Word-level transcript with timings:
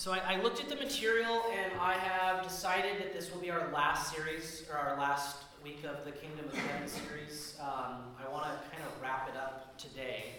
So 0.00 0.12
I, 0.12 0.36
I 0.36 0.40
looked 0.40 0.60
at 0.60 0.70
the 0.70 0.76
material 0.76 1.42
and 1.52 1.78
I 1.78 1.92
have 1.92 2.42
decided 2.42 2.98
that 3.00 3.12
this 3.12 3.30
will 3.30 3.38
be 3.42 3.50
our 3.50 3.70
last 3.70 4.14
series, 4.14 4.64
or 4.70 4.78
our 4.78 4.96
last 4.96 5.36
week 5.62 5.84
of 5.84 6.06
the 6.06 6.12
Kingdom 6.12 6.46
of 6.46 6.54
Heaven 6.54 6.88
series. 6.88 7.54
Um, 7.60 8.04
I 8.18 8.26
want 8.32 8.44
to 8.44 8.70
kind 8.70 8.82
of 8.82 9.02
wrap 9.02 9.28
it 9.28 9.36
up 9.36 9.76
today. 9.76 10.36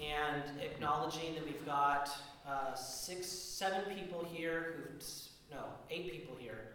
And 0.00 0.44
acknowledging 0.60 1.34
that 1.34 1.44
we've 1.44 1.66
got 1.66 2.08
uh, 2.48 2.76
six, 2.76 3.26
seven 3.26 3.80
people 3.96 4.24
here 4.32 4.76
who've, 4.76 5.04
no, 5.50 5.64
eight 5.90 6.12
people 6.12 6.36
here 6.38 6.68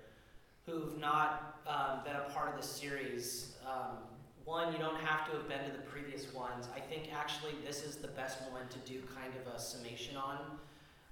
who've 0.65 0.99
not 0.99 1.61
um, 1.67 2.03
been 2.03 2.17
a 2.17 2.29
part 2.33 2.49
of 2.49 2.57
this 2.57 2.69
series. 2.69 3.53
Um, 3.65 3.95
one, 4.43 4.73
you 4.73 4.77
don't 4.77 4.99
have 4.99 5.25
to 5.31 5.37
have 5.37 5.47
been 5.47 5.63
to 5.63 5.71
the 5.71 5.83
previous 5.83 6.33
ones. 6.33 6.67
I 6.75 6.81
think 6.81 7.13
actually 7.17 7.53
this 7.65 7.81
is 7.81 7.95
the 7.95 8.09
best 8.09 8.39
one 8.51 8.67
to 8.71 8.79
do 8.79 9.03
kind 9.15 9.31
of 9.39 9.55
a 9.55 9.57
summation 9.57 10.17
on. 10.17 10.37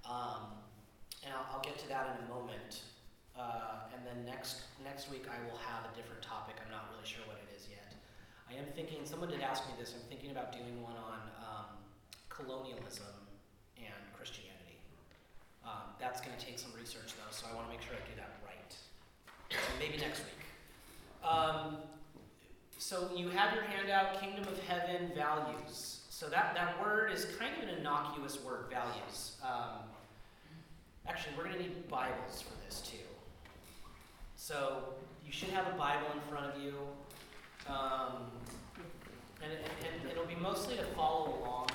Um, 0.04 0.57
and 1.28 1.36
I'll, 1.36 1.60
I'll, 1.60 1.64
get 1.64 1.76
to 1.84 1.88
that 1.92 2.16
in 2.16 2.24
a 2.24 2.28
moment. 2.32 2.88
Uh, 3.36 3.92
and 3.92 4.00
then 4.00 4.24
next 4.24 4.64
next 4.82 5.12
week 5.12 5.28
I 5.28 5.36
will 5.44 5.60
have 5.60 5.84
a 5.84 5.92
different 5.92 6.24
topic. 6.24 6.56
I'm 6.64 6.72
not 6.72 6.88
really 6.90 7.04
sure 7.04 7.20
what 7.28 7.36
it 7.36 7.52
is 7.52 7.68
yet. 7.68 7.92
I 8.48 8.56
am 8.56 8.64
thinking. 8.72 9.04
Someone 9.04 9.28
did 9.28 9.44
ask 9.44 9.68
me 9.68 9.76
this. 9.78 9.92
I'm 9.92 10.08
thinking 10.08 10.32
about 10.32 10.56
doing 10.56 10.80
one 10.80 10.96
on 10.96 11.20
um, 11.44 11.68
colonialism 12.32 13.12
and 13.76 14.00
Christianity. 14.16 14.80
Um, 15.62 15.92
that's 16.00 16.24
going 16.24 16.32
to 16.32 16.40
take 16.40 16.58
some 16.58 16.72
research 16.72 17.12
though, 17.14 17.30
so 17.30 17.44
I 17.44 17.54
want 17.54 17.68
to 17.68 17.72
make 17.76 17.84
sure 17.84 17.92
I 17.92 18.02
do 18.08 18.16
that 18.16 18.40
right. 18.40 18.72
So 19.52 19.70
maybe 19.78 20.00
next 20.00 20.24
week. 20.24 20.42
Um, 21.20 21.84
so 22.78 23.10
you 23.14 23.28
have 23.28 23.52
your 23.54 23.64
handout, 23.64 24.18
Kingdom 24.20 24.48
of 24.48 24.58
Heaven 24.64 25.12
values. 25.14 26.00
So 26.08 26.26
that, 26.30 26.54
that 26.54 26.80
word 26.80 27.12
is 27.12 27.26
kind 27.38 27.54
of 27.54 27.68
an 27.68 27.78
innocuous 27.78 28.42
word, 28.42 28.66
values. 28.70 29.36
Um, 29.44 29.86
Actually, 31.08 31.32
we're 31.38 31.44
going 31.44 31.56
to 31.56 31.62
need 31.62 31.88
Bibles 31.88 32.42
for 32.42 32.52
this 32.66 32.82
too. 32.82 32.98
So 34.36 34.94
you 35.24 35.32
should 35.32 35.48
have 35.50 35.66
a 35.66 35.76
Bible 35.76 36.06
in 36.12 36.20
front 36.30 36.54
of 36.54 36.62
you. 36.62 36.74
Um, 37.66 38.30
and, 39.42 39.52
and 39.52 40.10
it'll 40.10 40.26
be 40.26 40.34
mostly 40.34 40.76
to 40.76 40.84
follow 40.94 41.38
along. 41.40 41.68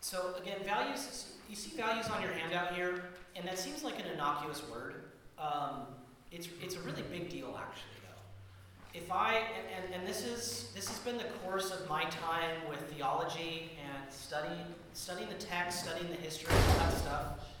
So 0.00 0.34
again, 0.40 0.58
values, 0.64 1.32
you 1.48 1.56
see 1.56 1.76
values 1.76 2.06
on 2.08 2.22
your 2.22 2.32
handout 2.32 2.74
here, 2.74 3.02
and 3.34 3.46
that 3.46 3.58
seems 3.58 3.82
like 3.82 3.98
an 3.98 4.06
innocuous 4.12 4.62
word. 4.70 5.04
Um, 5.38 5.86
it's, 6.30 6.48
it's 6.62 6.76
a 6.76 6.80
really 6.80 7.02
big 7.10 7.30
deal, 7.30 7.58
actually, 7.60 7.98
though. 8.02 8.98
If 8.98 9.10
I, 9.10 9.42
and, 9.76 9.94
and 9.94 10.06
this, 10.06 10.24
is, 10.24 10.70
this 10.74 10.86
has 10.88 10.98
been 11.00 11.18
the 11.18 11.30
course 11.44 11.72
of 11.72 11.88
my 11.88 12.04
time 12.04 12.56
with 12.68 12.80
theology 12.92 13.72
and 13.82 14.12
study, 14.12 14.60
studying 14.92 15.28
the 15.28 15.34
text, 15.34 15.84
studying 15.84 16.10
the 16.10 16.16
history, 16.16 16.54
all 16.54 16.78
that 16.78 16.92
stuff. 16.92 17.51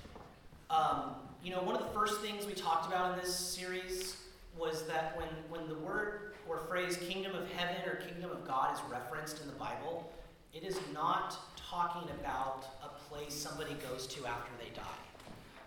Um, 0.72 1.16
you 1.44 1.50
know, 1.50 1.62
one 1.62 1.74
of 1.74 1.82
the 1.82 1.92
first 1.92 2.20
things 2.22 2.46
we 2.46 2.54
talked 2.54 2.86
about 2.86 3.12
in 3.12 3.22
this 3.22 3.34
series 3.34 4.16
was 4.56 4.86
that 4.86 5.16
when, 5.16 5.28
when 5.50 5.68
the 5.68 5.74
word 5.74 6.32
or 6.48 6.58
phrase 6.58 6.96
kingdom 6.96 7.34
of 7.34 7.50
heaven 7.52 7.76
or 7.86 7.96
kingdom 7.96 8.30
of 8.30 8.46
God 8.46 8.74
is 8.74 8.80
referenced 8.90 9.40
in 9.42 9.48
the 9.48 9.54
Bible, 9.54 10.10
it 10.54 10.62
is 10.62 10.78
not 10.94 11.36
talking 11.56 12.08
about 12.20 12.64
a 12.82 12.88
place 13.08 13.34
somebody 13.34 13.74
goes 13.86 14.06
to 14.06 14.26
after 14.26 14.50
they 14.58 14.70
die. 14.74 14.82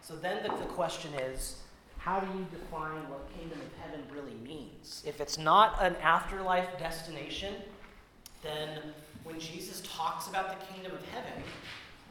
So 0.01 0.15
then 0.15 0.41
the, 0.43 0.49
the 0.49 0.65
question 0.73 1.13
is 1.13 1.57
how 1.97 2.19
do 2.19 2.27
you 2.37 2.45
define 2.51 3.09
what 3.09 3.27
kingdom 3.37 3.59
of 3.59 3.83
heaven 3.83 4.05
really 4.11 4.35
means? 4.43 5.03
If 5.05 5.21
it's 5.21 5.37
not 5.37 5.77
an 5.81 5.95
afterlife 5.97 6.79
destination, 6.79 7.55
then 8.43 8.79
when 9.23 9.39
Jesus 9.39 9.81
talks 9.81 10.27
about 10.27 10.59
the 10.59 10.65
kingdom 10.67 10.93
of 10.93 11.03
heaven, 11.09 11.43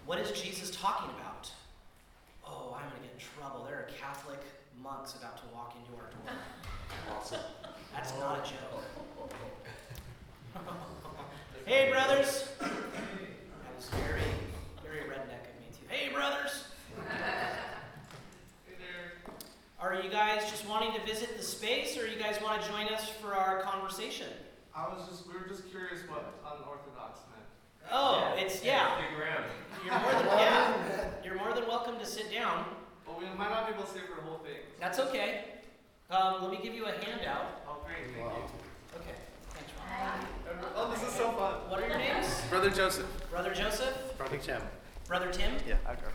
what 0.06 0.19
is 0.19 0.33
Jesus 0.33 0.70
talking 0.70 1.11
about? 1.20 1.51
Oh, 2.47 2.77
I'm 2.77 2.89
going 2.89 3.03
to 3.03 3.09
get 3.09 3.12
in 3.14 3.20
trouble. 3.39 3.64
There 3.64 3.77
are 3.77 3.89
Catholic 3.98 4.41
monks 4.83 5.14
about 5.14 5.37
to 5.39 5.45
walk 5.55 5.77
into 5.77 5.92
our 6.00 6.11
door. 6.11 6.37
Awesome. 7.17 7.41
That's 7.95 8.12
not 8.19 8.39
a 8.39 8.48
joke. 8.48 8.84
hey, 11.67 11.91
brothers. 11.91 12.48
That 12.61 12.70
was 13.77 13.89
very, 13.89 14.20
very 14.83 15.02
redneck 15.08 15.48
of 15.48 15.57
me, 15.61 15.69
too. 15.73 15.86
Hey, 15.89 16.13
brothers. 16.13 16.64
Hey 17.08 18.74
there. 18.79 19.35
Are 19.80 19.95
you 20.02 20.11
guys 20.11 20.51
just 20.51 20.67
wanting 20.69 20.92
to 20.92 21.07
visit 21.07 21.36
the 21.36 21.42
space, 21.42 21.96
or 21.96 22.07
you 22.07 22.19
guys 22.19 22.40
want 22.42 22.61
to 22.63 22.69
join 22.69 22.89
us 22.89 23.08
for 23.08 23.35
our 23.35 23.63
conversation? 23.63 24.29
I 24.74 24.89
was 24.89 25.07
just, 25.08 25.27
we 25.27 25.35
were 25.35 25.46
just 25.46 25.70
curious 25.70 26.01
what 26.08 26.35
unorthodox 26.45 27.20
meant. 27.84 27.92
Oh, 27.92 28.34
yeah. 28.36 28.42
it's, 28.42 28.64
yeah. 28.64 29.00
You're 29.84 29.98
more 30.00 30.12
than, 30.12 30.27
yeah. 30.39 31.11
You're 31.24 31.36
more 31.36 31.52
than 31.52 31.67
welcome 31.67 31.98
to 31.98 32.06
sit 32.06 32.33
down. 32.33 32.64
Well, 33.06 33.18
we 33.18 33.27
might 33.39 33.50
not 33.50 33.67
be 33.67 33.74
able 33.74 33.84
to 33.84 33.90
stay 33.90 34.00
for 34.00 34.20
the 34.20 34.27
whole 34.27 34.39
thing. 34.39 34.56
That's 34.80 34.98
okay. 34.98 35.45
Um, 36.11 36.42
let 36.42 36.50
me 36.50 36.58
give 36.62 36.74
you 36.74 36.86
a 36.86 36.92
handout. 36.92 37.62
Oh, 37.68 37.78
great. 37.84 38.14
Thank 38.14 38.27
wow. 38.27 38.36
you. 38.36 39.00
Okay. 39.00 39.18
Thanks, 39.50 39.70
Ron. 39.78 40.27
Oh, 40.77 40.90
this 40.90 41.02
is 41.02 41.14
so 41.14 41.33
fun. 41.33 41.70
What 41.70 41.83
are 41.83 41.89
your 41.89 41.98
names? 41.98 42.27
Brother 42.50 42.70
Joseph. 42.70 43.06
Brother 43.30 43.55
Joseph? 43.55 44.16
Brother 44.16 44.39
Tim. 44.39 44.61
Brother 45.06 45.30
Tim? 45.30 45.52
Yeah, 45.66 45.77
I 45.86 45.95
got 45.95 46.12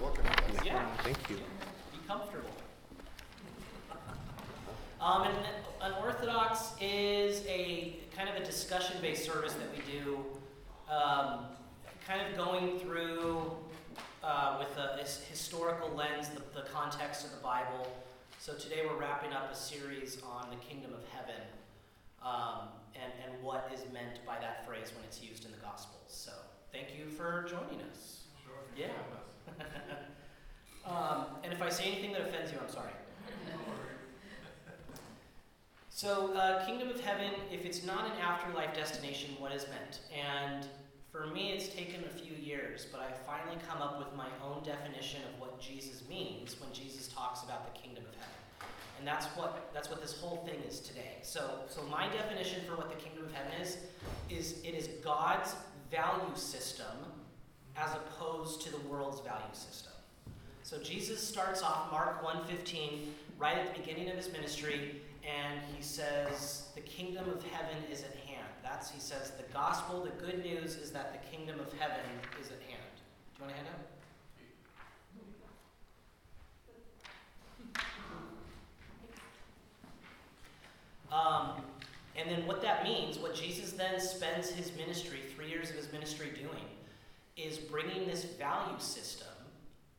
Welcome. 0.00 0.24
Yeah. 0.64 0.86
Thank 0.98 1.18
you. 1.30 1.36
Be 1.36 2.06
comfortable. 2.06 2.50
Um, 5.00 5.22
and 5.22 5.36
Unorthodox 5.80 6.72
is 6.80 7.44
a 7.46 7.96
kind 8.16 8.28
of 8.28 8.36
a 8.36 8.44
discussion-based 8.44 9.24
service 9.24 9.52
that 9.54 9.68
we 9.72 10.00
do, 10.00 10.24
um, 10.90 11.46
kind 12.06 12.20
of 12.20 12.36
going 12.36 12.78
through 12.78 13.52
uh, 14.22 14.56
with 14.58 14.76
a, 14.78 15.00
a, 15.00 15.30
historical 15.30 15.90
lens, 15.94 16.28
the, 16.28 16.42
the 16.60 16.66
context 16.68 17.24
of 17.24 17.30
the 17.32 17.38
Bible. 17.38 17.88
So 18.38 18.54
today 18.54 18.82
we're 18.88 18.98
wrapping 18.98 19.32
up 19.32 19.52
a 19.52 19.56
series 19.56 20.18
on 20.22 20.50
the 20.50 20.56
kingdom 20.56 20.92
of 20.92 21.04
heaven 21.10 21.42
um, 22.22 22.68
and, 22.94 23.12
and 23.24 23.42
what 23.42 23.70
is 23.74 23.80
meant 23.92 24.24
by 24.26 24.38
that 24.38 24.66
phrase 24.66 24.92
when 24.94 25.04
it's 25.04 25.22
used 25.22 25.44
in 25.44 25.50
the 25.52 25.58
Gospels. 25.58 26.06
So 26.08 26.32
thank 26.72 26.88
you 26.96 27.08
for 27.10 27.46
joining 27.48 27.84
us. 27.90 28.22
Sure. 28.44 28.54
Yeah. 28.76 28.92
um, 30.86 31.26
and 31.42 31.52
if 31.52 31.62
I 31.62 31.68
say 31.68 31.84
anything 31.84 32.12
that 32.12 32.22
offends 32.22 32.52
you, 32.52 32.58
I'm 32.62 32.72
sorry. 32.72 32.92
So, 35.96 36.34
uh, 36.34 36.62
kingdom 36.66 36.90
of 36.90 37.00
heaven, 37.00 37.30
if 37.50 37.64
it's 37.64 37.82
not 37.82 38.04
an 38.04 38.20
afterlife 38.20 38.74
destination, 38.74 39.30
what 39.38 39.50
is 39.52 39.64
meant? 39.68 40.00
And 40.14 40.68
for 41.10 41.28
me, 41.28 41.52
it's 41.52 41.70
taken 41.70 42.04
a 42.04 42.08
few 42.10 42.34
years, 42.36 42.86
but 42.92 43.00
I 43.00 43.10
finally 43.26 43.56
come 43.66 43.80
up 43.80 43.98
with 43.98 44.14
my 44.14 44.26
own 44.44 44.62
definition 44.62 45.22
of 45.22 45.40
what 45.40 45.58
Jesus 45.58 46.06
means 46.06 46.60
when 46.60 46.70
Jesus 46.74 47.08
talks 47.08 47.44
about 47.44 47.72
the 47.72 47.80
kingdom 47.80 48.04
of 48.04 48.14
heaven. 48.14 48.68
And 48.98 49.08
that's 49.08 49.24
what 49.38 49.70
that's 49.72 49.88
what 49.88 50.02
this 50.02 50.20
whole 50.20 50.44
thing 50.44 50.60
is 50.68 50.80
today. 50.80 51.16
So, 51.22 51.60
so 51.66 51.82
my 51.84 52.10
definition 52.10 52.60
for 52.68 52.76
what 52.76 52.90
the 52.90 53.02
kingdom 53.02 53.24
of 53.24 53.32
heaven 53.32 53.52
is 53.58 53.78
is 54.28 54.60
it 54.64 54.74
is 54.74 54.88
God's 55.02 55.54
value 55.90 56.34
system 56.34 57.10
as 57.74 57.88
opposed 57.94 58.60
to 58.66 58.70
the 58.70 58.80
world's 58.86 59.22
value 59.22 59.54
system. 59.54 59.94
So 60.62 60.78
Jesus 60.78 61.26
starts 61.26 61.62
off 61.62 61.90
Mark 61.90 62.22
1:15 62.22 63.14
right 63.38 63.56
at 63.56 63.72
the 63.72 63.80
beginning 63.80 64.10
of 64.10 64.16
his 64.18 64.30
ministry 64.30 65.00
and 65.26 65.60
he 65.74 65.82
says 65.82 66.68
the 66.74 66.80
kingdom 66.80 67.28
of 67.28 67.42
heaven 67.44 67.76
is 67.90 68.02
at 68.02 68.14
hand. 68.14 68.46
That's, 68.62 68.90
he 68.90 69.00
says, 69.00 69.32
the 69.32 69.52
gospel, 69.52 70.04
the 70.04 70.24
good 70.24 70.44
news 70.44 70.76
is 70.76 70.90
that 70.92 71.12
the 71.12 71.36
kingdom 71.36 71.58
of 71.60 71.72
heaven 71.78 72.04
is 72.40 72.48
at 72.48 72.60
hand. 72.68 72.82
Do 73.34 73.42
you 73.42 73.44
want 73.44 73.50
to 73.50 73.56
hand 73.56 73.68
out? 73.74 73.96
Um, 81.12 81.62
and 82.16 82.30
then 82.30 82.46
what 82.46 82.62
that 82.62 82.84
means, 82.84 83.18
what 83.18 83.34
Jesus 83.34 83.72
then 83.72 83.98
spends 84.00 84.50
his 84.50 84.72
ministry, 84.76 85.20
three 85.34 85.48
years 85.48 85.70
of 85.70 85.76
his 85.76 85.90
ministry 85.92 86.30
doing, 86.34 86.64
is 87.36 87.58
bringing 87.58 88.06
this 88.06 88.24
value 88.24 88.78
system 88.78 89.28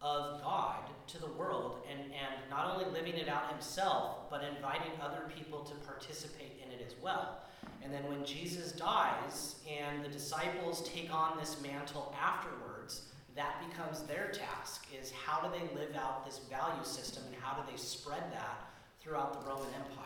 of 0.01 0.41
God 0.41 0.89
to 1.07 1.19
the 1.19 1.31
world 1.31 1.79
and, 1.89 1.99
and 1.99 2.49
not 2.49 2.73
only 2.73 2.85
living 2.91 3.15
it 3.15 3.29
out 3.29 3.49
himself, 3.49 4.29
but 4.29 4.43
inviting 4.43 4.91
other 5.01 5.29
people 5.35 5.59
to 5.61 5.75
participate 5.87 6.61
in 6.63 6.71
it 6.71 6.83
as 6.85 6.93
well. 7.01 7.39
And 7.83 7.93
then 7.93 8.07
when 8.09 8.25
Jesus 8.25 8.73
dies 8.73 9.55
and 9.69 10.03
the 10.03 10.09
disciples 10.09 10.87
take 10.87 11.13
on 11.13 11.37
this 11.37 11.61
mantle 11.61 12.13
afterwards, 12.21 13.03
that 13.35 13.63
becomes 13.69 14.03
their 14.03 14.31
task 14.31 14.87
is 14.99 15.11
how 15.11 15.47
do 15.47 15.57
they 15.57 15.79
live 15.79 15.95
out 15.95 16.25
this 16.25 16.39
value 16.49 16.83
system 16.83 17.23
and 17.27 17.35
how 17.41 17.61
do 17.61 17.71
they 17.71 17.77
spread 17.77 18.23
that 18.33 18.67
throughout 18.99 19.33
the 19.33 19.49
Roman 19.49 19.67
Empire. 19.75 20.03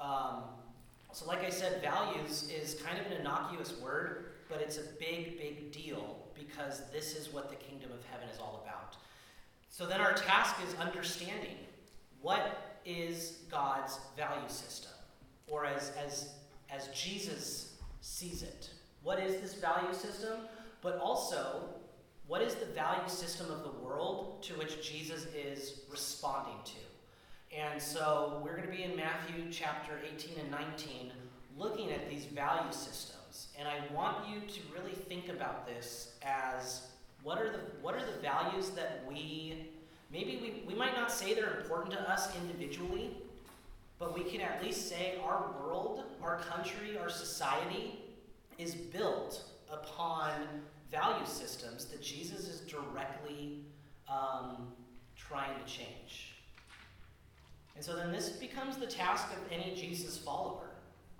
Um, 0.00 0.42
so 1.12 1.26
like 1.26 1.44
I 1.44 1.50
said, 1.50 1.82
values 1.82 2.50
is 2.50 2.80
kind 2.80 2.98
of 2.98 3.06
an 3.06 3.20
innocuous 3.20 3.78
word, 3.80 4.32
but 4.48 4.60
it's 4.60 4.78
a 4.78 4.84
big, 4.98 5.38
big 5.38 5.72
deal 5.72 6.27
because 6.38 6.82
this 6.92 7.16
is 7.16 7.32
what 7.32 7.48
the 7.50 7.56
kingdom 7.56 7.90
of 7.92 8.04
heaven 8.10 8.28
is 8.28 8.38
all 8.38 8.62
about. 8.64 8.96
So 9.70 9.86
then 9.86 10.00
our 10.00 10.14
task 10.14 10.56
is 10.66 10.74
understanding 10.76 11.56
what 12.20 12.78
is 12.84 13.38
God's 13.50 13.98
value 14.16 14.48
system, 14.48 14.92
or 15.48 15.66
as, 15.66 15.92
as 16.04 16.30
as 16.70 16.88
Jesus 16.88 17.74
sees 18.00 18.42
it. 18.42 18.70
What 19.02 19.18
is 19.18 19.40
this 19.40 19.54
value 19.54 19.92
system? 19.94 20.40
But 20.82 20.98
also, 20.98 21.64
what 22.26 22.42
is 22.42 22.54
the 22.54 22.66
value 22.66 23.08
system 23.08 23.50
of 23.50 23.62
the 23.62 23.84
world 23.84 24.42
to 24.44 24.54
which 24.54 24.86
Jesus 24.86 25.26
is 25.34 25.80
responding 25.90 26.58
to? 26.64 27.56
And 27.56 27.80
so 27.80 28.40
we're 28.44 28.56
going 28.56 28.68
to 28.68 28.76
be 28.76 28.84
in 28.84 28.94
Matthew 28.94 29.50
chapter 29.50 29.98
18 30.14 30.38
and 30.38 30.50
19 30.50 31.12
looking 31.56 31.90
at 31.90 32.08
these 32.10 32.26
value 32.26 32.70
systems. 32.70 33.17
And 33.58 33.68
I 33.68 33.80
want 33.94 34.28
you 34.28 34.40
to 34.40 34.60
really 34.74 34.94
think 34.94 35.28
about 35.28 35.66
this 35.66 36.14
as 36.22 36.88
what 37.22 37.38
are 37.38 37.50
the, 37.50 37.60
what 37.82 37.94
are 37.94 38.04
the 38.04 38.20
values 38.22 38.70
that 38.70 39.04
we, 39.08 39.68
maybe 40.12 40.38
we, 40.40 40.62
we 40.66 40.78
might 40.78 40.94
not 40.94 41.10
say 41.10 41.34
they're 41.34 41.60
important 41.60 41.92
to 41.92 42.10
us 42.10 42.34
individually, 42.36 43.10
but 43.98 44.14
we 44.14 44.24
can 44.24 44.40
at 44.40 44.62
least 44.62 44.88
say 44.88 45.18
our 45.24 45.50
world, 45.60 46.04
our 46.22 46.38
country, 46.38 46.96
our 46.98 47.08
society 47.10 47.98
is 48.58 48.74
built 48.74 49.42
upon 49.70 50.30
value 50.90 51.26
systems 51.26 51.84
that 51.86 52.02
Jesus 52.02 52.48
is 52.48 52.60
directly 52.60 53.64
um, 54.08 54.68
trying 55.16 55.52
to 55.58 55.64
change. 55.70 56.34
And 57.76 57.84
so 57.84 57.94
then 57.94 58.10
this 58.10 58.30
becomes 58.30 58.76
the 58.76 58.86
task 58.86 59.28
of 59.30 59.38
any 59.52 59.74
Jesus 59.74 60.16
follower. 60.16 60.67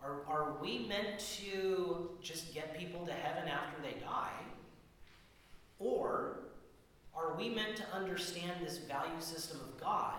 Are, 0.03 0.23
are 0.29 0.57
we 0.63 0.87
meant 0.87 1.19
to 1.39 2.11
just 2.23 2.55
get 2.55 2.79
people 2.79 3.05
to 3.07 3.13
heaven 3.13 3.49
after 3.49 3.81
they 3.83 3.99
die? 4.01 4.33
Or 5.79 6.41
are 7.17 7.35
we 7.37 7.49
meant 7.49 7.77
to 7.77 7.85
understand 7.93 8.65
this 8.65 8.79
value 8.79 9.21
system 9.21 9.59
of 9.61 9.81
God, 9.81 10.15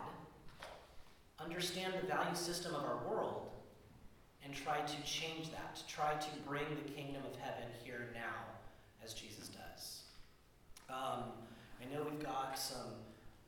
understand 1.39 1.93
the 2.01 2.07
value 2.07 2.35
system 2.35 2.75
of 2.75 2.83
our 2.83 2.99
world, 3.09 3.49
and 4.43 4.53
try 4.53 4.81
to 4.81 5.03
change 5.03 5.51
that, 5.51 5.75
to 5.75 5.87
try 5.87 6.13
to 6.15 6.29
bring 6.47 6.65
the 6.83 6.91
kingdom 6.91 7.21
of 7.29 7.37
heaven 7.39 7.67
here 7.83 8.09
now, 8.13 8.45
as 9.03 9.13
Jesus 9.13 9.49
does? 9.49 10.01
Um, 10.89 11.23
I 11.81 11.93
know 11.93 12.05
we've 12.09 12.23
got 12.23 12.57
some 12.57 12.95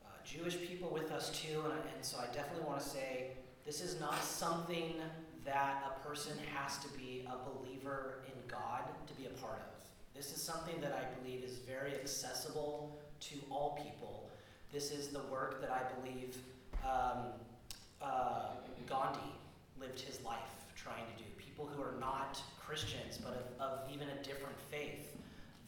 uh, 0.04 0.08
Jewish 0.24 0.58
people 0.58 0.90
with 0.90 1.10
us 1.10 1.30
too, 1.30 1.62
and, 1.64 1.80
and 1.94 2.02
so 2.02 2.18
I 2.18 2.26
definitely 2.34 2.64
want 2.64 2.80
to 2.80 2.88
say 2.88 3.32
this 3.66 3.80
is 3.80 4.00
not 4.00 4.22
something 4.22 4.94
that 5.44 5.84
a 5.86 6.06
person 6.08 6.32
has 6.54 6.78
to 6.78 6.88
be 6.96 7.26
a 7.26 7.36
believer 7.50 8.24
in 8.26 8.48
God 8.48 8.82
to 9.06 9.14
be 9.14 9.26
a 9.26 9.30
part 9.40 9.58
of. 9.60 9.88
This 10.14 10.32
is 10.34 10.42
something 10.42 10.80
that 10.80 10.92
I 10.92 11.20
believe 11.20 11.42
is 11.42 11.58
very 11.58 11.94
accessible 11.94 12.98
to 13.20 13.34
all 13.50 13.78
people. 13.82 14.30
This 14.72 14.90
is 14.90 15.08
the 15.08 15.22
work 15.30 15.60
that 15.60 15.70
I 15.70 15.82
believe 16.00 16.36
um, 16.84 17.32
uh, 18.00 18.50
Gandhi 18.88 19.32
lived 19.80 20.00
his 20.00 20.22
life 20.24 20.38
trying 20.76 21.04
to 21.16 21.22
do. 21.22 21.28
People 21.38 21.66
who 21.66 21.82
are 21.82 21.94
not 22.00 22.40
Christians, 22.58 23.18
but 23.18 23.54
of, 23.60 23.70
of 23.70 23.92
even 23.92 24.08
a 24.08 24.22
different 24.22 24.56
faith, 24.70 25.16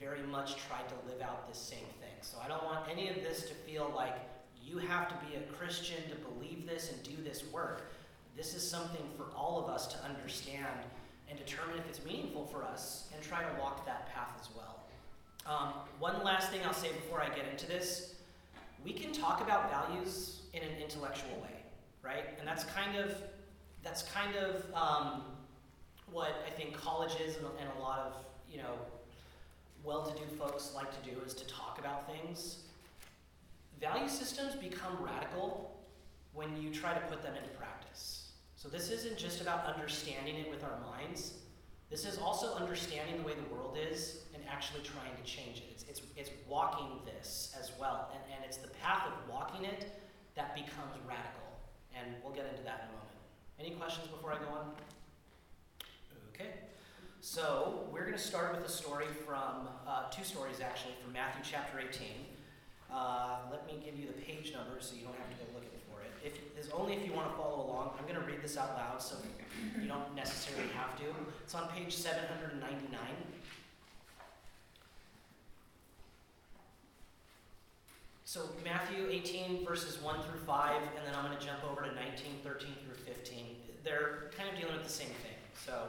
very 0.00 0.22
much 0.22 0.56
tried 0.66 0.88
to 0.88 0.94
live 1.10 1.22
out 1.22 1.48
this 1.48 1.58
same 1.58 1.86
thing. 2.00 2.14
So 2.20 2.38
I 2.44 2.48
don't 2.48 2.64
want 2.64 2.86
any 2.90 3.08
of 3.08 3.16
this 3.16 3.42
to 3.48 3.54
feel 3.54 3.92
like 3.94 4.14
you 4.62 4.78
have 4.78 5.08
to 5.08 5.26
be 5.26 5.36
a 5.36 5.40
Christian 5.52 6.02
to 6.10 6.16
believe 6.16 6.66
this 6.66 6.90
and 6.90 7.02
do 7.02 7.22
this 7.22 7.44
work. 7.52 7.92
This 8.36 8.54
is 8.54 8.68
something 8.68 9.04
for 9.16 9.26
all 9.36 9.62
of 9.62 9.70
us 9.70 9.86
to 9.88 10.04
understand 10.04 10.80
and 11.28 11.38
determine 11.38 11.78
if 11.78 11.88
it's 11.88 12.04
meaningful 12.04 12.46
for 12.46 12.64
us 12.64 13.08
and 13.14 13.22
try 13.22 13.42
to 13.42 13.60
walk 13.60 13.86
that 13.86 14.12
path 14.12 14.30
as 14.40 14.48
well. 14.56 14.80
Um, 15.46 15.72
one 15.98 16.22
last 16.24 16.50
thing 16.50 16.60
I'll 16.64 16.72
say 16.72 16.92
before 16.92 17.20
I 17.20 17.28
get 17.28 17.46
into 17.50 17.66
this 17.66 18.14
we 18.84 18.92
can 18.92 19.12
talk 19.12 19.40
about 19.40 19.70
values 19.70 20.42
in 20.52 20.62
an 20.62 20.78
intellectual 20.80 21.40
way, 21.40 21.62
right? 22.02 22.24
And 22.38 22.46
that's 22.46 22.64
kind 22.64 22.96
of 22.96 23.16
that's 23.82 24.02
kind 24.02 24.36
of 24.36 24.64
um, 24.74 25.22
what 26.12 26.44
I 26.46 26.50
think 26.50 26.74
colleges 26.74 27.36
and, 27.36 27.46
and 27.58 27.68
a 27.78 27.82
lot 27.82 28.00
of 28.00 28.12
you 28.50 28.58
know 28.58 28.74
well-to-do 29.82 30.36
folks 30.36 30.72
like 30.74 30.90
to 31.02 31.10
do 31.10 31.16
is 31.26 31.34
to 31.34 31.46
talk 31.46 31.78
about 31.78 32.10
things. 32.10 32.58
Value 33.80 34.08
systems 34.08 34.54
become 34.54 34.96
radical 35.00 35.74
when 36.32 36.60
you 36.62 36.70
try 36.70 36.94
to 36.94 37.00
put 37.00 37.22
them 37.22 37.34
into 37.34 37.50
practice. 37.50 38.23
So 38.64 38.70
this 38.70 38.90
isn't 38.90 39.18
just 39.18 39.42
about 39.42 39.66
understanding 39.66 40.36
it 40.36 40.50
with 40.50 40.64
our 40.64 40.78
minds. 40.80 41.34
This 41.90 42.06
is 42.06 42.16
also 42.16 42.54
understanding 42.54 43.18
the 43.18 43.22
way 43.22 43.34
the 43.34 43.54
world 43.54 43.76
is 43.76 44.22
and 44.32 44.42
actually 44.48 44.80
trying 44.80 45.14
to 45.14 45.22
change 45.22 45.58
it. 45.58 45.64
It's, 45.70 45.84
it's, 45.86 46.00
it's 46.16 46.30
walking 46.48 46.98
this 47.04 47.54
as 47.60 47.72
well. 47.78 48.10
And, 48.14 48.22
and 48.34 48.42
it's 48.42 48.56
the 48.56 48.68
path 48.68 49.06
of 49.06 49.12
walking 49.30 49.66
it 49.66 50.00
that 50.34 50.54
becomes 50.54 50.96
radical. 51.06 51.44
And 51.94 52.14
we'll 52.24 52.32
get 52.32 52.46
into 52.46 52.62
that 52.62 52.88
in 52.88 52.88
a 52.88 52.92
moment. 52.96 53.20
Any 53.60 53.72
questions 53.72 54.08
before 54.08 54.32
I 54.32 54.38
go 54.38 54.48
on? 54.48 54.70
Okay. 56.34 56.48
So 57.20 57.86
we're 57.92 58.06
going 58.06 58.16
to 58.16 58.18
start 58.18 58.56
with 58.56 58.64
a 58.64 58.72
story 58.72 59.08
from, 59.26 59.68
uh, 59.86 60.08
two 60.10 60.24
stories 60.24 60.60
actually, 60.60 60.94
from 61.04 61.12
Matthew 61.12 61.42
chapter 61.44 61.80
18. 61.80 62.08
Uh, 62.90 63.40
let 63.50 63.66
me 63.66 63.78
give 63.84 63.98
you 63.98 64.06
the 64.06 64.22
page 64.22 64.54
number 64.54 64.80
so 64.80 64.96
you 64.96 65.02
don't 65.02 65.18
have 65.18 65.28
to 65.28 65.36
go 65.36 65.52
looking 65.52 65.73
if, 66.24 66.38
is 66.58 66.70
only 66.70 66.94
if 66.94 67.04
you 67.06 67.12
want 67.12 67.30
to 67.30 67.36
follow 67.36 67.66
along. 67.66 67.90
I'm 67.98 68.06
going 68.06 68.20
to 68.20 68.26
read 68.26 68.42
this 68.42 68.56
out 68.56 68.74
loud 68.76 69.02
so 69.02 69.16
you 69.80 69.86
don't 69.86 70.14
necessarily 70.14 70.68
have 70.74 70.96
to. 70.98 71.04
It's 71.42 71.54
on 71.54 71.68
page 71.68 71.94
799. 71.94 72.98
So 78.24 78.48
Matthew 78.64 79.06
18 79.10 79.64
verses 79.64 80.02
1 80.02 80.22
through 80.22 80.40
5, 80.40 80.76
and 80.76 81.06
then 81.06 81.14
I'm 81.14 81.26
going 81.26 81.38
to 81.38 81.44
jump 81.44 81.62
over 81.70 81.82
to 81.82 81.94
19, 81.94 82.40
13 82.42 82.68
through 82.84 83.14
15. 83.14 83.44
They're 83.84 84.30
kind 84.36 84.48
of 84.48 84.58
dealing 84.58 84.74
with 84.74 84.84
the 84.84 84.92
same 84.92 85.08
thing. 85.08 85.36
So 85.64 85.82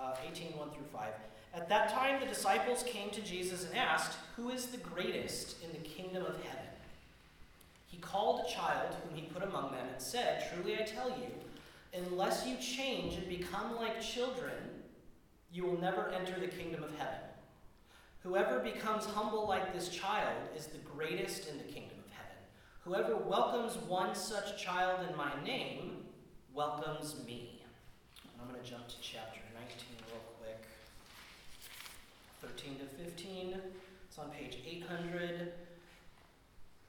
uh, 0.00 0.14
18, 0.30 0.56
1 0.56 0.70
through 0.70 0.84
5. 0.92 1.08
At 1.52 1.68
that 1.68 1.92
time, 1.92 2.20
the 2.20 2.26
disciples 2.26 2.84
came 2.84 3.10
to 3.10 3.20
Jesus 3.20 3.66
and 3.66 3.76
asked, 3.76 4.16
Who 4.36 4.50
is 4.50 4.66
the 4.66 4.78
greatest 4.78 5.62
in 5.62 5.70
the 5.72 5.86
kingdom 5.86 6.24
of 6.24 6.36
heaven? 6.44 6.59
Called 8.00 8.40
a 8.46 8.50
child 8.50 8.94
whom 9.02 9.14
he 9.14 9.26
put 9.28 9.42
among 9.42 9.72
them 9.72 9.86
and 9.92 10.00
said, 10.00 10.50
Truly 10.52 10.76
I 10.76 10.82
tell 10.82 11.10
you, 11.10 11.28
unless 11.94 12.46
you 12.46 12.56
change 12.56 13.14
and 13.14 13.28
become 13.28 13.76
like 13.76 14.00
children, 14.00 14.54
you 15.52 15.64
will 15.64 15.80
never 15.80 16.08
enter 16.10 16.38
the 16.38 16.48
kingdom 16.48 16.82
of 16.82 16.96
heaven. 16.98 17.20
Whoever 18.22 18.58
becomes 18.58 19.06
humble 19.06 19.48
like 19.48 19.72
this 19.72 19.88
child 19.88 20.36
is 20.56 20.66
the 20.66 20.78
greatest 20.78 21.48
in 21.48 21.56
the 21.58 21.64
kingdom 21.64 21.98
of 22.04 22.12
heaven. 22.12 22.36
Whoever 22.84 23.16
welcomes 23.16 23.76
one 23.76 24.14
such 24.14 24.62
child 24.62 25.06
in 25.08 25.16
my 25.16 25.32
name 25.44 26.04
welcomes 26.52 27.16
me. 27.24 27.62
I'm 28.40 28.48
going 28.48 28.62
to 28.62 28.68
jump 28.68 28.88
to 28.88 28.94
chapter 29.00 29.40
19 29.54 29.68
real 30.08 30.22
quick. 30.38 30.66
13 32.40 32.78
to 32.78 33.04
15. 33.04 33.56
It's 34.08 34.18
on 34.18 34.30
page 34.30 34.58
800. 34.66 35.52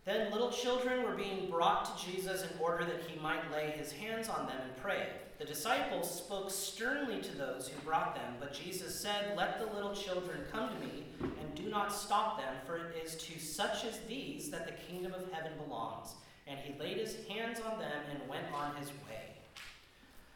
Then 0.04 0.32
little 0.32 0.50
children 0.50 1.04
were 1.04 1.16
being 1.16 1.50
brought 1.50 1.86
to 1.86 2.06
Jesus 2.06 2.44
in 2.44 2.50
order 2.60 2.84
that 2.86 3.04
he 3.08 3.20
might 3.20 3.52
lay 3.52 3.70
his 3.70 3.92
hands 3.92 4.30
on 4.30 4.48
them 4.48 4.58
and 4.64 4.76
pray. 4.78 5.08
The 5.38 5.46
disciples 5.46 6.14
spoke 6.14 6.50
sternly 6.50 7.22
to 7.22 7.38
those 7.38 7.68
who 7.68 7.80
brought 7.82 8.16
them, 8.16 8.36
but 8.40 8.54
Jesus 8.54 9.00
said, 9.00 9.36
Let 9.38 9.60
the 9.60 9.74
little 9.76 9.94
children 9.94 10.40
come 10.52 10.70
to 10.70 10.86
me, 10.86 11.04
and 11.22 11.56
do 11.56 11.70
not 11.70 11.94
stop 11.94 12.40
them, 12.40 12.54
for 12.66 12.78
it 12.78 13.04
is 13.04 13.16
to 13.16 13.40
such 13.40 13.86
as 13.86 14.00
these 14.08 14.50
that 14.50 14.66
the 14.66 14.74
kingdom 14.92 15.14
of 15.14 15.32
heaven 15.32 15.52
belongs. 15.64 16.16
And 16.48 16.60
he 16.60 16.78
laid 16.80 16.98
his 16.98 17.18
hands 17.28 17.60
on 17.60 17.80
them 17.80 18.04
and 18.12 18.28
went 18.28 18.46
on 18.54 18.76
his 18.76 18.90
way. 18.90 19.36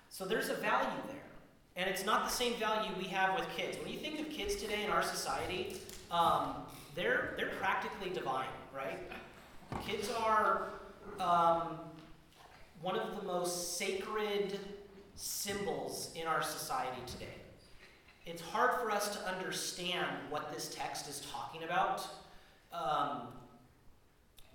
So 0.10 0.26
there's 0.26 0.50
a 0.50 0.56
value 0.56 1.02
there. 1.08 1.22
And 1.76 1.90
it's 1.90 2.06
not 2.06 2.24
the 2.24 2.32
same 2.32 2.54
value 2.56 2.90
we 2.98 3.06
have 3.06 3.38
with 3.38 3.50
kids. 3.50 3.78
When 3.78 3.92
you 3.92 4.00
think 4.00 4.20
of 4.20 4.30
kids 4.30 4.56
today 4.56 4.86
in 4.86 4.92
our 4.92 5.04
society, 5.04 5.78
um, 6.10 6.56
they're, 6.94 7.34
they're 7.36 7.52
practically 7.60 8.12
divine, 8.12 8.48
right? 8.74 9.00
Kids 9.84 10.10
are 10.24 10.70
um, 11.20 11.80
one 12.82 12.98
of 12.98 13.16
the 13.20 13.24
most 13.24 13.78
sacred 13.78 14.60
symbols 15.16 16.12
in 16.16 16.28
our 16.28 16.42
society 16.42 17.02
today. 17.08 17.34
It's 18.26 18.42
hard 18.42 18.80
for 18.82 18.92
us 18.92 19.16
to 19.16 19.28
understand 19.28 20.08
what 20.30 20.52
this 20.54 20.74
text 20.74 21.08
is 21.08 21.26
talking 21.32 21.64
about 21.64 22.08
um, 22.74 23.28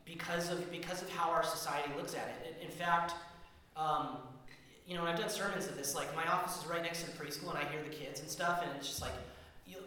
because, 0.05 0.51
of, 0.51 0.71
because 0.71 1.03
of 1.03 1.11
how 1.11 1.31
our 1.31 1.45
society 1.45 1.91
looks 1.97 2.15
at 2.15 2.29
it. 2.45 2.57
In, 2.63 2.71
fact, 2.71 3.15
um, 3.77 4.17
you 4.87 4.97
know, 4.97 5.05
I've 5.05 5.19
done 5.19 5.29
sermons 5.29 5.67
of 5.67 5.77
this, 5.77 5.95
like 5.95 6.15
my 6.17 6.27
office 6.27 6.61
is 6.61 6.67
right 6.67 6.83
next 6.83 7.05
to 7.05 7.11
the 7.11 7.17
preschool 7.17 7.51
and 7.51 7.59
I 7.59 7.65
hear 7.71 7.83
the 7.83 7.95
kids 7.95 8.21
and 8.21 8.29
stuff, 8.29 8.63
and 8.63 8.71
it's 8.77 8.89
just 8.89 9.01
like, 9.01 9.13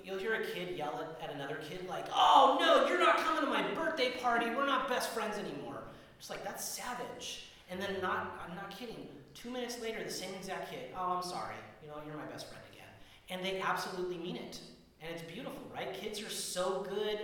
you'll, 0.04 0.20
hear 0.20 0.34
a 0.36 0.46
kid 0.46 0.78
yell 0.78 1.02
at, 1.02 1.30
at 1.30 1.36
another 1.36 1.60
kid, 1.70 1.88
like, 1.88 2.06
oh 2.14 2.58
no, 2.60 2.88
you're 2.88 3.00
not 3.00 3.18
coming 3.18 3.42
to 3.42 3.50
my 3.50 3.64
birthday 3.74 4.12
party, 4.22 4.48
we're 4.48 4.66
not 4.66 4.88
best 4.90 5.10
friends 5.10 5.38
anymore. 5.38 5.84
Just 6.18 6.30
like, 6.30 6.44
that's 6.44 6.64
savage. 6.64 7.48
And 7.70 7.82
then, 7.82 7.96
not, 8.02 8.40
I'm 8.48 8.56
not 8.56 8.72
kidding, 8.72 9.08
two 9.34 9.50
minutes 9.50 9.82
later, 9.82 10.04
the 10.04 10.12
same 10.12 10.34
exact 10.36 10.72
kid, 10.72 10.90
oh, 10.98 11.18
I'm 11.18 11.24
sorry, 11.24 11.56
you 11.82 11.90
know, 11.90 11.96
you're 12.06 12.18
my 12.18 12.26
best 12.26 12.48
friend 12.48 12.64
again. 12.72 12.88
And 13.30 13.46
they 13.46 13.62
absolutely 13.62 14.18
mean 14.18 14.36
it. 14.36 14.60
And 15.02 15.12
it's 15.14 15.24
beautiful, 15.24 15.60
right? 15.74 15.94
Kids 15.94 16.22
are 16.22 16.30
so 16.30 16.86
good 16.90 17.20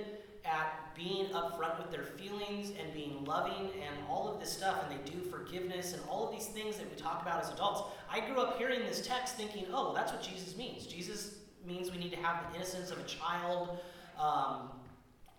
at 0.45 0.95
being 0.95 1.25
upfront 1.27 1.77
with 1.77 1.91
their 1.91 2.03
feelings 2.03 2.71
and 2.79 2.93
being 2.93 3.23
loving 3.25 3.69
and 3.75 3.95
all 4.09 4.27
of 4.27 4.39
this 4.39 4.51
stuff, 4.51 4.83
and 4.83 4.99
they 4.99 5.11
do 5.11 5.19
forgiveness 5.21 5.93
and 5.93 6.01
all 6.09 6.27
of 6.27 6.31
these 6.33 6.47
things 6.47 6.77
that 6.77 6.89
we 6.89 6.95
talk 6.95 7.21
about 7.21 7.41
as 7.43 7.51
adults. 7.51 7.83
I 8.11 8.19
grew 8.19 8.41
up 8.41 8.57
hearing 8.57 8.81
this 8.81 9.05
text 9.05 9.35
thinking, 9.35 9.65
oh, 9.69 9.85
well, 9.85 9.93
that's 9.93 10.11
what 10.11 10.21
Jesus 10.21 10.57
means. 10.57 10.85
Jesus 10.87 11.35
means 11.65 11.91
we 11.91 11.97
need 11.97 12.11
to 12.11 12.19
have 12.19 12.49
the 12.49 12.55
innocence 12.57 12.91
of 12.91 12.99
a 12.99 13.03
child. 13.03 13.79
Um, 14.19 14.69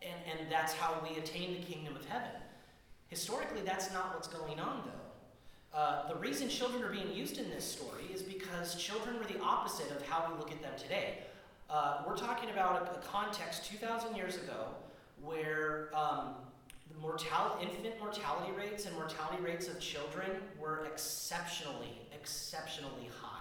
and, 0.02 0.40
and 0.40 0.52
that's 0.52 0.72
how 0.72 0.94
we 1.02 1.18
attain 1.18 1.60
the 1.60 1.66
kingdom 1.66 1.96
of 1.96 2.04
heaven. 2.06 2.30
Historically, 3.08 3.60
that's 3.62 3.92
not 3.92 4.14
what's 4.14 4.28
going 4.28 4.58
on, 4.60 4.82
though. 4.86 5.78
Uh, 5.78 6.08
the 6.08 6.16
reason 6.16 6.48
children 6.48 6.82
are 6.82 6.90
being 6.90 7.12
used 7.12 7.38
in 7.38 7.48
this 7.50 7.64
story 7.64 8.04
is 8.12 8.22
because 8.22 8.74
children 8.74 9.16
were 9.18 9.24
the 9.24 9.40
opposite 9.40 9.90
of 9.92 10.02
how 10.06 10.28
we 10.30 10.38
look 10.38 10.50
at 10.50 10.60
them 10.62 10.72
today. 10.76 11.18
Uh, 11.68 12.02
we're 12.06 12.16
talking 12.16 12.50
about 12.50 12.82
a, 12.82 12.98
a 12.98 13.02
context 13.02 13.66
2,000 13.70 14.16
years 14.16 14.36
ago 14.36 14.66
where 15.22 15.90
um, 15.94 16.34
the 16.90 16.98
mortal, 17.00 17.58
infant 17.62 18.00
mortality 18.00 18.52
rates 18.56 18.86
and 18.86 18.96
mortality 18.96 19.40
rates 19.42 19.68
of 19.68 19.78
children 19.78 20.30
were 20.58 20.86
exceptionally, 20.86 22.00
exceptionally 22.12 23.08
high. 23.20 23.39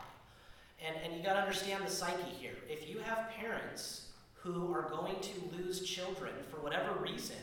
And, 0.85 0.95
and 1.03 1.13
you 1.15 1.23
got 1.23 1.33
to 1.33 1.39
understand 1.39 1.85
the 1.85 1.91
psyche 1.91 2.23
here. 2.39 2.55
If 2.69 2.89
you 2.89 2.99
have 2.99 3.29
parents 3.31 4.07
who 4.33 4.73
are 4.73 4.89
going 4.89 5.15
to 5.21 5.57
lose 5.57 5.81
children 5.81 6.33
for 6.49 6.57
whatever 6.57 6.93
reason, 7.01 7.35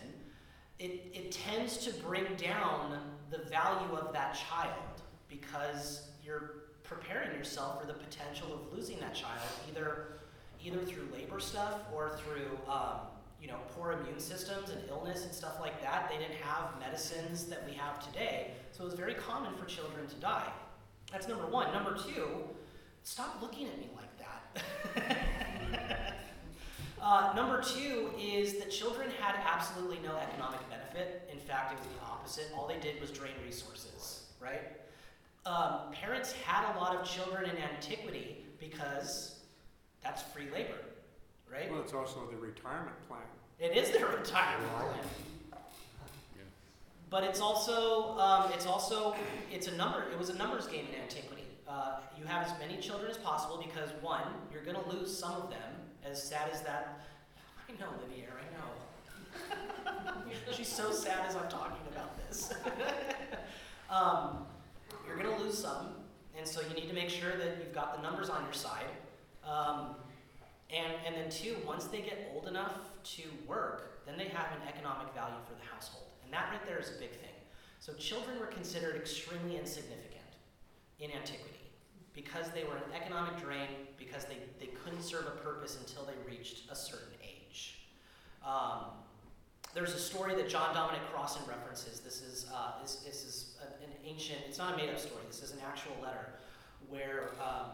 it, 0.79 1.11
it 1.13 1.33
tends 1.33 1.79
to 1.79 1.93
bring 2.03 2.25
down 2.37 2.99
the 3.31 3.39
value 3.39 3.95
of 3.95 4.13
that 4.13 4.35
child 4.35 5.03
because 5.29 6.09
you're 6.25 6.67
preparing 6.83 7.37
yourself 7.37 7.81
for 7.81 7.87
the 7.87 7.95
potential 7.95 8.49
of 8.55 8.77
losing 8.77 8.99
that 9.01 9.15
child 9.15 9.49
either 9.69 10.07
either 10.65 10.79
through 10.79 11.07
labor 11.13 11.39
stuff 11.39 11.81
or 11.95 12.19
through 12.19 12.59
um, 12.69 13.01
you 13.41 13.49
know 13.49 13.59
poor 13.75 13.93
immune 13.93 14.19
systems 14.19 14.71
and 14.71 14.81
illness 14.89 15.25
and 15.25 15.33
stuff 15.33 15.59
like 15.61 15.81
that. 15.83 16.11
They 16.11 16.19
didn't 16.19 16.41
have 16.41 16.79
medicines 16.81 17.47
that 17.47 17.67
we 17.67 17.75
have 17.75 18.05
today, 18.05 18.53
so 18.73 18.83
it 18.83 18.87
was 18.87 18.95
very 18.95 19.15
common 19.15 19.55
for 19.57 19.65
children 19.67 20.07
to 20.07 20.15
die. 20.17 20.51
That's 21.13 21.29
number 21.29 21.47
one. 21.47 21.73
Number 21.73 21.97
two, 21.97 22.27
stop 23.07 23.41
looking 23.41 23.69
at 23.69 23.79
me 23.79 23.89
like 23.95 24.19
that. 24.19 26.13
Uh, 26.99 27.33
number 27.37 27.63
two 27.63 28.11
is 28.19 28.55
that 28.55 28.69
children 28.69 29.09
had 29.21 29.37
absolutely 29.47 30.01
no 30.03 30.17
economic 30.17 30.59
benefit. 30.69 31.31
In 31.33 31.39
fact, 31.39 31.73
it 31.73 31.79
was 31.79 31.87
the 31.87 32.05
opposite. 32.05 32.51
All 32.57 32.67
they 32.67 32.81
did 32.81 33.01
was 33.01 33.13
drain 33.13 33.35
resources, 33.45 34.25
right? 34.41 34.73
Um, 35.45 35.93
parents 35.93 36.33
had 36.33 36.75
a 36.75 36.81
lot 36.81 36.97
of 36.97 37.09
children 37.09 37.49
in 37.49 37.57
antiquity 37.59 38.45
because 38.59 39.37
that's 40.03 40.23
free 40.23 40.51
labor, 40.53 40.81
right? 41.49 41.71
Well, 41.71 41.81
it's 41.81 41.95
also 41.95 42.27
the 42.29 42.39
retirement 42.39 42.97
plan. 43.07 43.21
It 43.61 43.77
is 43.77 43.93
their 43.93 44.07
retirement 44.19 44.73
plan. 44.73 45.61
But 47.09 47.23
it's 47.23 47.41
also, 47.41 48.19
um, 48.19 48.51
it's 48.53 48.67
also, 48.67 49.15
it's 49.53 49.69
a 49.69 49.77
number, 49.77 50.03
it 50.11 50.19
was 50.19 50.31
a 50.31 50.35
numbers 50.35 50.67
game 50.67 50.87
in 50.93 51.01
antiquity. 51.01 51.36
Uh, 51.69 51.97
you 52.17 52.25
have 52.25 52.47
as 52.47 52.53
many 52.61 52.81
children 52.81 53.11
as 53.11 53.19
possible 53.19 53.59
because 53.59 53.91
one, 54.01 54.23
you're 54.53 54.63
gonna 54.63 54.87
lose 54.89 55.17
some 55.17 55.33
of 55.33 55.51
them, 55.51 55.73
as 56.05 56.23
sad 56.23 56.49
as 56.53 56.63
that, 56.63 57.01
I 57.69 57.73
know, 57.73 57.89
Livier, 58.05 58.31
I 58.39 58.47
know. 58.57 60.23
She's 60.53 60.69
so 60.69 60.93
sad 60.93 61.27
as 61.27 61.35
I'm 61.35 61.49
talking 61.49 61.85
about 61.91 62.17
this. 62.19 62.53
um, 63.91 64.47
you're 65.07 65.17
gonna 65.17 65.37
lose 65.39 65.59
some, 65.59 65.89
and 66.39 66.47
so 66.47 66.61
you 66.61 66.75
need 66.75 66.89
to 66.89 66.95
make 66.95 67.11
sure 67.11 67.37
that 67.37 67.57
you've 67.59 67.75
got 67.75 67.97
the 67.97 68.03
numbers 68.03 68.31
on 68.31 68.45
your 68.45 68.53
side. 68.53 68.87
Um, 69.45 69.97
and, 70.71 70.95
and 71.05 71.17
then 71.17 71.31
two, 71.31 71.57
once 71.67 71.87
they 71.87 72.01
get 72.01 72.31
old 72.33 72.47
enough 72.47 72.79
to 73.17 73.23
work, 73.47 74.05
then 74.07 74.17
they 74.17 74.29
have 74.29 74.53
an 74.53 74.69
economic 74.69 75.13
value 75.15 75.35
for 75.49 75.55
the 75.55 75.67
household. 75.73 76.07
And 76.25 76.33
that 76.33 76.49
right 76.51 76.65
there 76.65 76.79
is 76.79 76.91
a 76.91 76.99
big 77.01 77.11
thing. 77.11 77.35
So 77.81 77.93
children 77.95 78.39
were 78.39 78.47
considered 78.47 78.97
extremely 78.97 79.59
insignificant 79.59 80.17
in 81.01 81.11
antiquity 81.11 81.57
because 82.17 82.49
they 82.51 82.65
were 82.65 82.77
an 82.77 82.83
economic 82.95 83.39
drain, 83.39 83.69
because 83.99 84.25
they, 84.25 84.39
they 84.59 84.73
couldn't 84.73 85.03
serve 85.03 85.27
a 85.27 85.37
purpose 85.43 85.79
until 85.79 86.03
they 86.05 86.15
reached 86.27 86.71
a 86.71 86.75
certain 86.75 87.13
age. 87.23 87.79
Um, 88.45 88.87
there's 89.75 89.95
a 89.95 89.99
story 89.99 90.35
that 90.35 90.49
John 90.49 90.75
Dominic 90.75 91.03
Crossan 91.13 91.43
references. 91.47 92.01
This 92.01 92.23
is, 92.23 92.47
uh, 92.55 92.81
this, 92.81 92.97
this 92.97 93.25
is 93.25 93.57
an, 93.61 93.85
an 93.85 93.93
ancient, 94.07 94.39
it's 94.49 94.57
not 94.57 94.73
a 94.73 94.77
made 94.79 94.89
up 94.89 94.99
story, 94.99 95.21
this 95.27 95.43
is 95.43 95.53
an 95.53 95.59
actual 95.69 95.93
letter 96.03 96.31
where 96.89 97.33
um, 97.39 97.73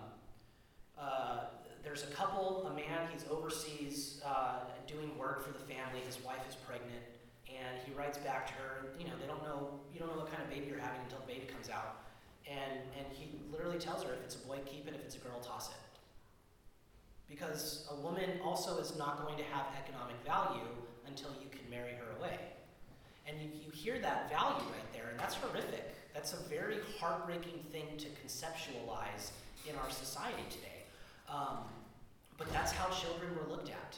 uh, 0.99 1.45
there's 1.85 2.03
a 2.03 2.09
couple, 2.09 2.67
a 2.67 2.75
man, 2.75 3.09
he's 3.13 3.25
overseas 3.31 4.21
uh, 4.27 4.61
doing 4.89 5.17
work 5.17 5.47
for 5.47 5.53
the 5.53 5.65
family, 5.73 6.01
his 6.05 6.23
wife 6.25 6.43
is 6.49 6.57
pregnant, 6.57 7.05
and 7.47 7.79
he 7.87 7.93
writes 7.93 8.19
back 8.19 8.49
to 8.49 8.53
her, 8.55 8.87
you 8.99 9.05
know, 9.05 9.13
they 9.21 9.27
don't 9.29 9.43
know, 9.45 9.79
you 9.93 10.01
don't 10.01 10.09
know 10.09 10.23
what 10.23 10.31
kind 10.33 10.43
of 10.43 10.51
baby 10.51 10.67
you're 10.69 10.81
having 10.81 11.01
until 11.03 11.21
the 11.21 11.33
baby 11.33 11.47
comes 11.47 11.71
out. 11.71 12.03
And, 12.51 12.81
and 12.99 13.07
he 13.13 13.31
literally 13.51 13.79
tells 13.79 14.03
her 14.03 14.13
if 14.13 14.21
it's 14.25 14.35
a 14.35 14.47
boy, 14.47 14.59
keep 14.67 14.87
it, 14.89 14.95
if 14.95 15.01
it's 15.01 15.17
a 15.17 15.19
girl, 15.19 15.41
toss 15.41 15.71
it. 15.71 15.77
Because 17.29 17.89
a 17.91 17.97
woman 18.01 18.29
also 18.45 18.79
is 18.79 18.97
not 18.97 19.23
going 19.25 19.39
to 19.39 19.45
have 19.45 19.67
economic 19.83 20.17
value 20.25 20.69
until 21.07 21.31
you 21.41 21.49
can 21.51 21.69
marry 21.71 21.93
her 21.93 22.19
away. 22.19 22.39
And 23.27 23.41
you, 23.41 23.49
you 23.65 23.71
hear 23.71 23.99
that 24.01 24.29
value 24.29 24.65
right 24.73 24.93
there, 24.93 25.09
and 25.11 25.19
that's 25.19 25.35
horrific. 25.35 25.95
That's 26.13 26.33
a 26.33 26.49
very 26.49 26.77
heartbreaking 26.99 27.65
thing 27.71 27.87
to 27.99 28.07
conceptualize 28.21 29.31
in 29.69 29.77
our 29.77 29.91
society 29.91 30.43
today. 30.51 30.83
Um, 31.29 31.59
but 32.37 32.53
that's 32.53 32.73
how 32.73 32.91
children 32.91 33.31
were 33.37 33.51
looked 33.51 33.71
at. 33.71 33.97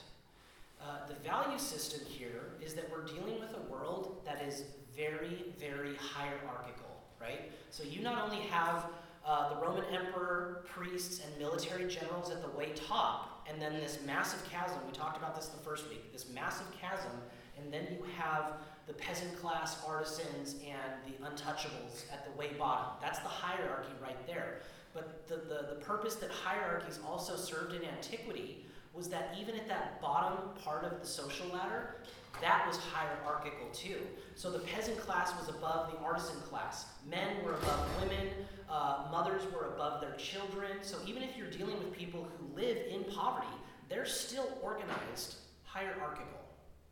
Uh, 0.80 1.06
the 1.08 1.14
value 1.26 1.58
system 1.58 2.00
here 2.06 2.52
is 2.60 2.74
that 2.74 2.90
we're 2.90 3.06
dealing 3.06 3.40
with 3.40 3.54
a 3.56 3.72
world 3.72 4.20
that 4.24 4.42
is 4.46 4.64
very, 4.94 5.46
very 5.58 5.96
hierarchical, 5.96 6.93
right? 7.20 7.52
So 7.70 7.82
you 7.84 8.02
not 8.02 8.22
only 8.22 8.42
have 8.46 8.86
uh, 9.26 9.54
the 9.54 9.60
Roman 9.60 9.84
emperor, 9.86 10.64
priests, 10.66 11.20
and 11.24 11.38
military 11.38 11.88
generals 11.88 12.30
at 12.30 12.42
the 12.42 12.50
way 12.56 12.72
top, 12.74 13.44
and 13.48 13.60
then 13.60 13.74
this 13.74 13.98
massive 14.06 14.48
chasm. 14.50 14.78
We 14.86 14.92
talked 14.92 15.16
about 15.16 15.34
this 15.34 15.46
the 15.46 15.62
first 15.62 15.88
week. 15.88 16.12
This 16.12 16.28
massive 16.30 16.66
chasm, 16.78 17.12
and 17.58 17.72
then 17.72 17.86
you 17.90 18.04
have 18.18 18.54
the 18.86 18.92
peasant 18.92 19.40
class, 19.40 19.78
artisans, 19.86 20.56
and 20.66 20.92
the 21.06 21.24
untouchables 21.24 22.04
at 22.12 22.24
the 22.24 22.38
way 22.38 22.50
bottom. 22.58 22.86
That's 23.00 23.18
the 23.20 23.28
hierarchy 23.28 23.92
right 24.02 24.26
there. 24.26 24.60
But 24.92 25.26
the, 25.26 25.36
the, 25.36 25.74
the 25.74 25.80
purpose 25.80 26.16
that 26.16 26.30
hierarchies 26.30 27.00
also 27.06 27.36
served 27.36 27.74
in 27.74 27.82
antiquity 27.84 28.66
was 28.92 29.08
that 29.08 29.36
even 29.40 29.56
at 29.56 29.66
that 29.68 30.00
bottom 30.00 30.50
part 30.62 30.84
of 30.84 31.00
the 31.00 31.06
social 31.06 31.48
ladder, 31.48 31.96
that 32.40 32.66
was 32.66 32.78
hierarchical 32.78 33.68
too. 33.72 33.98
So 34.34 34.50
the 34.50 34.58
peasant 34.60 34.98
class 34.98 35.32
was 35.38 35.48
above 35.48 35.92
the 35.92 35.98
artisan 35.98 36.40
class. 36.42 36.86
Men 37.08 37.42
were 37.44 37.54
above 37.54 37.88
women. 38.02 38.28
Uh, 38.68 39.04
mothers 39.10 39.42
were 39.52 39.74
above 39.74 40.00
their 40.00 40.14
children. 40.16 40.78
So 40.82 40.96
even 41.06 41.22
if 41.22 41.36
you're 41.36 41.50
dealing 41.50 41.78
with 41.78 41.92
people 41.92 42.26
who 42.38 42.60
live 42.60 42.78
in 42.90 43.04
poverty, 43.04 43.46
they're 43.88 44.06
still 44.06 44.48
organized 44.62 45.36
hierarchical. 45.64 46.40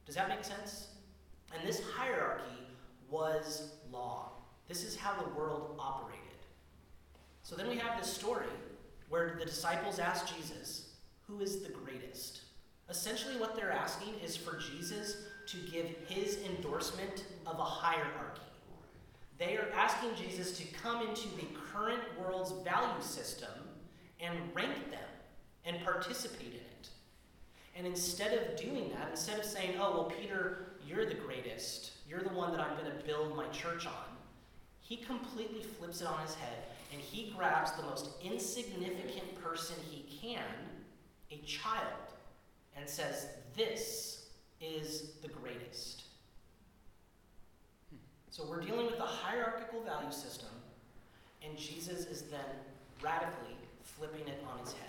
Does 0.07 0.15
that 0.15 0.29
make 0.29 0.45
sense? 0.45 0.89
And 1.55 1.67
this 1.67 1.83
hierarchy 1.97 2.67
was 3.11 3.73
law. 3.91 4.33
This 4.69 4.85
is 4.85 4.97
how 4.97 5.21
the 5.21 5.29
world 5.31 5.77
operated. 5.79 6.21
So 7.43 7.57
then 7.57 7.69
we 7.69 7.77
have 7.77 7.99
this 7.99 8.13
story 8.13 8.47
where 9.09 9.37
the 9.39 9.45
disciples 9.45 9.99
ask 9.99 10.35
Jesus, 10.35 10.95
Who 11.27 11.41
is 11.41 11.61
the 11.61 11.69
greatest? 11.69 12.43
Essentially, 12.89 13.37
what 13.37 13.57
they're 13.57 13.73
asking 13.73 14.15
is 14.25 14.37
for 14.37 14.59
Jesus 14.59 15.17
to 15.47 15.57
give 15.71 15.87
his 16.07 16.39
endorsement 16.45 17.25
of 17.47 17.59
a 17.59 17.65
hierarchy. 17.65 18.41
They 19.39 19.57
are 19.57 19.69
asking 19.75 20.11
Jesus 20.15 20.57
to 20.59 20.65
come 20.75 21.07
into 21.07 21.29
the 21.37 21.47
current 21.73 22.03
world's 22.21 22.53
value 22.65 23.03
system 23.03 23.51
and 24.21 24.37
rank 24.55 24.91
them 24.91 25.01
and 25.65 25.83
participate 25.85 26.53
in 26.53 26.55
it. 26.55 26.89
And 27.75 27.87
instead 27.87 28.35
of 28.35 28.57
doing 28.57 28.91
that, 28.91 29.09
instead 29.11 29.39
of 29.39 29.45
saying, 29.45 29.77
oh, 29.81 29.91
well, 29.93 30.13
Peter, 30.21 30.67
you're 30.87 31.07
the 31.07 31.15
greatest, 31.15 31.93
you're 32.09 32.23
the 32.23 32.29
one 32.29 32.53
that 32.53 32.61
I'm 32.61 32.77
going 32.77 32.97
to 32.97 33.05
build 33.05 33.37
my 33.37 33.49
church 33.49 33.87
on, 33.87 34.17
he 34.81 34.97
completely 34.97 35.63
flips 35.63 36.03
it 36.03 36.07
on 36.07 36.21
his 36.21 36.35
head 36.35 36.65
and 36.93 37.01
he 37.01 37.33
grabs 37.37 37.73
the 37.73 37.83
most 37.83 38.11
insignificant 38.23 39.43
person 39.43 39.77
he 39.91 40.05
can, 40.21 40.43
a 41.31 41.39
child, 41.47 42.13
and 42.77 42.89
says, 42.89 43.29
This 43.57 44.22
is 44.63 45.11
the 45.21 45.29
greatest. 45.29 46.05
So 48.31 48.45
we're 48.49 48.63
dealing 48.63 48.87
with 48.87 48.99
a 48.99 49.05
hierarchical 49.05 49.83
value 49.83 50.13
system, 50.13 50.49
and 51.45 51.59
Jesus 51.59 52.07
is 52.07 52.23
then 52.23 52.41
radically 53.03 53.57
flipping 53.83 54.27
it 54.27 54.43
on 54.51 54.61
its 54.61 54.73
head. 54.73 54.89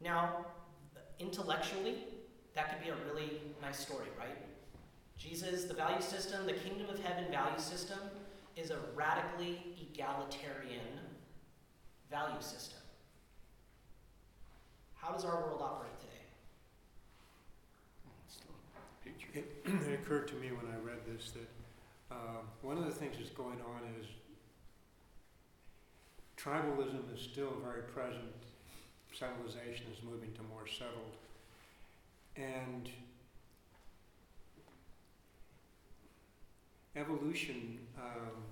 Now, 0.00 0.46
intellectually, 1.18 1.98
that 2.54 2.70
could 2.70 2.82
be 2.82 2.90
a 2.90 2.96
really 3.12 3.40
nice 3.62 3.78
story, 3.78 4.06
right? 4.18 4.36
Jesus, 5.18 5.64
the 5.64 5.74
value 5.74 6.00
system, 6.00 6.46
the 6.46 6.54
kingdom 6.54 6.88
of 6.88 6.98
heaven 6.98 7.30
value 7.30 7.58
system, 7.58 7.98
is 8.56 8.70
a 8.70 8.78
radically 8.94 9.76
egalitarian 9.80 10.80
value 12.10 12.40
system. 12.40 12.78
How 14.94 15.12
does 15.12 15.24
our 15.24 15.36
world 15.42 15.60
operate 15.62 15.98
today? 16.00 16.15
It, 19.66 19.94
occurred 19.94 20.28
to 20.28 20.34
me 20.36 20.48
when 20.52 20.72
I 20.72 20.78
read 20.78 21.00
this 21.12 21.32
that 21.32 22.14
um, 22.14 22.46
one 22.62 22.78
of 22.78 22.84
the 22.84 22.92
things 22.92 23.16
that's 23.18 23.30
going 23.30 23.58
on 23.60 23.80
is 24.00 24.06
tribalism 26.36 27.12
is 27.12 27.20
still 27.20 27.52
very 27.64 27.82
present. 27.82 28.32
Civilization 29.12 29.86
is 29.92 30.04
moving 30.04 30.32
to 30.34 30.42
more 30.44 30.66
settled. 30.68 31.16
and 32.36 32.90
evolution 36.94 37.78
um, 37.98 38.42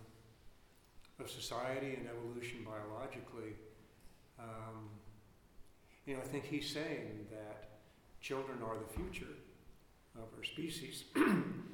of 1.20 1.30
society 1.30 1.94
and 1.94 2.08
evolution 2.08 2.58
biologically, 2.64 3.54
um, 4.38 4.88
you 6.06 6.14
know, 6.14 6.20
I 6.20 6.26
think 6.26 6.44
he's 6.44 6.68
saying 6.68 7.26
that 7.30 7.68
children 8.20 8.58
are 8.62 8.76
the 8.76 8.92
future 8.92 9.32
of 10.16 10.28
our 10.36 10.44
species. 10.44 11.04
and 11.16 11.64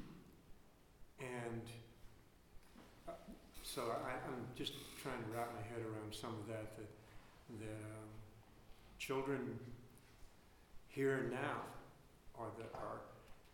uh, 3.08 3.12
so 3.62 3.82
I, 3.82 4.12
I'm 4.26 4.46
just 4.56 4.74
trying 5.02 5.22
to 5.22 5.30
wrap 5.30 5.52
my 5.54 5.62
head 5.62 5.84
around 5.84 6.14
some 6.14 6.30
of 6.30 6.46
that, 6.48 6.76
that, 6.76 6.90
that 7.60 7.70
um, 7.70 8.08
children 8.98 9.58
here 10.88 11.18
and 11.18 11.30
now 11.30 11.62
are 12.38 12.50
the, 12.58 12.64
are 12.78 13.00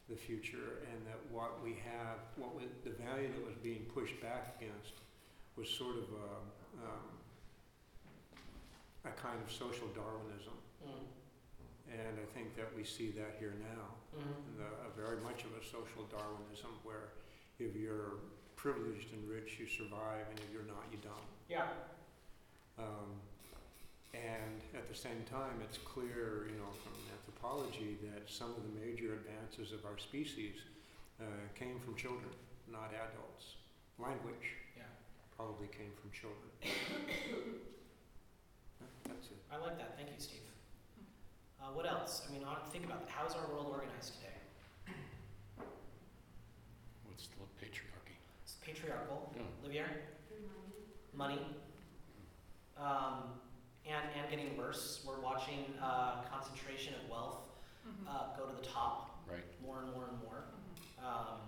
the 0.08 0.16
future, 0.16 0.82
and 0.92 1.04
that 1.06 1.18
what 1.30 1.62
we 1.64 1.70
have, 1.84 2.18
what 2.36 2.54
was, 2.54 2.64
the 2.84 2.90
value 2.90 3.28
that 3.28 3.44
was 3.44 3.56
being 3.62 3.84
pushed 3.92 4.20
back 4.22 4.56
against 4.60 5.02
was 5.56 5.68
sort 5.68 5.96
of 5.96 6.04
a, 6.04 6.86
um, 6.86 7.06
a 9.04 9.10
kind 9.20 9.38
of 9.44 9.50
social 9.50 9.88
Darwinism. 9.88 10.54
Mm. 10.86 11.15
And 11.92 12.18
I 12.18 12.24
think 12.34 12.56
that 12.56 12.74
we 12.76 12.84
see 12.84 13.10
that 13.12 13.36
here 13.38 13.54
now, 13.60 13.94
Mhm. 14.18 14.56
the, 14.58 14.64
a 14.86 14.90
very 14.96 15.20
much 15.20 15.44
of 15.44 15.52
a 15.54 15.64
social 15.64 16.04
Darwinism 16.10 16.70
where 16.82 17.12
if 17.58 17.74
you're 17.76 18.18
privileged 18.56 19.12
and 19.12 19.28
rich, 19.28 19.58
you 19.58 19.66
survive, 19.66 20.26
and 20.30 20.38
if 20.40 20.50
you're 20.52 20.64
not, 20.64 20.84
you 20.90 20.98
don't. 20.98 21.28
Yeah. 21.48 21.68
Um, 22.78 23.20
and 24.14 24.60
at 24.74 24.88
the 24.88 24.94
same 24.94 25.22
time, 25.24 25.60
it's 25.62 25.78
clear, 25.78 26.46
you 26.48 26.56
know, 26.58 26.70
from 26.82 26.92
anthropology 27.12 27.98
that 28.02 28.28
some 28.28 28.50
of 28.50 28.62
the 28.62 28.80
major 28.80 29.14
advances 29.14 29.72
of 29.72 29.84
our 29.84 29.98
species 29.98 30.56
uh, 31.20 31.24
came 31.54 31.78
from 31.80 31.94
children, 31.96 32.30
not 32.68 32.92
adults. 32.94 33.56
Language 33.98 34.54
Yeah. 34.76 34.82
probably 35.36 35.68
came 35.68 35.92
from 36.00 36.10
children. 36.12 36.50
That's 39.04 39.26
it. 39.28 39.38
I 39.50 39.56
like 39.58 39.78
that. 39.78 39.96
Thank 39.96 40.08
you, 40.10 40.18
Steve. 40.18 40.40
Uh, 41.60 41.72
what 41.72 41.86
else? 41.86 42.22
I 42.28 42.32
mean, 42.32 42.42
think 42.70 42.84
about 42.84 43.02
it. 43.02 43.08
How 43.08 43.26
is 43.26 43.34
our 43.34 43.46
world 43.52 43.68
organized 43.70 44.14
today? 44.14 44.96
What's 47.06 47.26
the 47.28 47.36
patriarchy? 47.64 48.16
It's 48.44 48.54
patriarchal. 48.64 49.32
Yeah. 49.34 49.42
Olivier? 49.62 49.86
Money. 51.14 51.40
Um, 52.78 53.40
and, 53.86 54.04
and 54.20 54.30
getting 54.30 54.56
worse. 54.56 55.02
We're 55.06 55.20
watching 55.20 55.64
uh, 55.82 56.22
concentration 56.30 56.94
of 57.02 57.10
wealth 57.10 57.48
uh, 58.08 58.36
go 58.36 58.44
to 58.46 58.54
the 58.60 58.66
top 58.66 59.12
Right, 59.28 59.42
more 59.64 59.80
and 59.82 59.92
more 59.92 60.04
and 60.08 60.18
more. 60.22 60.44
Um, 61.04 61.38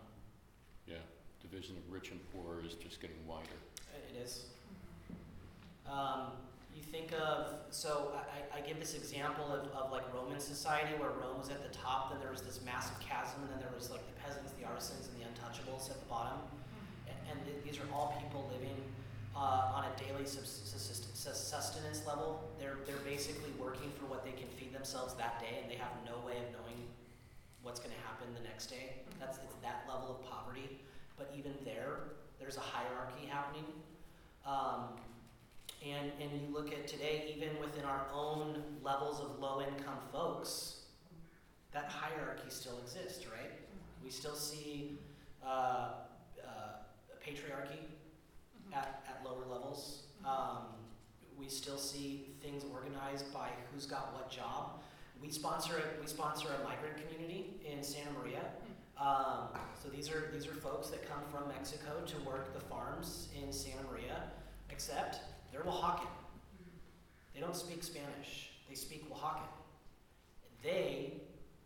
yeah. 0.87 0.97
Division 1.41 1.77
of 1.77 1.93
rich 1.93 2.11
and 2.11 2.19
poor 2.33 2.61
is 2.67 2.75
just 2.75 3.01
getting 3.01 3.17
wider. 3.27 3.47
It 4.11 4.17
is. 4.21 4.47
Um, 5.89 6.33
you 6.79 6.85
think 6.87 7.11
of, 7.19 7.59
so 7.71 8.15
I, 8.15 8.59
I 8.59 8.61
give 8.63 8.79
this 8.79 8.95
example 8.95 9.51
of, 9.51 9.67
of 9.75 9.91
like 9.91 10.07
Roman 10.15 10.39
society 10.39 10.95
where 10.95 11.11
Rome 11.11 11.43
was 11.43 11.51
at 11.51 11.59
the 11.67 11.75
top, 11.75 12.15
then 12.15 12.21
there 12.23 12.31
was 12.31 12.43
this 12.43 12.61
massive 12.63 12.95
chasm, 13.03 13.43
and 13.43 13.51
then 13.51 13.59
there 13.59 13.75
was 13.75 13.91
like 13.91 14.07
the 14.07 14.15
peasants, 14.23 14.55
the 14.55 14.65
artisans, 14.65 15.11
and 15.11 15.19
the 15.19 15.27
untouchables 15.27 15.91
at 15.91 15.99
the 15.99 16.07
bottom. 16.07 16.39
And, 17.11 17.19
and 17.31 17.37
th- 17.43 17.59
these 17.67 17.83
are 17.83 17.89
all 17.91 18.15
people 18.23 18.47
living 18.55 18.79
uh, 19.35 19.75
on 19.75 19.91
a 19.91 19.93
daily 19.99 20.23
sustenance 20.23 22.01
level. 22.07 22.47
They're, 22.63 22.79
they're 22.87 23.03
basically 23.03 23.51
working 23.59 23.91
for 23.99 24.07
what 24.07 24.23
they 24.23 24.33
can 24.39 24.47
feed 24.55 24.73
themselves 24.73 25.15
that 25.19 25.43
day, 25.43 25.59
and 25.63 25.67
they 25.67 25.77
have 25.83 25.91
no 26.07 26.23
way 26.23 26.39
of 26.39 26.47
knowing 26.55 26.79
what's 27.67 27.83
going 27.83 27.95
to 27.95 28.03
happen 28.07 28.31
the 28.39 28.47
next 28.47 28.71
day. 28.71 29.03
That's 29.19 29.39
it's 29.43 29.59
that 29.67 29.83
level 29.91 30.15
of 30.15 30.23
poverty. 30.31 30.79
But 31.19 31.35
even 31.35 31.59
there, 31.67 32.15
there's 32.39 32.57
a 32.57 32.63
hierarchy 32.63 33.27
happening. 33.27 33.67
Um, 34.47 34.95
and, 35.85 36.11
and 36.21 36.31
you 36.41 36.53
look 36.53 36.73
at 36.73 36.87
today, 36.87 37.33
even 37.37 37.59
within 37.61 37.85
our 37.85 38.07
own 38.13 38.63
levels 38.83 39.21
of 39.21 39.39
low 39.39 39.61
income 39.61 39.99
folks, 40.13 40.81
that 41.73 41.87
hierarchy 41.87 42.49
still 42.49 42.79
exists, 42.83 43.27
right? 43.27 43.53
We 44.03 44.11
still 44.11 44.35
see 44.35 44.99
uh, 45.45 45.91
uh, 46.45 46.51
patriarchy 47.25 47.81
at, 48.73 49.05
at 49.09 49.25
lower 49.25 49.45
levels. 49.51 50.05
Um, 50.25 50.65
we 51.39 51.49
still 51.49 51.79
see 51.79 52.31
things 52.43 52.65
organized 52.73 53.33
by 53.33 53.51
who's 53.73 53.87
got 53.87 54.13
what 54.15 54.31
job. 54.31 54.81
We 55.23 55.31
sponsor 55.31 55.75
a, 55.77 56.01
we 56.01 56.07
sponsor 56.07 56.49
a 56.49 56.65
migrant 56.65 56.97
community 57.07 57.61
in 57.65 57.83
Santa 57.83 58.11
Maria. 58.13 58.43
Um, 59.01 59.49
so 59.81 59.89
these 59.89 60.11
are 60.11 60.29
these 60.33 60.47
are 60.47 60.55
folks 60.55 60.89
that 60.89 61.09
come 61.09 61.21
from 61.31 61.49
Mexico 61.49 62.01
to 62.05 62.17
work 62.29 62.53
the 62.53 62.61
farms 62.61 63.29
in 63.41 63.53
Santa 63.53 63.83
Maria, 63.91 64.23
except 64.71 65.21
they're 65.59 65.73
Oaxacan. 65.73 66.07
They 67.35 67.41
don't 67.41 67.57
speak 67.57 67.83
Spanish. 67.83 68.51
They 68.69 68.75
speak 68.75 69.09
Oaxacan. 69.11 69.49
They 70.63 71.15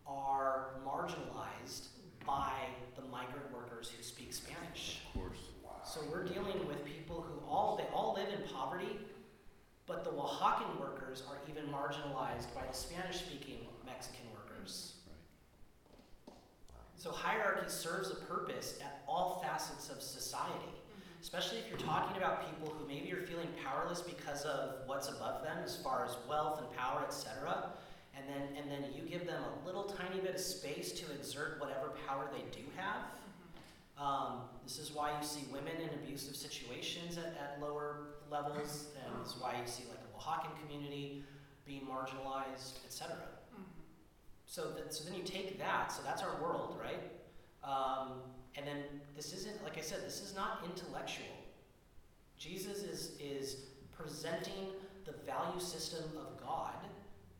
are 0.06 0.70
marginalized 0.86 1.88
by 2.26 2.52
the 2.96 3.02
migrant 3.10 3.52
workers 3.52 3.90
who 3.94 4.02
speak 4.02 4.32
Spanish. 4.32 5.00
Of 5.14 5.20
course, 5.20 5.38
So 5.84 6.00
we're 6.10 6.24
dealing 6.24 6.66
with 6.66 6.84
people 6.84 7.22
who 7.22 7.44
all 7.46 7.76
they 7.76 7.84
all 7.94 8.14
live 8.14 8.28
in 8.28 8.48
poverty, 8.54 8.98
but 9.86 10.04
the 10.04 10.10
Oaxacan 10.10 10.78
workers 10.80 11.22
are 11.28 11.36
even 11.50 11.64
marginalized 11.70 12.54
by 12.54 12.66
the 12.70 12.74
Spanish-speaking 12.74 13.66
Mexican 13.84 14.26
workers. 14.32 14.94
right. 16.28 16.36
So 16.96 17.10
hierarchy 17.10 17.68
serves 17.68 18.10
a 18.10 18.14
purpose 18.14 18.78
at 18.80 19.02
all 19.08 19.42
facets 19.44 19.90
of 19.90 20.00
society, 20.00 20.72
especially 21.22 21.58
if 21.58 21.68
you're 21.70 21.78
talking 21.78 22.16
about 22.16 22.50
people 22.50 22.74
who 22.74 22.86
maybe 22.86 23.12
are 23.12 23.22
feeling 23.22 23.48
powerless 23.64 24.00
because 24.00 24.42
of 24.42 24.74
what's 24.86 25.08
above 25.08 25.42
them 25.44 25.56
as 25.64 25.76
far 25.76 26.04
as 26.04 26.16
wealth 26.28 26.58
and 26.58 26.76
power, 26.76 27.04
etc. 27.06 27.70
And 28.16 28.24
then 28.28 28.56
and 28.60 28.70
then 28.70 28.90
you 28.92 29.08
give 29.08 29.26
them 29.26 29.40
a 29.40 29.66
little 29.66 29.84
tiny 29.84 30.20
bit 30.20 30.34
of 30.34 30.40
space 30.40 30.92
to 30.92 31.10
exert 31.12 31.60
whatever 31.60 31.92
power 32.06 32.28
they 32.32 32.44
do 32.50 32.66
have. 32.76 33.04
Um, 33.96 34.40
this 34.64 34.78
is 34.78 34.92
why 34.92 35.16
you 35.16 35.24
see 35.24 35.44
women 35.52 35.76
in 35.80 35.88
abusive 36.02 36.34
situations 36.34 37.16
at, 37.18 37.36
at 37.40 37.58
lower 37.60 38.16
levels, 38.30 38.88
and 38.96 39.24
this 39.24 39.34
is 39.34 39.40
why 39.40 39.54
you 39.60 39.66
see 39.66 39.84
like 39.88 40.00
the 40.02 40.18
Oaxacan 40.18 40.58
community 40.60 41.22
being 41.64 41.82
marginalized, 41.82 42.84
etc. 42.84 43.16
So, 44.46 44.72
that, 44.72 44.92
so 44.92 45.04
then 45.08 45.14
you 45.14 45.22
take 45.22 45.58
that, 45.58 45.92
so 45.92 46.02
that's 46.04 46.22
our 46.22 46.42
world, 46.42 46.78
right? 46.80 47.00
Um, 47.64 48.18
and 48.56 48.66
then 48.66 48.82
this 49.16 49.32
isn't, 49.32 49.62
like 49.64 49.78
I 49.78 49.80
said, 49.80 50.00
this 50.04 50.20
is 50.20 50.34
not 50.34 50.64
intellectual. 50.64 51.26
Jesus 52.38 52.82
is, 52.82 53.12
is 53.20 53.56
presenting 53.96 54.68
the 55.04 55.12
value 55.24 55.60
system 55.60 56.04
of 56.16 56.40
God 56.40 56.74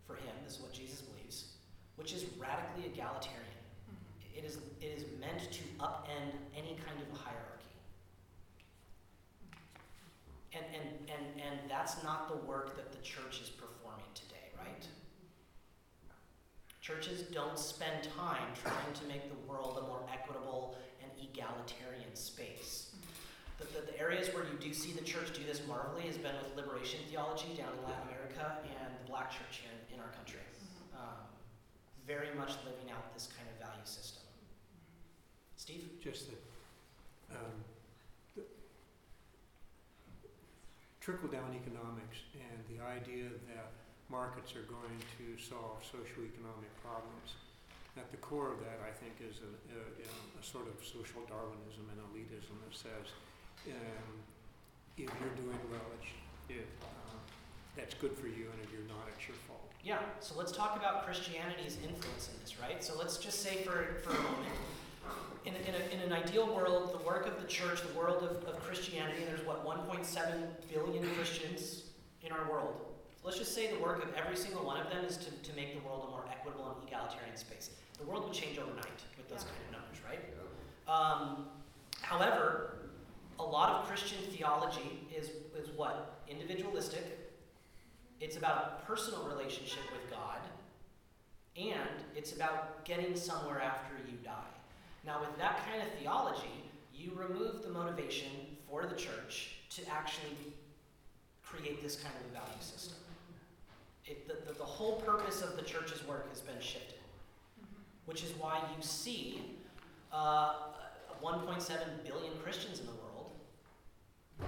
for 0.07 0.15
him, 0.15 0.35
this 0.45 0.57
is 0.57 0.61
what 0.61 0.73
Jesus 0.73 1.01
believes, 1.01 1.53
which 1.97 2.13
is 2.13 2.25
radically 2.39 2.87
egalitarian. 2.87 3.41
Mm-hmm. 3.89 4.39
It 4.39 4.45
is, 4.45 4.59
it 4.81 4.87
is 4.97 5.05
meant 5.21 5.51
to 5.53 5.63
upend 5.81 6.33
any 6.57 6.77
kind 6.85 6.99
of 7.01 7.15
a 7.15 7.23
hierarchy. 7.23 7.63
And, 10.55 10.65
and, 10.75 10.89
and, 11.09 11.41
and 11.41 11.71
that's 11.71 12.03
not 12.03 12.29
the 12.29 12.37
work 12.47 12.77
that 12.77 12.93
the 12.93 12.99
church 13.03 13.41
is 13.41 13.49
performing 13.49 14.05
today, 14.15 14.53
right? 14.59 14.87
Churches 16.83 17.23
don't 17.33 17.59
spend 17.59 18.09
time 18.19 18.49
trying 18.61 18.93
to 18.95 19.05
make 19.07 19.29
the 19.29 19.51
world 19.51 19.79
a 19.83 19.87
more 19.87 20.03
equitable 20.13 20.77
egalitarian 21.23 22.15
space. 22.15 22.93
The, 23.59 23.65
the, 23.65 23.93
the 23.93 24.01
areas 24.01 24.29
where 24.35 24.45
you 24.45 24.59
do 24.61 24.73
see 24.75 24.93
the 24.93 25.05
church 25.05 25.33
do 25.35 25.45
this 25.47 25.63
marvelly 25.67 26.03
has 26.03 26.17
been 26.17 26.35
with 26.43 26.57
liberation 26.57 27.01
theology 27.09 27.55
down 27.57 27.71
in 27.79 27.85
Latin 27.85 28.09
America 28.09 28.59
and 28.65 28.91
the 28.99 29.11
black 29.11 29.31
church 29.31 29.63
here 29.63 29.71
in, 29.71 29.95
in 29.95 30.01
our 30.01 30.11
country. 30.17 30.41
Um, 30.95 31.23
very 32.07 32.35
much 32.37 32.59
living 32.67 32.91
out 32.91 33.15
this 33.15 33.29
kind 33.37 33.47
of 33.49 33.57
value 33.63 33.87
system. 33.87 34.23
Steve? 35.57 35.89
Just 36.03 36.29
that 36.31 36.43
um, 37.39 37.55
the 38.35 38.43
trickle-down 41.01 41.55
economics 41.55 42.19
and 42.35 42.59
the 42.67 42.83
idea 42.83 43.31
that 43.55 43.71
markets 44.11 44.55
are 44.57 44.67
going 44.69 44.99
to 45.17 45.41
solve 45.41 45.79
socioeconomic 45.87 46.73
problems. 46.83 47.39
At 47.97 48.11
the 48.11 48.17
core 48.17 48.53
of 48.53 48.59
that, 48.61 48.81
I 48.81 48.91
think, 48.91 49.21
is 49.21 49.45
a, 49.45 49.53
a, 49.77 49.81
a 50.41 50.43
sort 50.43 50.65
of 50.67 50.81
social 50.81 51.21
Darwinism 51.29 51.85
and 51.93 52.01
elitism 52.09 52.57
that 52.65 52.73
says, 52.73 53.13
um, 53.69 54.17
if 54.97 55.13
you're 55.21 55.37
doing 55.37 55.61
well, 55.71 55.85
it's, 56.01 56.09
it, 56.49 56.69
uh, 56.81 57.21
that's 57.77 57.93
good 57.95 58.17
for 58.17 58.29
you, 58.29 58.49
and 58.49 58.59
if 58.65 58.73
you're 58.73 58.89
not, 58.89 59.05
it's 59.15 59.29
your 59.29 59.37
fault. 59.47 59.71
Yeah, 59.85 59.99
so 60.21 60.35
let's 60.39 60.53
talk 60.53 60.77
about 60.77 61.05
Christianity's 61.05 61.77
influence 61.85 62.31
in 62.33 62.41
this, 62.41 62.59
right? 62.61 62.83
So 62.83 62.97
let's 62.99 63.19
just 63.19 63.41
say 63.41 63.63
for, 63.63 64.01
for 64.03 64.11
a 64.11 64.23
moment, 64.23 64.57
in, 65.45 65.55
in, 65.55 65.75
a, 65.75 65.95
in 65.95 66.01
an 66.01 66.13
ideal 66.13 66.55
world, 66.55 66.93
the 66.93 67.05
work 67.05 67.27
of 67.27 67.41
the 67.41 67.49
church, 67.49 67.83
the 67.83 67.99
world 67.99 68.23
of, 68.23 68.45
of 68.49 68.63
Christianity, 68.63 69.25
there's 69.27 69.45
what, 69.45 69.67
1.7 69.67 70.25
billion 70.73 71.05
Christians 71.15 71.83
in 72.23 72.33
our 72.33 72.49
world. 72.51 72.92
Let's 73.25 73.39
just 73.39 73.55
say 73.55 73.73
the 73.73 73.79
work 73.79 74.03
of 74.03 74.13
every 74.15 74.37
single 74.37 74.65
one 74.65 74.81
of 74.81 74.91
them 74.91 75.05
is 75.05 75.17
to, 75.19 75.31
to 75.31 75.57
make 75.57 75.75
the 75.81 75.87
world 75.87 76.05
a 76.09 76.11
more 76.11 76.25
equitable 76.31 76.77
and 76.77 76.89
egalitarian 76.89 77.37
space. 77.37 77.71
The 77.99 78.05
world 78.05 78.25
would 78.25 78.33
change 78.33 78.59
overnight 78.59 79.01
with 79.17 79.29
those 79.29 79.45
Yeah. 79.45 79.49
kind 79.51 79.65
of 79.67 79.81
numbers, 79.81 79.99
right? 80.05 80.23
Um, 80.89 81.47
however, 82.01 82.79
a 83.39 83.45
lot 83.45 83.71
of 83.81 83.87
Christian 83.87 84.19
theology 84.33 85.07
is, 85.17 85.31
is 85.57 85.71
what? 85.77 86.21
Individualistic. 86.29 87.05
It's 88.21 88.37
about 88.37 88.81
a 88.83 88.87
personal 88.87 89.23
relationship 89.29 89.83
with 89.93 90.11
God. 90.11 90.41
And 91.57 92.05
it's 92.17 92.33
about 92.33 92.85
getting 92.85 93.15
somewhere 93.15 93.61
after 93.61 93.95
you 94.11 94.17
die. 94.25 94.33
Now, 95.05 95.21
with 95.21 95.37
that 95.39 95.61
kind 95.69 95.83
of 95.83 95.89
theology, 96.01 96.65
you 96.95 97.13
remove 97.15 97.63
the 97.63 97.71
motivation 97.71 98.31
for 98.69 98.87
the 98.87 98.95
church 98.97 99.57
to 99.71 99.83
actually 99.89 100.55
create 101.45 101.83
this 101.83 101.97
kind 101.97 102.15
of 102.21 102.31
a 102.31 102.33
value 102.33 102.61
system. 102.61 102.97
It, 104.07 104.27
the, 104.27 104.53
the, 104.53 104.59
the 104.59 104.65
whole 104.65 105.01
purpose 105.01 105.43
of 105.43 105.57
the 105.57 105.63
church's 105.63 106.07
work 106.07 106.29
has 106.31 106.41
been 106.41 106.61
shifted, 106.61 106.99
which 108.07 108.23
is 108.25 108.33
why 108.39 108.61
you 108.77 108.83
see 108.83 109.43
uh, 110.13 110.55
1.7 111.23 111.79
billion 112.05 112.33
Christians 112.43 112.81
in 112.81 112.87
the 112.87 112.93
world 112.93 113.03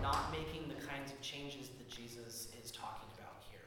not 0.03 0.33
making 0.33 0.69
the 0.69 0.87
kinds 0.87 1.13
of 1.13 1.21
changes 1.21 1.69
that 1.69 1.89
Jesus 1.89 2.49
is 2.63 2.71
talking 2.71 3.09
about 3.17 3.43
here. 3.51 3.61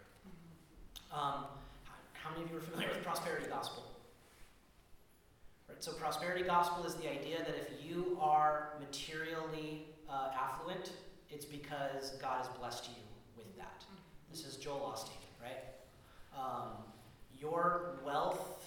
Um, 1.11 1.45
h- 1.85 1.91
how 2.13 2.31
many 2.31 2.43
of 2.43 2.51
you 2.51 2.57
are 2.57 2.61
familiar 2.61 2.89
with 2.89 3.03
prosperity 3.03 3.45
gospel? 3.49 3.83
Right, 5.69 5.83
so 5.83 5.93
prosperity 5.93 6.43
gospel 6.43 6.85
is 6.85 6.95
the 6.95 7.09
idea 7.09 7.39
that 7.39 7.55
if 7.55 7.85
you 7.85 8.17
are 8.21 8.73
materially 8.79 9.85
uh, 10.09 10.31
affluent, 10.37 10.91
it's 11.29 11.45
because 11.45 12.11
God 12.21 12.37
has 12.37 12.47
blessed 12.57 12.89
you 12.89 13.03
with 13.37 13.55
that. 13.57 13.83
This 14.29 14.45
is 14.45 14.57
Joel 14.57 14.93
Osteen, 14.95 15.23
right? 15.41 15.63
Um, 16.37 16.69
your 17.39 17.95
wealth, 18.05 18.65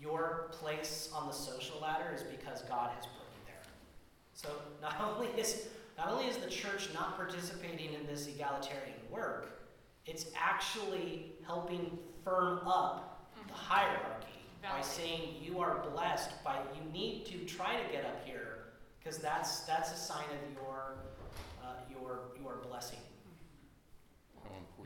your 0.00 0.48
place 0.52 1.10
on 1.14 1.26
the 1.26 1.32
social 1.32 1.80
ladder 1.80 2.12
is 2.14 2.22
because 2.22 2.62
God 2.62 2.90
has 2.94 3.04
put 3.04 3.26
you 3.34 3.44
there. 3.46 3.62
So 4.34 4.48
not 4.82 4.96
only 5.00 5.28
is 5.38 5.68
not 5.98 6.10
only 6.10 6.26
is 6.26 6.36
the 6.36 6.50
church 6.50 6.88
not 6.94 7.16
participating 7.16 7.94
in 7.94 8.06
this 8.06 8.26
egalitarian 8.28 8.98
work, 9.10 9.60
it's 10.04 10.26
actually 10.36 11.32
helping 11.46 11.98
firm 12.24 12.60
up 12.66 13.30
the 13.48 13.54
hierarchy 13.54 14.26
by 14.62 14.80
saying 14.82 15.36
you 15.40 15.58
are 15.60 15.82
blessed 15.92 16.30
by 16.44 16.58
you 16.74 16.92
need 16.92 17.24
to 17.26 17.38
try 17.44 17.76
to 17.80 17.92
get 17.92 18.04
up 18.04 18.24
here 18.26 18.58
because 18.98 19.18
that's 19.18 19.60
that's 19.60 19.92
a 19.92 19.96
sign 19.96 20.24
of 20.24 20.52
your 20.54 20.94
uh, 21.62 21.74
your 21.90 22.20
your 22.40 22.56
blessing. 22.68 22.98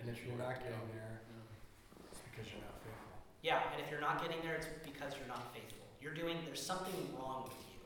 And 0.01 0.09
if 0.09 0.23
you 0.25 0.31
you're 0.31 0.38
not 0.38 0.61
getting 0.61 0.79
there, 0.94 1.05
Yeah. 1.05 1.16
it's 1.16 1.19
because 2.40 2.57
you're 2.57 2.64
not 2.64 2.81
faithful. 2.81 3.12
Yeah, 3.44 3.61
and 3.72 3.79
if 3.85 3.92
you're 3.92 4.00
not 4.00 4.24
getting 4.24 4.40
there, 4.40 4.57
it's 4.57 4.68
because 4.81 5.12
you're 5.20 5.29
not 5.29 5.53
faithful. 5.53 5.85
You're 6.00 6.16
doing 6.16 6.40
there's 6.48 6.64
something 6.64 6.96
wrong 7.12 7.44
with 7.44 7.61
you. 7.68 7.81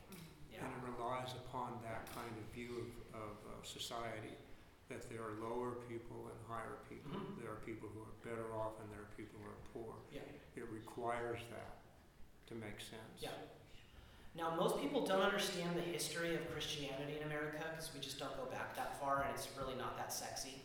Yeah. 0.54 0.62
And 0.62 0.70
it 0.70 0.82
relies 0.86 1.34
upon 1.34 1.82
that 1.82 2.06
kind 2.14 2.30
of 2.30 2.44
view 2.54 2.86
of, 3.10 3.26
of 3.26 3.34
uh, 3.50 3.58
society, 3.66 4.38
that 4.86 5.10
there 5.10 5.26
are 5.26 5.34
lower 5.42 5.82
people 5.90 6.30
and 6.30 6.38
higher 6.46 6.78
people. 6.86 7.10
Mhm. 7.18 7.42
There 7.42 7.50
are 7.50 7.58
people 7.66 7.90
who 7.90 8.06
are 8.06 8.14
better 8.22 8.54
off 8.54 8.78
and 8.78 8.86
there 8.94 9.02
are 9.02 9.12
people 9.18 9.42
who 9.42 9.50
are 9.50 9.62
poor. 9.74 9.94
Yeah. 10.14 10.22
It 10.54 10.70
requires 10.70 11.42
that 11.50 11.82
to 12.46 12.54
make 12.54 12.78
sense. 12.78 13.18
Yeah. 13.18 13.34
Now, 14.36 14.54
most 14.54 14.78
people 14.80 15.06
don't 15.06 15.22
understand 15.22 15.76
the 15.76 15.82
history 15.82 16.34
of 16.34 16.42
Christianity 16.52 17.18
in 17.18 17.26
America 17.26 17.62
because 17.70 17.90
we 17.94 18.00
just 18.00 18.18
don't 18.18 18.36
go 18.36 18.46
back 18.46 18.74
that 18.76 18.98
far 19.00 19.22
and 19.22 19.34
it's 19.34 19.48
really 19.58 19.74
not 19.74 19.96
that 19.98 20.12
sexy. 20.12 20.62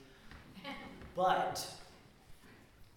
But 1.16 1.68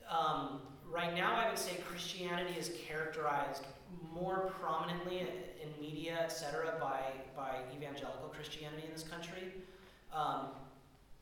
um, 0.08 0.60
right 0.92 1.14
now, 1.14 1.34
I 1.34 1.48
would 1.48 1.58
say 1.58 1.72
Christianity 1.88 2.54
is 2.58 2.72
characterized 2.86 3.64
more 4.12 4.52
prominently 4.60 5.20
in 5.20 5.80
media, 5.80 6.18
et 6.20 6.28
cetera, 6.32 6.74
by, 6.80 7.00
by 7.36 7.56
evangelical 7.74 8.28
Christianity 8.28 8.84
in 8.86 8.92
this 8.92 9.02
country. 9.02 9.54
Um, 10.14 10.48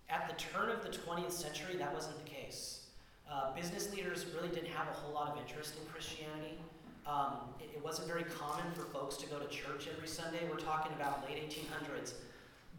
at 0.08 0.28
the 0.28 0.34
turn 0.34 0.70
of 0.70 0.82
the 0.82 0.88
20th 0.88 1.30
century, 1.30 1.76
that 1.76 1.94
wasn't 1.94 2.22
the 2.24 2.28
case. 2.28 2.86
Uh, 3.30 3.54
business 3.54 3.92
leaders 3.94 4.26
really 4.34 4.48
didn't 4.48 4.70
have 4.70 4.88
a 4.88 4.92
whole 4.92 5.14
lot 5.14 5.28
of 5.28 5.38
interest 5.38 5.74
in 5.80 5.86
Christianity. 5.88 6.58
Um, 7.06 7.36
it, 7.60 7.70
it 7.76 7.84
wasn't 7.84 8.08
very 8.08 8.24
common 8.24 8.64
for 8.74 8.82
folks 8.82 9.16
to 9.18 9.26
go 9.26 9.38
to 9.38 9.46
church 9.46 9.88
every 9.94 10.08
Sunday. 10.08 10.40
We're 10.50 10.58
talking 10.58 10.92
about 10.94 11.28
late 11.28 11.48
1800s. 11.48 12.14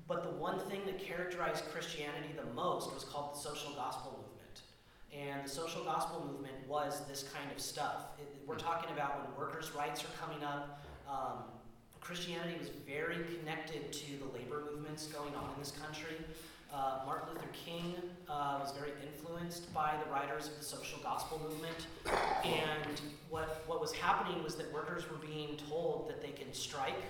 But 0.10 0.23
the 0.23 0.32
one 0.32 0.60
thing 0.60 0.82
that 0.88 0.99
characterized 0.99 1.63
Christianity 1.71 2.36
the 2.36 2.54
most 2.54 2.93
was 2.93 3.06
called 3.06 3.34
the 3.34 3.39
social 3.39 3.71
gospel 3.73 4.12
movement. 4.12 4.31
And 5.13 5.45
the 5.45 5.50
social 5.50 5.84
gospel 5.84 6.26
movement 6.26 6.56
was 6.67 7.02
this 7.08 7.24
kind 7.24 7.52
of 7.52 7.60
stuff. 7.60 8.06
It, 8.17 8.28
we're 8.47 8.56
talking 8.56 8.91
about 8.91 9.19
when 9.19 9.38
workers' 9.38 9.71
rights 9.76 10.04
are 10.04 10.26
coming 10.26 10.43
up. 10.43 10.86
Um, 11.10 11.43
Christianity 12.00 12.58
was 12.58 12.69
very 12.88 13.24
connected 13.38 13.91
to 13.91 14.17
the 14.17 14.26
labor 14.38 14.63
movements 14.71 15.08
going 15.08 15.36
on 15.36 15.50
in 15.54 15.60
this 15.60 15.71
country. 15.71 16.15
Uh, 16.74 17.00
Martin 17.06 17.34
Luther 17.34 17.50
King 17.52 17.95
uh, 18.30 18.58
was 18.60 18.71
very 18.71 18.91
influenced 19.06 19.74
by 19.74 19.93
the 20.04 20.10
writers 20.10 20.47
of 20.47 20.58
the 20.58 20.63
social 20.63 21.00
gospel 21.04 21.39
movement. 21.43 21.88
And 22.45 23.02
what, 23.30 23.63
what 23.67 23.82
was 23.82 23.91
happening 23.91 24.41
was 24.43 24.56
that 24.56 24.71
workers 24.74 25.10
were 25.10 25.17
being 25.17 25.58
told 25.69 26.10
that 26.10 26.21
they 26.21 26.32
can 26.32 26.54
strike, 26.54 27.02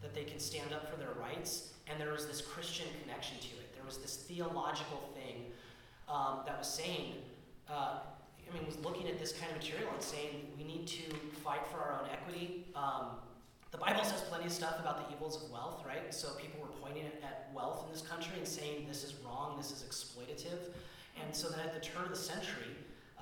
that 0.00 0.14
they 0.14 0.24
can 0.24 0.38
stand 0.38 0.72
up 0.72 0.88
for 0.88 0.96
their 0.96 1.12
rights, 1.20 1.72
and 1.88 2.00
there 2.00 2.12
was 2.12 2.26
this 2.26 2.40
Christian 2.40 2.86
connection 3.02 3.38
to 3.38 3.46
it. 3.46 3.74
There 3.74 3.84
was 3.84 3.98
this 3.98 4.16
theological 4.16 5.10
thing 5.14 5.46
um, 6.08 6.40
that 6.46 6.58
was 6.58 6.68
saying, 6.68 7.14
uh, 7.72 8.00
I 8.52 8.54
mean, 8.54 8.66
was 8.66 8.78
looking 8.84 9.08
at 9.08 9.18
this 9.18 9.32
kind 9.32 9.50
of 9.50 9.58
material 9.58 9.88
and 9.92 10.02
saying 10.02 10.46
we 10.58 10.64
need 10.64 10.86
to 10.86 11.02
fight 11.42 11.66
for 11.70 11.78
our 11.78 12.00
own 12.02 12.08
equity. 12.12 12.66
Um, 12.76 13.16
the 13.70 13.78
Bible 13.78 14.04
says 14.04 14.20
plenty 14.20 14.44
of 14.44 14.52
stuff 14.52 14.78
about 14.78 15.08
the 15.08 15.16
evils 15.16 15.42
of 15.42 15.50
wealth, 15.50 15.82
right? 15.86 16.12
So 16.12 16.34
people 16.34 16.60
were 16.60 16.74
pointing 16.82 17.06
at, 17.22 17.50
wealth 17.54 17.84
in 17.86 17.92
this 17.92 18.00
country 18.00 18.32
and 18.38 18.48
saying 18.48 18.86
this 18.88 19.04
is 19.04 19.14
wrong, 19.24 19.56
this 19.58 19.70
is 19.70 19.84
exploitative. 19.86 20.72
And 21.22 21.34
so 21.34 21.48
then 21.50 21.60
at 21.60 21.74
the 21.74 21.80
turn 21.80 22.04
of 22.04 22.08
the 22.10 22.16
century, 22.16 22.72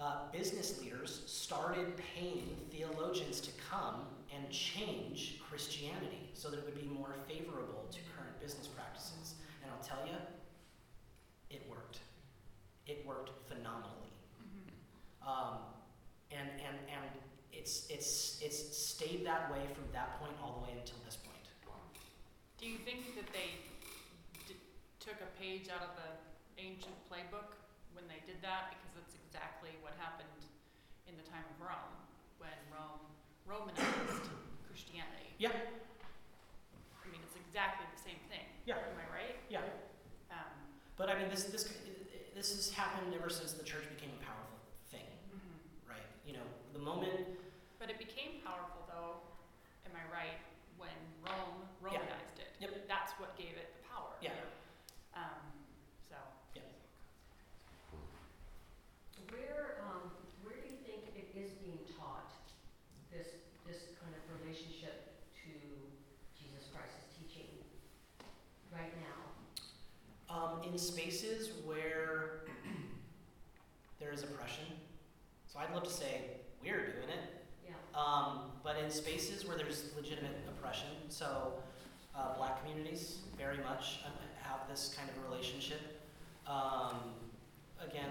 uh, 0.00 0.30
business 0.32 0.80
leaders 0.80 1.22
started 1.26 1.92
paying 1.96 2.56
theologians 2.70 3.40
to 3.40 3.50
come 3.70 4.06
and 4.32 4.48
change 4.50 5.40
Christianity 5.48 6.30
so 6.34 6.48
that 6.48 6.58
it 6.58 6.64
would 6.64 6.80
be 6.80 6.86
more 6.86 7.14
favorable 7.28 7.86
to 7.90 7.98
current 8.16 8.40
business 8.40 8.68
practices. 8.68 9.34
And 9.62 9.72
I'll 9.72 9.84
tell 9.84 10.06
you, 10.06 10.16
it 11.50 11.66
worked. 11.68 11.98
It 12.86 13.04
worked. 13.04 13.30
Um, 15.26 15.58
and, 16.30 16.48
and, 16.60 16.76
and 16.88 17.04
it's, 17.52 17.86
it's, 17.90 18.38
it's 18.40 18.58
stayed 18.76 19.26
that 19.26 19.50
way 19.52 19.60
from 19.74 19.84
that 19.92 20.18
point 20.20 20.32
all 20.42 20.60
the 20.60 20.70
way 20.70 20.78
until 20.78 20.96
this 21.04 21.16
point. 21.16 21.26
Do 22.60 22.68
you 22.68 22.76
think 22.84 23.16
that 23.16 23.24
they 23.32 23.56
d- 24.44 24.60
took 25.00 25.16
a 25.24 25.30
page 25.40 25.72
out 25.72 25.80
of 25.80 25.96
the 25.96 26.12
ancient 26.60 26.92
playbook 27.08 27.56
when 27.96 28.04
they 28.04 28.20
did 28.28 28.36
that? 28.44 28.76
Because 28.76 28.92
that's 29.00 29.16
exactly 29.16 29.72
what 29.80 29.96
happened 29.96 30.44
in 31.08 31.16
the 31.16 31.24
time 31.24 31.40
of 31.40 31.56
Rome, 31.56 31.96
when 32.36 32.52
Rome 32.68 33.00
Romanized 33.48 34.28
Christianity. 34.68 35.32
Yeah. 35.40 35.56
I 35.56 37.06
mean, 37.08 37.24
it's 37.24 37.40
exactly 37.40 37.88
the 37.88 38.00
same 38.04 38.20
thing. 38.28 38.44
Yeah. 38.68 38.76
Am 38.76 39.00
I 39.00 39.08
right? 39.08 39.36
Yeah. 39.48 39.64
Um, 40.30 40.52
But 41.00 41.08
I 41.08 41.16
mean, 41.16 41.32
this, 41.32 41.48
this, 41.48 41.64
this 42.36 42.52
has 42.54 42.68
happened 42.76 43.16
ever 43.16 43.32
since 43.32 43.56
the 43.56 43.64
church 43.64 43.88
became 43.88 44.12
a 44.20 44.22
powerful 44.22 44.60
thing, 44.92 45.08
right? 45.88 46.04
You 46.28 46.34
know, 46.36 46.46
the 46.80 46.86
moment, 46.86 47.28
But 47.78 47.88
it 47.90 47.98
became 47.98 48.40
powerful, 48.44 48.84
though, 48.88 49.20
am 49.84 49.92
I 49.96 50.04
right, 50.12 50.40
when 50.80 50.92
Rome 51.24 51.68
Yeah. 51.84 52.00
Romanized 52.00 52.38
it? 52.40 52.48
Yep. 52.60 52.88
That's 52.88 53.12
what 53.20 53.36
gave 53.36 53.56
it 53.56 53.72
the 53.76 53.88
power. 53.88 54.12
yeah, 54.20 54.32
Um, 55.14 55.44
so, 56.08 56.16
Where, 59.30 59.80
um, 59.88 60.10
where 60.42 60.56
do 60.56 60.68
you 60.68 60.76
think 60.84 61.04
it 61.16 61.28
is 61.36 61.52
being 61.62 61.78
taught, 61.98 62.32
this, 63.12 63.28
this 63.66 63.92
kind 64.00 64.12
of 64.16 64.22
relationship 64.40 65.12
to 65.44 65.50
Jesus 66.36 66.68
Christ's 66.74 67.04
teaching 67.16 67.48
right 68.72 68.92
now? 69.00 70.34
um, 70.34 70.62
in 70.62 70.78
spaces 70.78 71.50
where 71.64 72.44
there 74.00 74.12
is 74.12 74.22
oppression. 74.22 74.64
So 75.48 75.58
I'd 75.58 75.74
love 75.74 75.82
to 75.84 75.90
say 75.90 76.40
we're 76.62 76.92
doing 76.92 77.08
it, 77.08 77.46
Yeah, 77.66 77.72
um, 77.94 78.52
but 78.62 78.76
in 78.78 78.90
spaces 78.90 79.46
where 79.46 79.56
there's 79.56 79.90
legitimate 79.96 80.36
oppression, 80.48 80.88
so 81.08 81.54
uh, 82.14 82.36
black 82.36 82.60
communities 82.60 83.20
very 83.38 83.58
much 83.58 84.00
have 84.42 84.68
this 84.68 84.94
kind 84.96 85.08
of 85.08 85.30
relationship. 85.30 86.00
Um, 86.46 86.96
again, 87.80 88.10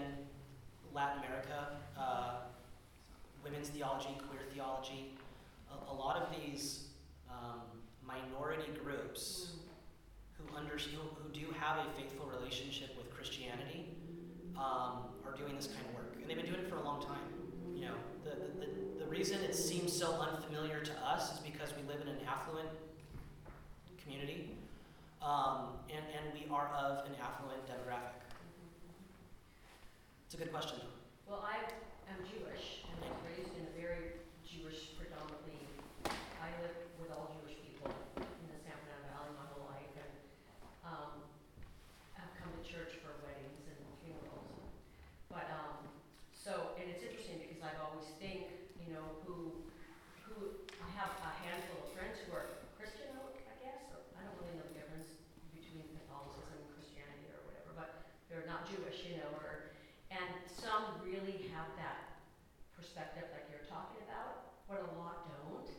Latin 0.94 1.24
America, 1.24 1.78
uh, 1.98 2.32
women's 3.44 3.70
theology, 3.70 4.18
queer 4.28 4.42
theology, 4.54 5.14
a, 5.72 5.92
a 5.92 5.96
lot 5.96 6.16
of 6.18 6.28
these 6.36 6.86
um, 7.30 7.62
minority 8.06 8.72
groups 8.84 9.52
who, 10.38 10.56
under, 10.56 10.78
who, 10.78 11.02
who 11.22 11.30
do 11.32 11.54
have 11.60 11.78
a 11.78 11.86
faithful 12.00 12.26
relationship 12.28 12.96
with 12.98 13.14
Christianity 13.14 13.90
um, 14.58 15.06
are 15.26 15.36
doing 15.38 15.56
this 15.56 15.68
kind 15.68 15.86
of 15.90 15.96
work. 15.96 16.16
And 16.20 16.30
they've 16.30 16.38
been 16.38 16.48
doing 16.48 16.62
it 16.62 16.70
for 16.70 16.78
a 16.78 16.84
long 16.84 17.02
time. 17.02 17.20
You 17.76 17.86
know, 17.86 17.96
the, 18.30 18.66
the, 18.66 19.04
the, 19.06 19.10
reason 19.10 19.40
it 19.44 19.56
seems 19.56 19.92
so 19.92 20.14
unfamiliar 20.22 20.80
to 20.82 20.94
us 21.06 21.34
is 21.34 21.40
because 21.40 21.74
we 21.76 21.82
live 21.92 22.02
in 22.02 22.08
an 22.08 22.20
affluent 22.28 22.70
community, 24.04 24.52
um, 25.22 25.74
and, 25.90 26.04
and 26.14 26.26
we 26.34 26.46
are 26.54 26.70
of 26.78 27.06
an 27.06 27.14
affluent 27.22 27.66
demographic. 27.68 28.16
It's 30.26 30.36
a 30.36 30.38
good 30.38 30.52
question. 30.54 30.80
Well, 31.28 31.42
I 31.46 31.58
am 32.10 32.22
Jewish 32.26 32.86
and 32.86 32.98
I 33.02 33.10
was 33.10 33.22
raised 33.34 33.54
in 33.58 33.66
a 33.66 33.74
very 33.74 34.22
Jewish 34.46 34.94
predominantly, 34.98 35.58
I 36.42 36.50
live 36.62 36.78
with 37.02 37.10
all 37.10 37.34
Jewish 37.42 37.58
people 37.66 37.90
in 38.18 38.46
the 38.50 38.60
San 38.62 38.78
Fernando 38.86 39.10
Valley 39.14 39.34
my 39.38 39.46
whole 39.50 39.66
life 39.74 39.90
and, 39.98 40.14
um, 40.86 41.10
I've 42.18 42.34
come 42.38 42.54
to 42.54 42.62
church 42.66 42.98
for 43.02 43.14
weddings 43.26 43.66
and 43.66 43.78
funerals. 44.06 44.70
But, 45.34 45.50
um, 45.54 45.90
so, 46.34 46.78
and 46.78 46.86
it's 46.90 47.02
interesting 47.06 47.42
because 47.42 47.62
I've 47.62 47.78
always 47.82 48.10
think, 48.22 48.50
you 48.82 48.90
know, 48.94 49.06
who, 49.26 49.54
who, 50.26 50.66
I 50.82 50.88
have 50.98 51.14
a 51.26 51.32
handful 51.46 51.86
of 51.86 51.94
friends 51.94 52.18
who 52.26 52.34
are 52.38 52.50
Christian, 52.78 53.10
I 53.14 53.56
guess, 53.62 53.86
or 53.94 54.02
I 54.18 54.26
don't 54.26 54.34
really 54.42 54.58
know 54.58 54.66
the 54.66 54.78
difference 54.78 55.10
between 55.54 55.86
Catholicism 56.06 56.58
and 56.58 56.70
Christianity 56.74 57.30
or 57.34 57.42
whatever, 57.46 57.70
but 57.78 57.90
they're 58.30 58.50
not 58.50 58.66
Jewish, 58.66 59.06
you 59.06 59.22
know, 59.22 59.30
or, 59.46 59.78
and 60.10 60.26
some 60.50 60.98
really 61.06 61.46
have 61.54 61.70
that 61.78 62.18
perspective 62.74 63.30
like 63.36 63.46
you're 63.54 63.68
talking 63.70 64.02
about, 64.10 64.58
but 64.66 64.82
a 64.82 64.90
lot 64.98 65.30
don't. 65.30 65.70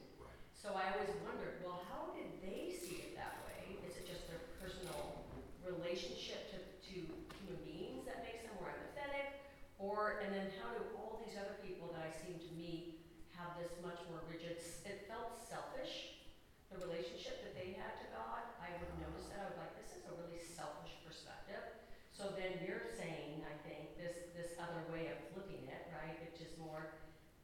So 0.55 0.77
I 0.77 0.93
always 0.95 1.11
wondered, 1.25 1.65
well, 1.65 1.83
how 1.89 2.13
did 2.13 2.29
they 2.45 2.69
see 2.71 3.01
it 3.11 3.17
that 3.17 3.41
way? 3.49 3.81
Is 3.89 3.97
it 3.97 4.05
just 4.07 4.29
their 4.29 4.45
personal 4.61 5.25
relationship 5.65 6.53
to, 6.53 6.59
to 6.61 6.95
human 7.41 7.59
beings 7.65 8.05
that 8.05 8.21
makes 8.23 8.45
them 8.45 8.53
more 8.61 8.69
empathetic? 8.71 9.41
Or, 9.81 10.21
and 10.21 10.29
then 10.37 10.53
how 10.61 10.69
do 10.77 10.85
all 11.01 11.17
these 11.25 11.35
other 11.41 11.57
people 11.65 11.89
that 11.97 12.05
I 12.05 12.13
seem 12.13 12.37
to 12.37 12.51
meet 12.53 13.01
have 13.41 13.57
this 13.57 13.73
much 13.81 13.97
more 14.13 14.21
rigid, 14.29 14.61
s- 14.61 14.85
it 14.85 15.09
felt 15.09 15.41
selfish, 15.41 16.21
the 16.69 16.77
relationship 16.85 17.41
that 17.41 17.57
they 17.57 17.73
had 17.81 17.97
to 18.05 18.07
God. 18.13 18.45
I 18.61 18.69
would 18.77 18.93
notice 19.01 19.33
that, 19.33 19.41
I 19.41 19.49
was 19.49 19.57
like, 19.57 19.73
this 19.81 19.97
is 19.97 20.05
a 20.05 20.15
really 20.21 20.45
selfish 20.45 20.93
perspective. 21.09 21.65
So 22.13 22.37
then 22.37 22.61
you're 22.61 22.85
saying, 23.01 23.41
I 23.49 23.57
think, 23.65 23.97
this, 23.97 24.29
this 24.37 24.61
other 24.61 24.85
way 24.93 25.09
of 25.09 25.17
looking 25.33 25.65
at 25.73 25.89
it, 25.89 25.97
right, 25.97 26.21
which 26.29 26.45
is 26.45 26.53
more 26.61 26.93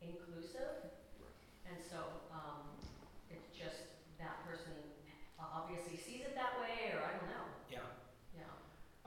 inclusive. 0.05 0.93
And 1.65 1.81
so, 1.81 2.05
um, 2.29 2.69
it's 3.33 3.49
just 3.57 3.89
that 4.21 4.45
person 4.47 4.77
obviously 5.41 5.97
sees 5.97 6.21
it 6.29 6.37
that 6.37 6.61
way, 6.61 6.93
or 6.95 7.01
I 7.01 7.17
don't 7.17 7.27
know, 7.33 7.47
Yeah. 7.73 7.89
yeah. 8.37 8.53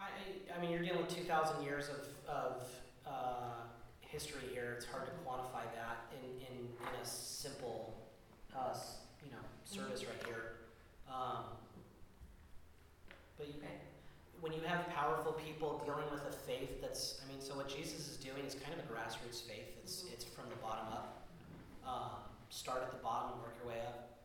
I, 0.02 0.10
I 0.10 0.58
I 0.58 0.62
mean, 0.62 0.72
you're 0.74 0.82
dealing 0.84 1.06
with 1.06 1.14
2,000 1.30 1.63
years 1.63 1.89
of, 1.89 2.08
of 2.28 2.63
uh, 3.06 3.62
history 4.00 4.42
here. 4.52 4.74
It's 4.76 4.86
hard 4.88 5.06
to 5.06 5.12
quantify 5.24 5.62
that 5.78 6.10
in, 6.18 6.26
in, 6.42 6.65
in 6.65 6.94
a 7.00 7.06
simple, 7.06 7.94
uh, 8.58 8.74
you 9.24 9.30
know, 9.30 9.38
service 9.63 10.04
right 10.06 10.26
here. 10.26 10.58
Um, 11.08 11.44
but 13.38 13.48
you, 13.48 13.54
when 14.42 14.54
you 14.54 14.62
have 14.65 14.89
powerful 14.89 15.34
people 15.34 15.84
dealing 15.86 16.10
with 16.12 16.26
a 16.28 16.32
faith 16.32 16.82
that's, 16.82 17.22
I 17.24 17.32
mean, 17.32 17.39
so 17.42 17.56
what 17.56 17.70
Jesus 17.70 18.10
is 18.10 18.18
doing 18.18 18.44
is 18.48 18.56
kind 18.56 18.74
of 18.74 18.80
a 18.80 18.92
grassroots 18.92 19.44
faith. 19.44 19.78
It's, 19.84 20.02
Mhm. 20.02 20.13
it's 20.13 20.26
from 20.26 20.50
the 20.50 20.56
bottom 20.56 20.88
up. 20.92 21.28
Um, 21.86 22.24
start 22.50 22.82
at 22.82 22.89
the 22.89 23.04
bottom 23.04 23.34
and 23.34 23.42
work 23.44 23.54
your 23.62 23.72
way 23.72 23.82
up. 23.86 24.18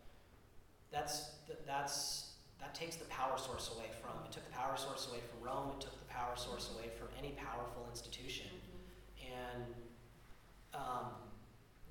That's, 0.90 1.33
that's, 1.67 2.24
that 2.61 2.75
takes 2.75 2.97
the 2.97 3.07
power 3.07 3.37
source 3.37 3.71
away 3.77 3.90
from, 4.01 4.25
it 4.25 4.33
took 4.33 4.45
the 4.45 4.53
power 4.53 4.77
source 4.77 5.09
away 5.11 5.21
from 5.29 5.47
Rome, 5.47 5.73
it 5.77 5.81
took 5.81 5.99
the 5.99 6.12
power 6.12 6.37
source 6.37 6.71
away 6.75 6.90
from 6.99 7.09
any 7.19 7.33
powerful 7.37 7.87
institution. 7.90 8.51
And, 9.21 9.64
um, 10.75 11.14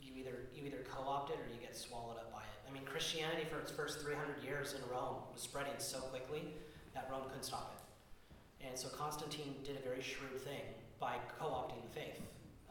you 0.01 0.11
either, 0.17 0.49
you 0.53 0.65
either 0.65 0.83
co-opt 0.89 1.31
it 1.31 1.37
or 1.37 1.47
you 1.53 1.59
get 1.59 1.75
swallowed 1.75 2.17
up 2.17 2.31
by 2.31 2.39
it. 2.39 2.59
I 2.67 2.73
mean, 2.73 2.83
Christianity 2.85 3.45
for 3.49 3.59
its 3.59 3.71
first 3.71 4.01
three 4.01 4.15
hundred 4.15 4.43
years 4.43 4.73
in 4.73 4.81
Rome 4.91 5.17
was 5.31 5.41
spreading 5.41 5.73
so 5.77 5.99
quickly 5.99 6.53
that 6.93 7.07
Rome 7.09 7.23
couldn't 7.27 7.43
stop 7.43 7.73
it. 7.75 8.67
And 8.67 8.77
so 8.77 8.87
Constantine 8.89 9.55
did 9.63 9.77
a 9.77 9.81
very 9.81 10.01
shrewd 10.01 10.39
thing 10.39 10.61
by 10.99 11.15
co-opting 11.39 11.81
the 11.83 11.99
faith. 11.99 12.21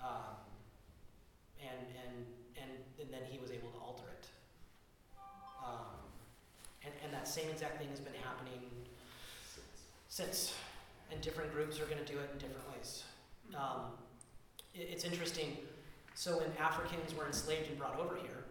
Um, 0.00 0.36
and, 1.60 1.86
and, 2.02 2.26
and, 2.56 2.70
and 3.00 3.12
then 3.12 3.22
he 3.30 3.38
was 3.38 3.50
able 3.50 3.70
to 3.70 3.78
alter 3.78 4.04
it. 4.10 4.21
And, 6.84 6.94
and 7.04 7.12
that 7.12 7.28
same 7.28 7.48
exact 7.50 7.78
thing 7.78 7.88
has 7.90 8.00
been 8.00 8.14
happening 8.22 8.60
since. 10.08 10.54
And 11.10 11.20
different 11.20 11.52
groups 11.52 11.78
are 11.78 11.84
going 11.84 12.02
to 12.04 12.12
do 12.12 12.18
it 12.18 12.30
in 12.32 12.38
different 12.38 12.70
ways. 12.72 13.04
Um, 13.54 13.92
it, 14.74 14.88
it's 14.90 15.04
interesting. 15.04 15.56
So 16.14 16.38
when 16.38 16.50
Africans 16.58 17.14
were 17.14 17.26
enslaved 17.26 17.68
and 17.68 17.78
brought 17.78 17.98
over 17.98 18.16
here, 18.16 18.44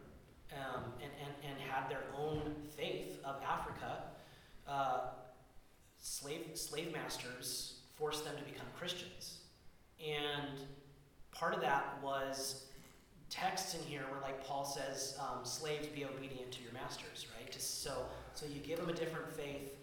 um, 0.54 0.84
and, 1.02 1.12
and, 1.24 1.52
and 1.52 1.60
had 1.70 1.89
their 1.89 2.04
own 2.17 2.56
faith 2.76 3.20
of 3.24 3.36
Africa, 3.48 4.04
uh, 4.67 5.00
slave 6.00 6.50
slave 6.56 6.91
masters 6.91 7.76
forced 7.96 8.26
them 8.26 8.36
to 8.38 8.44
become 8.44 8.65
Christians, 8.78 9.39
and 10.06 10.60
part 11.32 11.54
of 11.54 11.62
that 11.62 12.00
was 12.04 12.65
texts 13.30 13.76
in 13.76 13.82
here 13.84 14.02
where, 14.12 14.22
like 14.22 14.44
Paul 14.44 14.65
says, 14.65 15.17
um, 15.20 15.46
slaves 15.46 15.88
be 15.88 16.04
obedient 16.04 16.52
to 16.52 16.62
your 16.63 16.74
masters, 16.74 17.28
right? 17.38 17.50
Just 17.50 17.82
so 17.82 18.06
so 18.36 18.46
you 18.46 18.60
give 18.62 18.80
them 18.80 18.89
a 18.89 18.94
different 18.94 19.32
faith. 19.34 19.76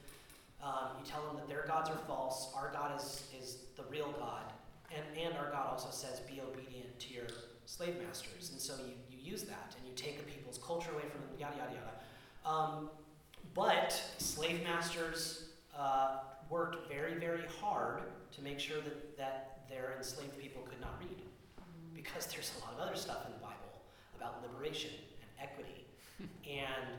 Um, 0.62 0.98
you 0.98 1.10
tell 1.10 1.22
them 1.26 1.36
that 1.36 1.48
their 1.48 1.64
gods 1.66 1.88
are 1.90 1.98
false. 2.06 2.52
Our 2.54 2.70
God 2.72 2.98
is 2.98 3.24
is 3.38 3.58
the 3.76 3.84
real 3.90 4.12
God, 4.18 4.52
and 4.94 5.04
and 5.18 5.36
our 5.36 5.50
God 5.50 5.68
also 5.70 5.90
says 5.90 6.20
be 6.20 6.40
obedient 6.40 6.98
to 6.98 7.14
your 7.14 7.26
slave 7.66 7.94
masters. 8.04 8.50
And 8.50 8.60
so 8.60 8.74
you 8.86 8.94
you 9.10 9.30
use 9.32 9.44
that 9.44 9.74
and 9.78 9.86
you 9.86 9.94
take 9.94 10.18
a 10.18 10.22
people's 10.22 10.58
culture 10.58 10.90
away 10.92 11.04
from 11.10 11.20
them. 11.20 11.30
Yada 11.38 11.56
yada 11.56 11.72
yada. 11.72 12.54
Um, 12.56 12.90
but 13.54 13.92
slave 14.18 14.62
masters 14.64 15.50
uh, 15.76 16.18
worked 16.50 16.88
very 16.88 17.14
very 17.14 17.44
hard 17.60 18.02
to 18.32 18.42
make 18.42 18.58
sure 18.58 18.80
that 18.80 19.16
that 19.16 19.60
their 19.68 19.94
enslaved 19.96 20.38
people 20.38 20.62
could 20.62 20.80
not 20.80 20.98
read 20.98 21.22
because 21.94 22.26
there's 22.26 22.52
a 22.58 22.64
lot 22.64 22.74
of 22.74 22.80
other 22.80 22.96
stuff 22.96 23.26
in 23.26 23.32
the 23.32 23.38
Bible 23.38 23.82
about 24.16 24.42
liberation 24.42 24.90
and 25.20 25.48
equity. 25.48 25.84
and 26.50 26.98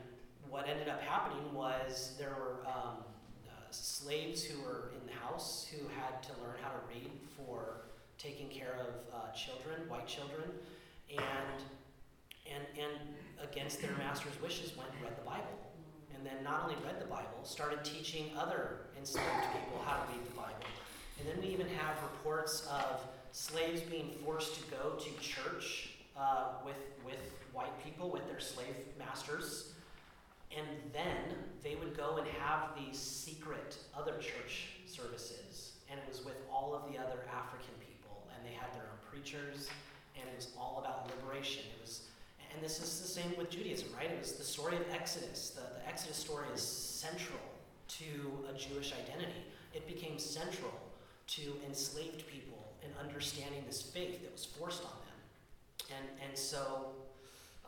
what 0.50 0.68
ended 0.68 0.88
up 0.88 1.00
happening 1.00 1.54
was 1.54 2.14
there 2.18 2.34
were 2.38 2.66
um, 2.66 3.04
uh, 3.46 3.52
slaves 3.70 4.42
who 4.42 4.60
were 4.62 4.90
in 5.00 5.06
the 5.06 5.12
house 5.12 5.66
who 5.70 5.86
had 6.00 6.22
to 6.24 6.30
learn 6.42 6.56
how 6.60 6.70
to 6.70 6.80
read 6.88 7.10
for 7.36 7.82
taking 8.18 8.48
care 8.48 8.76
of 8.80 9.14
uh, 9.14 9.32
children, 9.32 9.88
white 9.88 10.06
children, 10.06 10.50
and 11.08 11.62
and 12.50 12.64
and 12.76 13.48
against 13.48 13.80
their 13.80 13.92
master's 13.98 14.40
wishes 14.42 14.76
went 14.76 14.90
and 14.92 15.02
read 15.04 15.16
the 15.16 15.24
Bible. 15.24 15.56
And 16.14 16.26
then 16.26 16.44
not 16.44 16.64
only 16.64 16.76
read 16.84 17.00
the 17.00 17.06
Bible, 17.06 17.44
started 17.44 17.82
teaching 17.84 18.30
other 18.36 18.88
enslaved 18.98 19.26
people 19.52 19.80
how 19.86 20.02
to 20.02 20.12
read 20.12 20.26
the 20.26 20.36
Bible. 20.36 20.66
And 21.18 21.28
then 21.28 21.40
we 21.40 21.48
even 21.54 21.66
have 21.68 21.96
reports 22.02 22.66
of 22.66 23.00
slaves 23.32 23.80
being 23.80 24.10
forced 24.24 24.54
to 24.56 24.70
go 24.70 24.98
to 24.98 25.10
church 25.20 25.90
uh, 26.18 26.48
with, 26.64 26.76
with 27.06 27.20
white 27.52 27.72
people, 27.82 28.10
with 28.10 28.26
their 28.28 28.40
slave 28.40 28.74
masters. 28.98 29.72
And 30.56 30.66
then 30.92 31.38
they 31.62 31.76
would 31.76 31.96
go 31.96 32.16
and 32.16 32.26
have 32.26 32.70
these 32.76 32.98
secret 32.98 33.76
other 33.96 34.14
church 34.14 34.70
services. 34.86 35.72
And 35.90 35.98
it 35.98 36.06
was 36.08 36.24
with 36.24 36.36
all 36.50 36.74
of 36.74 36.90
the 36.92 36.98
other 36.98 37.20
African 37.32 37.74
people. 37.78 38.26
And 38.34 38.44
they 38.44 38.54
had 38.54 38.72
their 38.74 38.82
own 38.82 38.98
preachers. 39.10 39.68
And 40.16 40.28
it 40.28 40.36
was 40.36 40.48
all 40.58 40.82
about 40.84 41.10
liberation. 41.16 41.62
It 41.76 41.80
was, 41.80 42.02
and 42.52 42.64
this 42.64 42.82
is 42.82 43.00
the 43.00 43.08
same 43.08 43.36
with 43.38 43.50
Judaism, 43.50 43.88
right? 43.96 44.10
It 44.10 44.18
was 44.18 44.32
the 44.32 44.44
story 44.44 44.76
of 44.76 44.82
Exodus. 44.92 45.50
The, 45.50 45.62
the 45.78 45.88
Exodus 45.88 46.16
story 46.16 46.46
is 46.52 46.60
central 46.60 47.38
to 47.98 48.04
a 48.52 48.58
Jewish 48.58 48.92
identity. 48.92 49.44
It 49.74 49.86
became 49.86 50.18
central 50.18 50.72
to 51.28 51.42
enslaved 51.66 52.26
people 52.26 52.58
and 52.82 52.92
understanding 52.98 53.62
this 53.66 53.82
faith 53.82 54.22
that 54.22 54.32
was 54.32 54.44
forced 54.44 54.82
on 54.82 54.90
them. 54.90 55.96
And, 55.96 56.28
and 56.28 56.38
so 56.38 56.86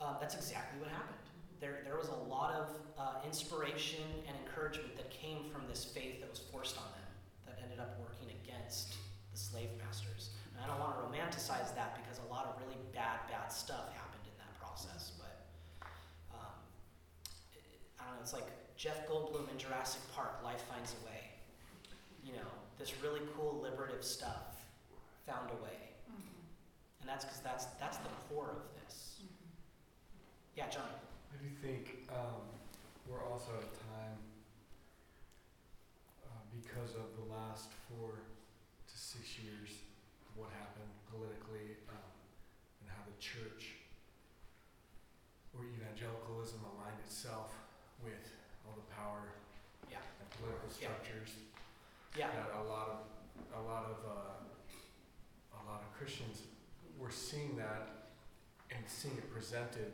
uh, 0.01 0.19
that's 0.21 0.35
exactly 0.35 0.81
what 0.81 0.91
happened. 0.91 1.22
There, 1.63 1.79
there 1.87 1.95
was 1.95 2.11
a 2.11 2.29
lot 2.29 2.59
of 2.59 2.75
uh, 2.99 3.23
inspiration 3.25 4.03
and 4.27 4.35
encouragement 4.43 4.97
that 4.97 5.09
came 5.15 5.47
from 5.47 5.63
this 5.71 5.85
faith 5.85 6.19
that 6.19 6.29
was 6.29 6.41
forced 6.51 6.77
on 6.77 6.91
them 6.99 7.11
that 7.47 7.63
ended 7.63 7.79
up 7.79 7.95
working 8.03 8.35
against 8.43 8.99
the 9.31 9.39
slave 9.39 9.71
masters. 9.79 10.31
And 10.51 10.59
I 10.59 10.67
don't 10.67 10.83
want 10.83 10.99
to 10.99 11.07
romanticize 11.07 11.71
that 11.79 12.03
because 12.03 12.19
a 12.19 12.29
lot 12.35 12.51
of 12.51 12.59
really 12.67 12.83
bad, 12.91 13.23
bad 13.31 13.47
stuff 13.55 13.95
happened 13.95 14.27
in 14.27 14.35
that 14.43 14.51
process. 14.59 15.13
But 15.15 15.55
um, 16.35 16.59
I 18.01 18.11
don't 18.11 18.19
know, 18.19 18.23
it's 18.27 18.35
like 18.35 18.51
Jeff 18.77 19.07
Goldblum 19.07 19.47
in 19.47 19.57
Jurassic 19.57 20.03
Park, 20.17 20.43
Life 20.43 20.67
Finds 20.67 20.97
a 20.99 21.07
Way. 21.07 21.31
You 22.27 22.33
know, 22.33 22.51
this 22.77 22.93
really 23.05 23.23
cool 23.39 23.63
liberative 23.63 24.03
stuff 24.03 24.67
found 25.31 25.49
a 25.55 25.63
way. 25.63 25.79
And 26.99 27.09
that's 27.09 27.25
because 27.25 27.39
that's, 27.39 27.67
that's 27.79 27.99
the 27.99 28.11
core 28.29 28.51
of 28.51 28.83
this. 28.83 29.21
Yeah, 30.57 30.69
John. 30.69 30.91
I 31.33 31.37
do 31.43 31.49
think 31.65 32.09
um, 32.13 32.45
we're 33.09 33.25
also 33.25 33.53
at 33.57 33.65
a 33.65 33.73
time 33.89 34.19
uh, 36.27 36.43
because 36.53 36.95
of 36.97 37.09
the 37.17 37.27
last 37.33 37.71
four 37.89 38.13
to 38.21 38.95
six 38.97 39.39
years, 39.41 39.71
what 40.37 40.49
happened 40.59 40.91
politically 41.11 41.77
um, 41.89 42.13
and 42.85 42.87
how 42.93 43.03
the 43.09 43.17
church 43.21 43.81
or 45.57 45.65
evangelicalism 45.69 46.61
aligned 46.77 47.01
itself 47.05 47.53
with 48.05 48.25
all 48.65 48.77
the 48.77 48.89
power 48.93 49.33
Yeah. 49.91 50.01
and 50.21 50.27
political 50.41 50.69
structures 50.73 51.37
Yeah. 52.17 52.29
Yeah, 52.33 52.45
That 52.49 52.61
a 52.61 52.65
lot 52.69 52.89
of, 52.93 53.01
a 53.57 53.63
lot 53.65 53.85
of, 53.89 53.97
uh, 54.05 55.57
a 55.57 55.63
lot 55.69 55.81
of 55.85 55.89
Christians 55.97 56.43
were 56.99 57.11
seeing 57.11 57.57
that 57.57 58.13
and 58.71 58.81
seeing 58.89 59.17
it 59.17 59.29
presented 59.33 59.93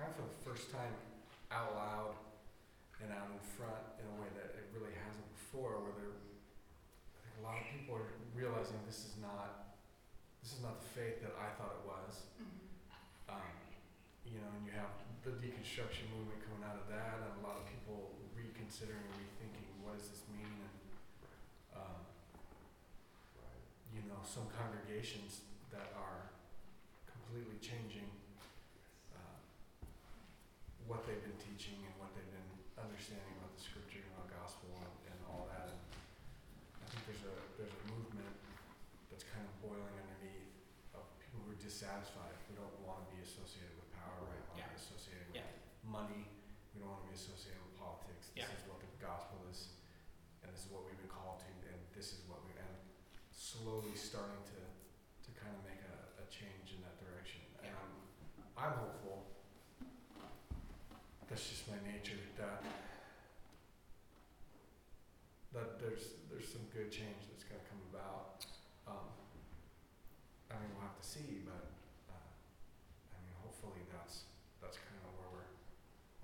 kind 0.00 0.08
of 0.08 0.16
for 0.16 0.24
the 0.24 0.40
first 0.40 0.72
time 0.72 0.96
out 1.52 1.76
loud 1.76 2.16
and 3.04 3.12
out 3.12 3.28
in 3.28 3.40
front 3.52 4.00
in 4.00 4.08
a 4.08 4.16
way 4.16 4.32
that 4.32 4.56
it 4.56 4.72
really 4.72 4.96
hasn't 4.96 5.28
before, 5.36 5.76
where 5.84 5.92
they're, 6.00 6.16
I 6.16 7.20
think 7.20 7.36
a 7.36 7.44
lot 7.44 7.60
of 7.60 7.68
people 7.68 8.00
are 8.00 8.08
realizing 8.32 8.80
this 8.88 9.04
is 9.04 9.20
not, 9.20 9.76
this 10.40 10.56
is 10.56 10.64
not 10.64 10.80
the 10.80 10.88
faith 10.96 11.20
that 11.20 11.36
I 11.36 11.52
thought 11.60 11.76
it 11.76 11.84
was. 11.84 12.12
Um, 13.28 13.52
you 14.24 14.40
know, 14.40 14.48
and 14.56 14.64
you 14.64 14.72
have 14.72 14.88
the 15.20 15.36
deconstruction 15.36 16.08
movement 16.16 16.40
coming 16.48 16.64
out 16.64 16.80
of 16.80 16.88
that, 16.88 17.20
and 17.20 17.36
a 17.36 17.44
lot 17.44 17.60
of 17.60 17.68
people 17.68 18.16
reconsidering, 18.32 19.04
rethinking, 19.20 19.68
what 19.84 20.00
does 20.00 20.08
this 20.08 20.24
mean? 20.32 20.48
And, 20.48 20.76
um, 21.76 22.00
you 23.92 24.00
know, 24.08 24.16
some 24.24 24.48
congregations 24.56 25.44
that 25.68 25.92
are 25.92 26.32
completely 27.04 27.60
changing 27.60 28.08
what 30.90 31.06
they've 31.06 31.22
been 31.22 31.38
teaching 31.38 31.78
and 31.86 31.94
what 32.02 32.10
they've 32.18 32.34
been 32.34 32.50
understanding 32.74 33.30
about 33.38 33.54
the 33.54 33.62
scripture 33.62 34.02
and 34.02 34.10
about 34.18 34.26
gospel 34.34 34.66
and, 34.82 35.14
and 35.14 35.18
all 35.30 35.46
that. 35.46 35.70
And 35.70 35.78
I 36.82 36.86
think 36.90 37.06
there's 37.06 37.22
a 37.30 37.34
there's 37.54 37.70
a 37.70 37.82
movement 37.94 38.34
that's 39.06 39.22
kind 39.30 39.46
of 39.46 39.52
boiling 39.62 39.94
underneath 39.94 40.50
of 40.98 41.06
people 41.22 41.46
who 41.46 41.54
are 41.54 41.62
dissatisfied. 41.62 42.34
We 42.50 42.58
don't 42.58 42.74
want 42.82 43.06
to 43.06 43.08
be 43.14 43.22
associated 43.22 43.70
with 43.78 43.86
power. 43.94 44.18
We 44.26 44.34
don't 44.34 44.50
want 44.58 44.66
to 44.66 44.74
be 44.74 44.80
associated 44.82 45.26
with 45.30 45.38
Yeah. 45.46 45.86
money. 45.86 46.26
We 46.74 46.82
don't 46.82 46.90
want 46.90 47.06
to 47.06 47.10
be 47.14 47.14
associated 47.14 47.62
with 47.62 47.78
politics. 47.78 48.34
This 48.34 48.50
Yeah. 48.50 48.58
is 48.58 48.66
what 48.66 48.82
the 48.82 48.90
gospel 48.98 49.38
is, 49.46 49.78
and 50.42 50.50
this 50.50 50.66
is 50.66 50.74
what 50.74 50.82
we've 50.90 50.98
been 50.98 51.06
called 51.14 51.38
to, 51.46 51.50
and 51.70 51.78
this 51.94 52.10
is 52.18 52.26
what 52.26 52.42
we 52.42 52.50
and 52.58 52.74
slowly 53.30 53.94
starting 53.94 54.42
to 54.50 54.58
to 54.58 55.30
kind 55.38 55.54
of 55.54 55.62
make 55.62 55.78
a, 55.86 55.96
a 56.18 56.26
change 56.34 56.74
in 56.74 56.82
that 56.82 56.98
direction. 56.98 57.46
And 57.62 57.70
I'm 57.78 57.94
I'm 58.58 58.74
hopeful. 58.82 59.30
That's 61.30 61.46
just 61.48 61.70
my 61.70 61.78
nature 61.86 62.18
that 62.42 62.58
that 65.54 65.78
there's 65.78 66.18
there's 66.30 66.50
some 66.50 66.66
good 66.74 66.90
change 66.90 67.22
that's 67.30 67.46
going 67.46 67.60
to 67.62 67.68
come 67.70 67.78
about. 67.94 68.42
Um, 68.90 69.06
I 70.50 70.58
mean, 70.58 70.74
we'll 70.74 70.82
have 70.90 70.98
to 70.98 71.06
see, 71.06 71.46
but 71.46 71.70
uh, 72.10 72.18
I 73.14 73.16
mean, 73.22 73.34
hopefully 73.46 73.86
that's 73.94 74.26
that's 74.58 74.74
kind 74.82 74.98
of 75.06 75.14
where 75.22 75.30
we're 75.38 75.50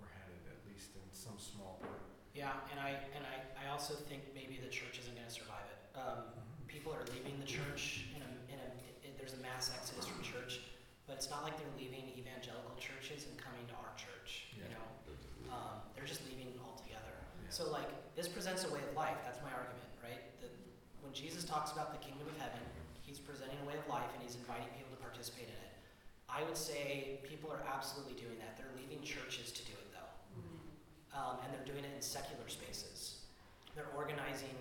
we're 0.02 0.10
headed, 0.10 0.42
at 0.50 0.58
least 0.66 0.90
in 0.98 1.06
some 1.14 1.38
small 1.38 1.78
part. 1.86 2.02
Yeah, 2.46 2.70
and 2.70 2.78
I, 2.78 2.94
and 3.18 3.26
I, 3.26 3.66
I 3.66 3.74
also 3.74 3.98
think 4.06 4.22
maybe 4.30 4.62
the 4.62 4.70
church 4.70 5.02
isn't 5.02 5.14
gonna 5.18 5.26
survive 5.26 5.66
it. 5.66 5.78
Um, 5.98 6.30
people 6.70 6.94
are 6.94 7.02
leaving 7.10 7.34
the 7.42 7.48
church 7.48 8.06
in 8.14 8.22
a, 8.22 8.30
in 8.46 8.58
a, 8.62 8.68
i 9.02 9.10
there's 9.18 9.34
a 9.34 9.42
mass 9.42 9.74
exodus 9.74 10.06
from 10.06 10.22
church, 10.22 10.62
but 11.10 11.18
it's 11.18 11.26
not 11.26 11.42
like 11.42 11.58
they're 11.58 11.74
leaving 11.74 12.06
evangelical 12.14 12.70
churches 12.78 13.26
and 13.26 13.34
coming 13.34 13.66
to 13.66 13.74
our 13.82 13.90
church, 13.98 14.54
you 14.54 14.62
know? 14.70 14.86
Um, 15.50 15.82
they're 15.98 16.06
just 16.06 16.22
leaving 16.30 16.54
altogether. 16.62 17.10
Yeah. 17.42 17.50
So 17.50 17.66
like, 17.74 17.90
this 18.14 18.30
presents 18.30 18.62
a 18.62 18.70
way 18.70 18.78
of 18.86 18.94
life, 18.94 19.18
that's 19.26 19.42
my 19.42 19.50
argument, 19.50 19.90
right? 19.98 20.22
That 20.38 20.54
when 21.02 21.10
Jesus 21.10 21.42
talks 21.42 21.74
about 21.74 21.90
the 21.90 21.98
kingdom 21.98 22.30
of 22.30 22.38
heaven, 22.38 22.62
he's 23.02 23.18
presenting 23.18 23.58
a 23.62 23.66
way 23.66 23.74
of 23.74 23.86
life 23.90 24.06
and 24.14 24.22
he's 24.22 24.38
inviting 24.38 24.70
people 24.78 24.94
to 24.94 25.02
participate 25.02 25.50
in 25.50 25.58
it. 25.58 25.74
I 26.30 26.46
would 26.46 26.58
say 26.58 27.18
people 27.26 27.50
are 27.50 27.66
absolutely 27.66 28.14
doing 28.14 28.38
that. 28.38 28.54
They're 28.54 28.74
leaving 28.78 29.02
churches 29.02 29.50
to 29.58 29.62
do 29.66 29.74
it. 29.74 29.85
Um, 31.16 31.40
and 31.42 31.48
they're 31.52 31.64
doing 31.64 31.82
it 31.84 31.90
in 31.96 32.02
secular 32.02 32.44
spaces. 32.46 33.24
They're 33.74 33.88
organizing 33.96 34.52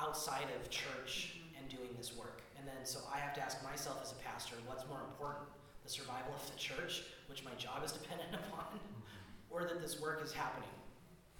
outside 0.00 0.48
of 0.56 0.70
church 0.70 1.36
and 1.58 1.68
doing 1.68 1.90
this 1.98 2.16
work. 2.16 2.40
And 2.58 2.66
then, 2.66 2.84
so 2.84 3.00
I 3.12 3.18
have 3.18 3.34
to 3.34 3.40
ask 3.42 3.62
myself 3.62 4.00
as 4.02 4.12
a 4.12 4.20
pastor, 4.24 4.56
what's 4.66 4.86
more 4.88 5.00
important? 5.04 5.44
The 5.84 5.90
survival 5.90 6.32
of 6.34 6.44
the 6.50 6.58
church, 6.58 7.04
which 7.28 7.44
my 7.44 7.52
job 7.60 7.84
is 7.84 7.92
dependent 8.00 8.32
upon, 8.32 8.80
or 9.50 9.64
that 9.64 9.80
this 9.80 10.00
work 10.00 10.22
is 10.24 10.32
happening? 10.32 10.72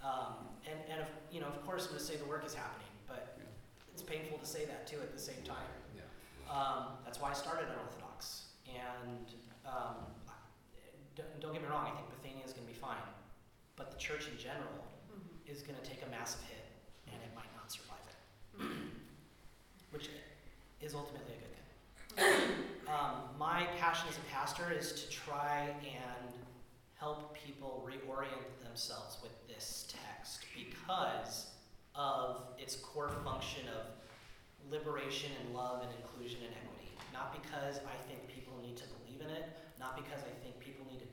Um, 0.03 0.45
and, 0.69 0.77
and 0.89 1.01
of, 1.01 1.07
you 1.31 1.41
know, 1.41 1.47
of 1.47 1.61
course, 1.65 1.85
I'm 1.85 1.97
going 1.97 1.99
to 1.99 2.05
say 2.05 2.17
the 2.17 2.25
work 2.25 2.45
is 2.45 2.53
happening, 2.53 2.89
but 3.07 3.37
Yeah. 3.37 3.45
it's 3.93 4.01
painful 4.01 4.37
to 4.37 4.45
say 4.45 4.65
that 4.65 4.85
too 4.85 4.97
at 5.01 5.13
the 5.13 5.19
same 5.21 5.41
time. 5.43 5.69
Yeah. 5.95 6.01
Um, 6.53 6.97
that's 7.05 7.19
why 7.19 7.29
I 7.29 7.33
started 7.33 7.65
Unorthodox. 7.69 8.45
And 8.69 9.25
um, 9.65 10.05
don't, 11.15 11.39
don't 11.39 11.53
get 11.53 11.61
me 11.61 11.67
wrong, 11.69 11.85
I 11.85 11.95
think 11.97 12.09
Bethania 12.09 12.45
is 12.45 12.53
going 12.53 12.65
to 12.65 12.73
be 12.73 12.77
fine. 12.77 12.97
But 13.81 13.89
the 13.89 13.97
church 13.97 14.29
in 14.31 14.37
general 14.37 14.85
mm-hmm. 15.09 15.51
is 15.51 15.63
going 15.63 15.73
to 15.73 15.81
take 15.81 16.05
a 16.05 16.09
massive 16.11 16.41
hit, 16.45 16.69
and 17.07 17.15
it 17.17 17.33
might 17.33 17.49
not 17.57 17.71
survive 17.71 18.05
it, 18.05 18.61
mm-hmm. 18.61 18.93
which 19.89 20.07
is 20.81 20.93
ultimately 20.93 21.33
a 21.33 21.41
good 21.41 21.55
thing. 21.57 21.73
Mm-hmm. 22.21 22.93
Um, 22.93 23.15
my 23.39 23.65
passion 23.79 24.05
as 24.07 24.17
a 24.17 24.31
pastor 24.31 24.71
is 24.71 24.93
to 25.01 25.09
try 25.09 25.73
and 25.81 26.29
help 26.93 27.33
people 27.33 27.81
reorient 27.81 28.45
themselves 28.63 29.17
with 29.23 29.33
this 29.47 29.89
text 29.89 30.45
because 30.53 31.49
of 31.95 32.43
its 32.59 32.75
core 32.75 33.09
function 33.25 33.63
of 33.69 33.87
liberation 34.69 35.31
and 35.41 35.55
love 35.55 35.81
and 35.81 35.89
inclusion 35.97 36.37
and 36.45 36.53
equity. 36.53 36.93
Not 37.11 37.33
because 37.41 37.77
I 37.81 37.97
think 38.05 38.27
people 38.27 38.53
need 38.61 38.77
to 38.77 38.83
believe 39.01 39.25
in 39.25 39.33
it, 39.33 39.49
not 39.79 39.97
because 39.97 40.21
I 40.21 40.29
think 40.29 40.37
people 40.37 40.45
need 40.45 40.60
to 40.60 40.60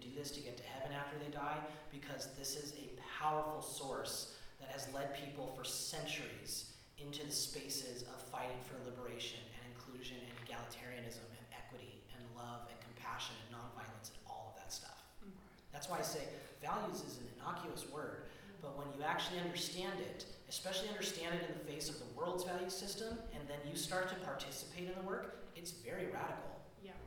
do 0.08 0.18
this 0.18 0.30
to 0.32 0.40
get 0.40 0.56
to 0.56 0.64
heaven 0.64 0.96
after 0.96 1.16
they 1.18 1.30
die, 1.30 1.58
because 1.92 2.28
this 2.38 2.56
is 2.56 2.72
a 2.80 2.88
powerful 3.20 3.60
source 3.60 4.36
that 4.60 4.70
has 4.70 4.88
led 4.94 5.14
people 5.14 5.52
for 5.56 5.64
centuries 5.64 6.72
into 6.98 7.24
the 7.24 7.32
spaces 7.32 8.02
of 8.02 8.20
fighting 8.32 8.58
for 8.66 8.74
liberation 8.88 9.38
and 9.54 9.62
inclusion 9.70 10.16
and 10.18 10.34
egalitarianism 10.42 11.22
and 11.30 11.46
equity 11.54 12.02
and 12.16 12.22
love 12.34 12.66
and 12.66 12.78
compassion 12.82 13.34
and 13.46 13.54
nonviolence 13.54 14.10
and 14.10 14.18
all 14.26 14.50
of 14.50 14.58
that 14.58 14.72
stuff. 14.72 14.98
Mm-hmm. 15.22 15.38
That's 15.72 15.88
why 15.88 15.98
I 15.98 16.02
say 16.02 16.26
values 16.62 17.06
is 17.06 17.18
an 17.22 17.28
innocuous 17.38 17.86
word, 17.90 18.26
but 18.60 18.76
when 18.76 18.88
you 18.98 19.04
actually 19.06 19.38
understand 19.38 19.94
it, 20.00 20.26
especially 20.48 20.88
understand 20.88 21.38
it 21.38 21.46
in 21.46 21.54
the 21.54 21.64
face 21.70 21.88
of 21.88 21.98
the 21.98 22.10
world's 22.18 22.42
value 22.42 22.70
system, 22.70 23.14
and 23.30 23.46
then 23.46 23.58
you 23.68 23.76
start 23.76 24.08
to 24.08 24.16
participate 24.26 24.88
in 24.88 24.94
the 24.98 25.06
work, 25.06 25.38
it's 25.54 25.70
very 25.70 26.06
radical. 26.06 26.58
Yeah. 26.82 26.98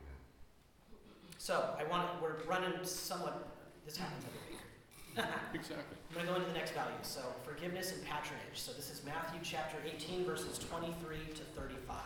So 1.42 1.74
I 1.76 1.82
want 1.90 2.06
we're 2.22 2.36
running 2.46 2.72
somewhat. 2.84 3.48
This 3.84 3.96
happens 3.96 4.24
every 4.24 4.54
week. 4.54 5.26
Exactly. 5.54 5.96
I'm 6.08 6.14
going 6.14 6.26
to 6.26 6.32
go 6.32 6.36
into 6.36 6.46
the 6.46 6.56
next 6.56 6.70
value. 6.70 6.94
So 7.02 7.20
forgiveness 7.42 7.90
and 7.90 8.00
patronage. 8.04 8.54
So 8.54 8.70
this 8.70 8.92
is 8.92 9.02
Matthew 9.04 9.40
chapter 9.42 9.76
18, 9.84 10.24
verses 10.24 10.56
23 10.58 11.16
to 11.34 11.42
35. 11.60 11.96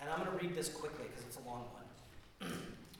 And 0.00 0.08
I'm 0.08 0.24
going 0.24 0.30
to 0.30 0.44
read 0.44 0.54
this 0.54 0.68
quickly 0.68 1.06
because 1.08 1.24
it's 1.24 1.38
a 1.38 1.48
long 1.48 1.64
one. 1.74 2.52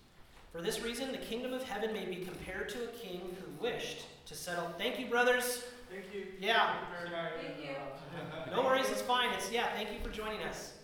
For 0.53 0.61
this 0.61 0.83
reason, 0.83 1.13
the 1.13 1.19
kingdom 1.19 1.53
of 1.53 1.63
heaven 1.63 1.93
may 1.93 2.07
be 2.07 2.25
compared 2.25 2.69
to 2.71 2.83
a 2.83 2.89
king 2.89 3.37
who 3.41 3.63
wished 3.63 4.05
to 4.27 4.35
settle. 4.35 4.69
Thank 4.79 4.99
you, 4.99 5.07
brothers. 5.07 5.63
Thank 5.93 6.13
you. 6.13 6.27
Yeah. 6.41 6.73
Thank 6.73 6.81
you 6.81 7.09
very 7.09 7.23
much. 7.23 7.33
Thank 7.41 8.51
you. 8.51 8.57
No 8.57 8.65
worries, 8.65 8.91
it's 8.91 9.03
fine. 9.03 9.33
It's 9.35 9.53
yeah, 9.53 9.69
thank 9.77 9.93
you 9.93 10.01
for 10.03 10.11
joining 10.11 10.43
us. 10.43 10.76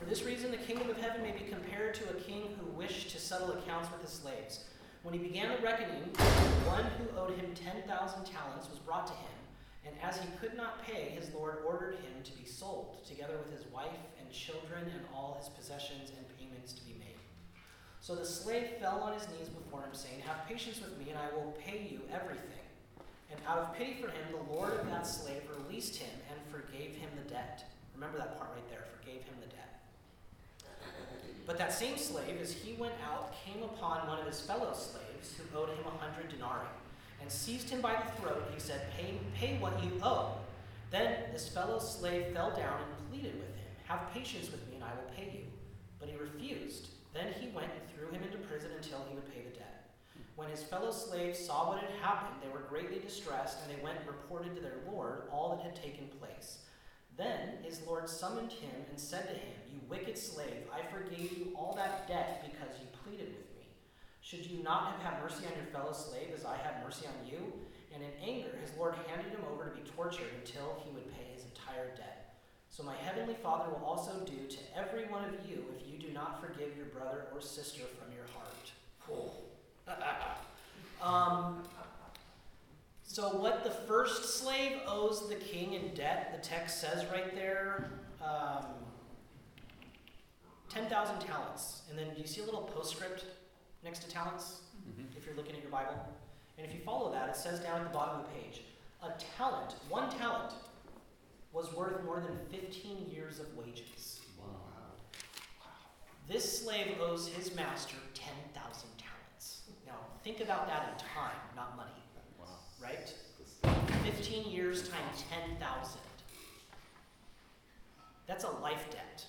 For 0.00 0.06
this 0.06 0.24
reason, 0.24 0.50
the 0.50 0.56
kingdom 0.56 0.88
of 0.88 0.96
heaven 0.96 1.22
may 1.22 1.32
be 1.32 1.44
compared 1.44 1.92
to 1.96 2.08
a 2.08 2.14
king 2.14 2.56
who 2.58 2.72
wished 2.72 3.10
to 3.10 3.20
settle 3.20 3.52
accounts 3.52 3.92
with 3.92 4.00
his 4.00 4.10
slaves. 4.10 4.64
When 5.02 5.12
he 5.12 5.20
began 5.20 5.50
the 5.50 5.62
reckoning, 5.62 6.08
one 6.64 6.86
who 6.96 7.20
owed 7.20 7.36
him 7.36 7.52
10,000 7.54 7.84
talents 8.24 8.70
was 8.70 8.78
brought 8.78 9.06
to 9.08 9.12
him, 9.12 9.36
and 9.84 9.94
as 10.02 10.16
he 10.16 10.26
could 10.40 10.56
not 10.56 10.82
pay, 10.86 11.10
his 11.10 11.28
lord 11.34 11.58
ordered 11.66 11.96
him 11.96 12.24
to 12.24 12.32
be 12.32 12.46
sold, 12.46 13.04
together 13.04 13.36
with 13.36 13.52
his 13.52 13.70
wife 13.70 14.00
and 14.18 14.30
children 14.32 14.84
and 14.88 15.04
all 15.14 15.36
his 15.38 15.50
possessions 15.50 16.12
and 16.16 16.24
payments 16.38 16.72
to 16.72 16.84
be 16.84 16.96
made. 16.98 17.20
So 18.00 18.14
the 18.14 18.24
slave 18.24 18.80
fell 18.80 19.00
on 19.00 19.12
his 19.12 19.28
knees 19.28 19.50
before 19.50 19.80
him, 19.80 19.92
saying, 19.92 20.20
Have 20.26 20.48
patience 20.48 20.80
with 20.80 20.96
me, 20.98 21.10
and 21.10 21.18
I 21.18 21.28
will 21.36 21.52
pay 21.60 21.86
you 21.90 22.00
everything. 22.10 22.64
And 23.30 23.38
out 23.46 23.58
of 23.58 23.74
pity 23.76 24.00
for 24.00 24.08
him, 24.08 24.32
the 24.32 24.54
lord 24.54 24.80
of 24.80 24.86
that 24.86 25.06
slave 25.06 25.42
released 25.58 25.96
him 25.96 26.16
and 26.30 26.40
forgave 26.50 26.96
him 26.96 27.10
the 27.22 27.28
debt. 27.28 27.64
Remember 27.94 28.16
that 28.16 28.38
part 28.38 28.50
right 28.54 28.68
there 28.70 28.84
forgave 28.96 29.22
him 29.24 29.36
the 29.40 29.46
debt. 29.46 29.69
But 31.46 31.58
that 31.58 31.72
same 31.72 31.96
slave, 31.96 32.38
as 32.40 32.52
he 32.52 32.74
went 32.74 32.94
out, 33.04 33.34
came 33.44 33.62
upon 33.62 34.06
one 34.06 34.18
of 34.18 34.26
his 34.26 34.40
fellow 34.40 34.72
slaves 34.72 35.34
who 35.36 35.58
owed 35.58 35.70
him 35.70 35.84
a 35.86 35.90
hundred 36.02 36.28
denarii, 36.30 36.68
and 37.20 37.30
seized 37.30 37.68
him 37.68 37.80
by 37.80 37.94
the 37.94 38.20
throat. 38.20 38.50
He 38.54 38.60
said, 38.60 38.82
pay, 38.96 39.18
pay 39.34 39.58
what 39.58 39.82
you 39.82 39.92
owe. 40.02 40.34
Then 40.90 41.32
this 41.32 41.48
fellow 41.48 41.78
slave 41.78 42.32
fell 42.34 42.50
down 42.50 42.80
and 42.80 43.10
pleaded 43.10 43.34
with 43.34 43.54
him, 43.56 43.70
Have 43.86 44.12
patience 44.12 44.50
with 44.50 44.66
me, 44.68 44.76
and 44.76 44.84
I 44.84 44.90
will 44.90 45.10
pay 45.16 45.30
you. 45.32 45.46
But 45.98 46.08
he 46.08 46.16
refused. 46.16 46.88
Then 47.14 47.32
he 47.40 47.48
went 47.48 47.70
and 47.72 47.82
threw 47.94 48.08
him 48.08 48.24
into 48.24 48.38
prison 48.46 48.70
until 48.76 49.04
he 49.08 49.14
would 49.14 49.32
pay 49.32 49.42
the 49.42 49.56
debt. 49.56 49.90
When 50.36 50.48
his 50.48 50.62
fellow 50.62 50.90
slaves 50.90 51.38
saw 51.38 51.68
what 51.68 51.80
had 51.80 51.90
happened, 52.00 52.40
they 52.42 52.52
were 52.52 52.64
greatly 52.68 52.98
distressed, 52.98 53.58
and 53.62 53.70
they 53.70 53.82
went 53.82 53.98
and 53.98 54.06
reported 54.06 54.54
to 54.54 54.60
their 54.60 54.78
lord 54.90 55.22
all 55.30 55.54
that 55.56 55.62
had 55.62 55.76
taken 55.76 56.08
place. 56.18 56.60
Then 57.20 57.60
his 57.62 57.82
Lord 57.86 58.08
summoned 58.08 58.50
him 58.50 58.72
and 58.88 58.98
said 58.98 59.28
to 59.28 59.34
him, 59.34 59.52
You 59.70 59.80
wicked 59.90 60.16
slave, 60.16 60.64
I 60.72 60.80
forgave 60.90 61.36
you 61.36 61.52
all 61.54 61.74
that 61.76 62.08
debt 62.08 62.42
because 62.50 62.80
you 62.80 62.86
pleaded 63.04 63.28
with 63.36 63.44
me. 63.60 63.68
Should 64.22 64.46
you 64.46 64.62
not 64.62 64.86
have 64.90 65.00
had 65.02 65.22
mercy 65.22 65.44
on 65.44 65.52
your 65.54 65.68
fellow 65.70 65.92
slave 65.92 66.28
as 66.34 66.46
I 66.46 66.56
had 66.56 66.82
mercy 66.82 67.04
on 67.06 67.28
you? 67.28 67.52
And 67.92 68.02
in 68.02 68.10
anger, 68.26 68.56
his 68.64 68.72
Lord 68.78 68.94
handed 69.06 69.32
him 69.32 69.44
over 69.52 69.68
to 69.68 69.76
be 69.76 69.86
tortured 69.90 70.32
until 70.40 70.80
he 70.82 70.90
would 70.94 71.12
pay 71.12 71.28
his 71.34 71.44
entire 71.44 71.94
debt. 71.94 72.36
So 72.70 72.82
my 72.84 72.96
heavenly 72.96 73.36
Father 73.42 73.68
will 73.68 73.84
also 73.84 74.24
do 74.24 74.48
to 74.48 74.58
every 74.74 75.04
one 75.12 75.24
of 75.24 75.34
you 75.46 75.66
if 75.76 75.92
you 75.92 75.98
do 75.98 76.14
not 76.14 76.40
forgive 76.40 76.74
your 76.74 76.86
brother 76.86 77.26
or 77.34 77.42
sister 77.42 77.82
from 78.00 78.14
your 78.16 78.24
heart. 78.32 78.72
um, 81.02 81.64
so, 83.12 83.30
what 83.30 83.64
the 83.64 83.70
first 83.72 84.38
slave 84.38 84.78
owes 84.86 85.28
the 85.28 85.34
king 85.34 85.72
in 85.72 85.92
debt, 85.94 86.32
the 86.32 86.48
text 86.48 86.80
says 86.80 87.04
right 87.10 87.34
there, 87.34 87.90
um, 88.24 88.66
10,000 90.68 91.18
talents. 91.18 91.82
And 91.90 91.98
then 91.98 92.14
do 92.14 92.20
you 92.20 92.26
see 92.28 92.40
a 92.40 92.44
little 92.44 92.62
postscript 92.62 93.24
next 93.82 94.04
to 94.04 94.08
talents? 94.08 94.60
Mhm. 94.86 95.16
if 95.16 95.26
you're 95.26 95.34
looking 95.34 95.56
at 95.56 95.60
your 95.60 95.72
Bible. 95.72 95.98
And 96.56 96.64
if 96.64 96.72
you 96.72 96.80
follow 96.84 97.10
that, 97.10 97.28
it 97.30 97.36
says 97.36 97.58
down 97.58 97.80
at 97.80 97.88
the 97.88 97.92
bottom 97.92 98.20
of 98.20 98.26
the 98.26 98.32
page 98.40 98.62
a 99.02 99.10
talent, 99.36 99.72
one 99.88 100.08
talent, 100.16 100.54
was 101.50 101.72
worth 101.74 102.04
more 102.04 102.20
than 102.20 102.38
15 102.48 103.10
years 103.10 103.40
of 103.40 103.56
wages. 103.56 104.20
Wow. 104.38 104.46
This 106.28 106.62
slave 106.62 107.00
owes 107.00 107.26
his 107.26 107.56
master 107.56 107.96
10,000 108.14 108.88
talents. 108.98 109.62
Now, 109.84 109.98
think 110.22 110.40
about 110.40 110.68
that 110.68 110.92
in 110.92 110.98
time, 110.98 111.40
not 111.56 111.76
money. 111.76 111.99
Right? 112.82 113.14
15 114.04 114.50
years 114.50 114.88
times 114.88 115.24
10,000. 115.30 116.00
That's 118.26 118.44
a 118.44 118.50
life 118.62 118.90
debt, 118.90 119.24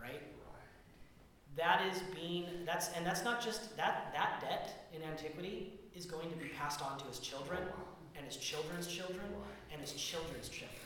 right? 0.00 0.20
That 1.56 1.82
is 1.90 2.02
being 2.14 2.46
that's 2.66 2.90
and 2.96 3.06
that's 3.06 3.24
not 3.24 3.42
just 3.42 3.76
that 3.76 4.12
that 4.12 4.40
debt 4.40 4.88
in 4.92 5.02
antiquity 5.02 5.72
is 5.94 6.04
going 6.04 6.28
to 6.30 6.36
be 6.36 6.48
passed 6.48 6.82
on 6.82 6.98
to 6.98 7.04
his 7.04 7.20
children 7.20 7.60
and 8.16 8.26
his 8.26 8.36
children's 8.36 8.86
children 8.86 9.24
and 9.72 9.80
his 9.80 9.92
children's 9.92 10.48
children. 10.48 10.78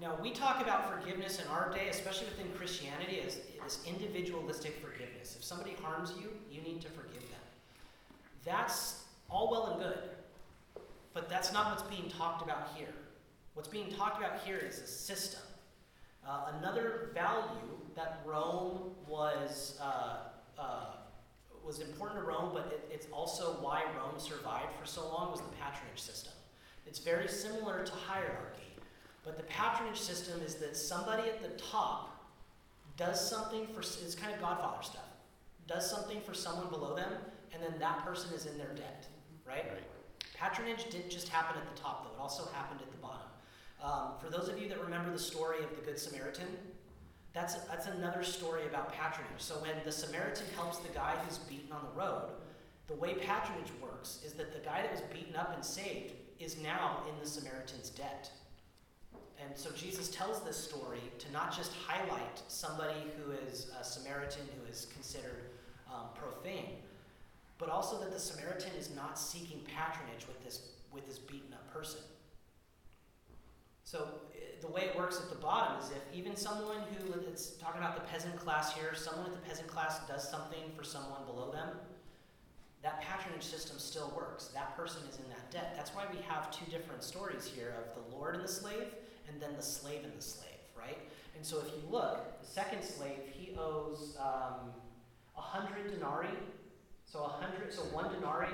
Now 0.00 0.16
we 0.22 0.30
talk 0.30 0.62
about 0.62 0.90
forgiveness 0.90 1.40
in 1.40 1.46
our 1.48 1.72
day, 1.72 1.88
especially 1.88 2.26
within 2.26 2.50
Christianity, 2.56 3.20
as 3.26 3.40
this 3.62 3.80
individualistic 3.86 4.80
forgiveness. 4.80 5.36
If 5.36 5.44
somebody 5.44 5.76
harms 5.82 6.12
you, 6.20 6.28
you 6.50 6.62
need 6.62 6.80
to 6.82 6.88
forgive 6.88 7.20
them. 7.20 7.40
That's 8.44 9.02
all 9.28 9.50
well 9.50 9.66
and 9.66 9.82
good, 9.82 9.98
but 11.14 11.28
that's 11.28 11.52
not 11.52 11.70
what's 11.70 11.94
being 11.94 12.10
talked 12.10 12.42
about 12.42 12.70
here. 12.76 12.94
What's 13.54 13.68
being 13.68 13.92
talked 13.92 14.18
about 14.18 14.40
here 14.44 14.58
is 14.58 14.78
a 14.78 14.86
system. 14.86 15.40
Uh, 16.26 16.52
another 16.58 17.10
value 17.14 17.76
that 17.94 18.22
Rome 18.24 18.92
was 19.06 19.78
uh, 19.82 20.16
uh, 20.58 20.86
was 21.64 21.80
important 21.80 22.20
to 22.20 22.26
Rome, 22.26 22.50
but 22.52 22.66
it, 22.72 22.88
it's 22.92 23.06
also 23.12 23.56
why 23.60 23.82
Rome 23.96 24.18
survived 24.18 24.74
for 24.80 24.86
so 24.86 25.06
long 25.08 25.30
was 25.30 25.40
the 25.40 25.48
patronage 25.60 26.00
system. 26.00 26.32
It's 26.86 26.98
very 26.98 27.28
similar 27.28 27.84
to 27.84 27.92
hierarchy, 27.92 28.76
but 29.24 29.36
the 29.36 29.44
patronage 29.44 30.00
system 30.00 30.40
is 30.42 30.56
that 30.56 30.76
somebody 30.76 31.28
at 31.28 31.42
the 31.42 31.60
top 31.62 32.12
does 32.96 33.28
something 33.28 33.66
for 33.68 33.80
it's 33.80 34.14
kind 34.14 34.34
of 34.34 34.40
Godfather 34.40 34.82
stuff. 34.82 35.02
Does 35.66 35.88
something 35.88 36.20
for 36.22 36.34
someone 36.34 36.68
below 36.68 36.94
them, 36.96 37.12
and 37.52 37.62
then 37.62 37.78
that 37.78 38.04
person 38.04 38.34
is 38.34 38.46
in 38.46 38.58
their 38.58 38.74
debt, 38.74 39.06
right? 39.46 39.64
Right. 39.68 39.82
Patronage 40.42 40.90
didn't 40.90 41.10
just 41.10 41.28
happen 41.28 41.56
at 41.56 41.72
the 41.72 41.80
top, 41.80 42.04
though. 42.04 42.18
It 42.18 42.20
also 42.20 42.48
happened 42.52 42.80
at 42.80 42.90
the 42.90 42.98
bottom. 42.98 43.28
Um, 43.80 44.18
for 44.20 44.28
those 44.28 44.48
of 44.48 44.60
you 44.60 44.68
that 44.70 44.82
remember 44.82 45.12
the 45.12 45.18
story 45.18 45.62
of 45.62 45.70
the 45.76 45.82
Good 45.82 46.00
Samaritan, 46.00 46.48
that's, 47.32 47.54
that's 47.70 47.86
another 47.86 48.24
story 48.24 48.66
about 48.66 48.92
patronage. 48.92 49.38
So 49.38 49.54
when 49.54 49.74
the 49.84 49.92
Samaritan 49.92 50.46
helps 50.56 50.78
the 50.78 50.88
guy 50.88 51.14
who's 51.24 51.38
beaten 51.38 51.70
on 51.70 51.82
the 51.84 52.00
road, 52.00 52.30
the 52.88 52.94
way 52.94 53.14
patronage 53.14 53.70
works 53.80 54.18
is 54.26 54.32
that 54.32 54.52
the 54.52 54.58
guy 54.68 54.82
that 54.82 54.90
was 54.90 55.00
beaten 55.12 55.36
up 55.36 55.54
and 55.54 55.64
saved 55.64 56.14
is 56.40 56.60
now 56.60 57.04
in 57.08 57.14
the 57.22 57.28
Samaritan's 57.28 57.90
debt. 57.90 58.28
And 59.40 59.56
so 59.56 59.70
Jesus 59.70 60.08
tells 60.08 60.42
this 60.42 60.56
story 60.56 61.02
to 61.20 61.32
not 61.32 61.56
just 61.56 61.72
highlight 61.86 62.42
somebody 62.48 63.00
who 63.16 63.30
is 63.46 63.70
a 63.80 63.84
Samaritan 63.84 64.42
who 64.58 64.70
is 64.70 64.88
considered 64.92 65.50
um, 65.88 66.06
profane, 66.16 66.78
but 67.62 67.70
also 67.70 67.96
that 68.00 68.12
the 68.12 68.18
Samaritan 68.18 68.72
is 68.76 68.90
not 68.92 69.16
seeking 69.16 69.60
patronage 69.60 70.26
with 70.26 70.42
this, 70.42 70.70
with 70.92 71.06
this 71.06 71.20
beaten 71.20 71.52
up 71.52 71.72
person. 71.72 72.00
So 73.84 74.08
eh, 74.34 74.38
the 74.60 74.66
way 74.66 74.82
it 74.82 74.96
works 74.96 75.20
at 75.20 75.30
the 75.30 75.36
bottom 75.36 75.78
is 75.78 75.90
if 75.90 76.02
even 76.12 76.34
someone 76.34 76.78
who 76.90 77.12
it's 77.20 77.52
talking 77.52 77.80
about 77.80 77.94
the 77.94 78.02
peasant 78.10 78.34
class 78.34 78.74
here, 78.74 78.96
someone 78.96 79.26
at 79.26 79.32
the 79.32 79.48
peasant 79.48 79.68
class 79.68 80.00
does 80.08 80.28
something 80.28 80.72
for 80.76 80.82
someone 80.82 81.24
below 81.24 81.52
them, 81.52 81.68
that 82.82 83.00
patronage 83.00 83.44
system 83.44 83.78
still 83.78 84.12
works. 84.16 84.48
That 84.48 84.76
person 84.76 85.02
is 85.08 85.18
in 85.18 85.28
that 85.28 85.52
debt. 85.52 85.74
That's 85.76 85.94
why 85.94 86.06
we 86.10 86.18
have 86.22 86.50
two 86.50 86.68
different 86.68 87.04
stories 87.04 87.46
here 87.46 87.76
of 87.78 87.94
the 87.94 88.16
Lord 88.16 88.34
and 88.34 88.42
the 88.42 88.48
slave, 88.48 88.88
and 89.28 89.40
then 89.40 89.50
the 89.56 89.62
slave 89.62 90.00
and 90.02 90.12
the 90.18 90.22
slave, 90.22 90.50
right? 90.76 90.98
And 91.36 91.46
so 91.46 91.60
if 91.60 91.66
you 91.66 91.82
look, 91.88 92.40
the 92.40 92.46
second 92.48 92.82
slave 92.82 93.20
he 93.30 93.54
owes 93.56 94.16
um, 94.18 94.72
a 95.36 95.40
hundred 95.40 95.92
denarii. 95.92 96.26
So 97.12 97.24
a 97.24 97.28
hundred, 97.28 97.70
so 97.70 97.82
one 97.92 98.10
denarii 98.10 98.48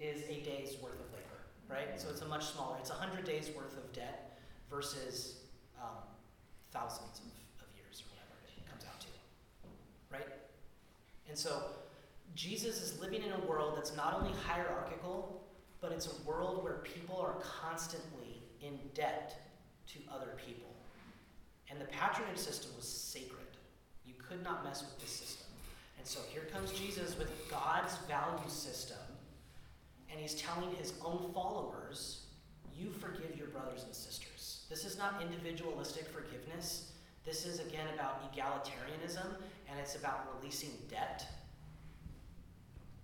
is 0.00 0.22
a 0.22 0.40
day's 0.40 0.78
worth 0.82 0.94
of 0.94 1.12
labor, 1.12 1.42
right? 1.68 2.00
So 2.00 2.08
it's 2.08 2.22
a 2.22 2.26
much 2.26 2.46
smaller. 2.46 2.78
It's 2.80 2.88
a 2.88 2.94
hundred 2.94 3.26
days 3.26 3.50
worth 3.54 3.76
of 3.76 3.92
debt 3.92 4.40
versus 4.70 5.40
um, 5.78 6.00
thousands 6.72 7.20
of, 7.20 7.26
of 7.60 7.68
years 7.76 8.02
or 8.02 8.08
whatever 8.08 8.40
it 8.56 8.66
comes 8.70 8.84
out 8.86 8.98
to, 9.00 9.06
right? 10.10 10.32
And 11.28 11.36
so 11.36 11.64
Jesus 12.34 12.80
is 12.80 12.98
living 13.02 13.22
in 13.22 13.32
a 13.32 13.40
world 13.46 13.76
that's 13.76 13.94
not 13.94 14.14
only 14.14 14.32
hierarchical, 14.46 15.44
but 15.82 15.92
it's 15.92 16.06
a 16.06 16.26
world 16.26 16.64
where 16.64 16.78
people 16.78 17.18
are 17.18 17.34
constantly 17.60 18.40
in 18.62 18.78
debt 18.94 19.36
to 19.88 19.98
other 20.10 20.38
people. 20.46 20.74
And 21.70 21.78
the 21.78 21.84
patronage 21.84 22.38
system 22.38 22.70
was 22.78 22.88
sacred. 22.88 23.58
You 24.06 24.14
could 24.14 24.42
not 24.42 24.64
mess 24.64 24.80
with 24.80 24.98
this 24.98 25.10
system. 25.10 25.41
And 26.02 26.08
so 26.08 26.18
here 26.32 26.48
comes 26.52 26.72
Jesus 26.72 27.16
with 27.16 27.30
God's 27.48 27.96
value 28.08 28.48
system, 28.48 28.98
and 30.10 30.18
he's 30.18 30.34
telling 30.34 30.74
his 30.74 30.94
own 31.00 31.30
followers, 31.32 32.26
You 32.76 32.90
forgive 32.90 33.38
your 33.38 33.46
brothers 33.46 33.84
and 33.84 33.94
sisters. 33.94 34.64
This 34.68 34.84
is 34.84 34.98
not 34.98 35.22
individualistic 35.22 36.08
forgiveness. 36.08 36.90
This 37.24 37.46
is, 37.46 37.60
again, 37.60 37.86
about 37.94 38.20
egalitarianism, 38.34 39.26
and 39.70 39.78
it's 39.78 39.94
about 39.94 40.26
releasing 40.34 40.70
debt, 40.90 41.24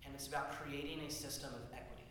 and 0.05 0.13
it's 0.13 0.27
about 0.27 0.51
creating 0.61 0.99
a 1.07 1.11
system 1.13 1.51
of 1.51 1.73
equity. 1.73 2.11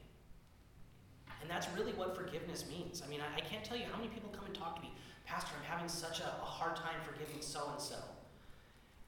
And 1.42 1.50
that's 1.50 1.68
really 1.78 1.92
what 1.92 2.16
forgiveness 2.16 2.64
means. 2.70 3.04
I 3.06 3.10
mean, 3.10 3.20
I, 3.20 3.40
I 3.40 3.42
can't 3.42 3.66
tell 3.66 3.76
you 3.76 3.84
how 3.92 3.98
many 3.98 4.08
people 4.08 4.30
come 4.30 4.46
and 4.46 4.56
talk 4.56 4.78
to 4.78 4.82
me, 4.82 4.94
Pastor, 5.26 5.52
I'm 5.60 5.70
having 5.70 5.90
such 5.90 6.22
a, 6.22 6.28
a 6.42 6.46
hard 6.46 6.78
time 6.78 6.96
forgiving 7.06 7.42
so 7.42 7.72
and 7.74 7.82
so. 7.82 7.98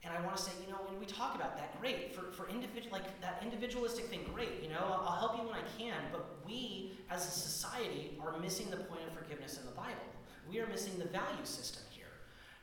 And 0.03 0.13
I 0.13 0.21
want 0.21 0.37
to 0.37 0.41
say, 0.41 0.51
you 0.65 0.71
know, 0.71 0.79
when 0.87 0.97
we 0.99 1.05
talk 1.05 1.35
about 1.35 1.57
that, 1.57 1.79
great. 1.81 2.15
For, 2.15 2.31
for 2.31 2.49
individual, 2.49 2.91
like 2.91 3.19
that 3.21 3.41
individualistic 3.43 4.05
thing, 4.05 4.21
great. 4.33 4.63
You 4.63 4.69
know, 4.69 4.79
I'll, 4.79 5.05
I'll 5.07 5.19
help 5.19 5.37
you 5.37 5.43
when 5.43 5.55
I 5.55 5.65
can. 5.77 5.95
But 6.11 6.25
we, 6.45 6.93
as 7.09 7.27
a 7.27 7.31
society, 7.31 8.17
are 8.21 8.39
missing 8.39 8.69
the 8.69 8.77
point 8.77 9.01
of 9.07 9.13
forgiveness 9.13 9.57
in 9.59 9.65
the 9.65 9.75
Bible. 9.75 10.07
We 10.49 10.59
are 10.59 10.67
missing 10.67 10.97
the 10.97 11.05
value 11.05 11.43
system 11.43 11.83
here. 11.89 12.05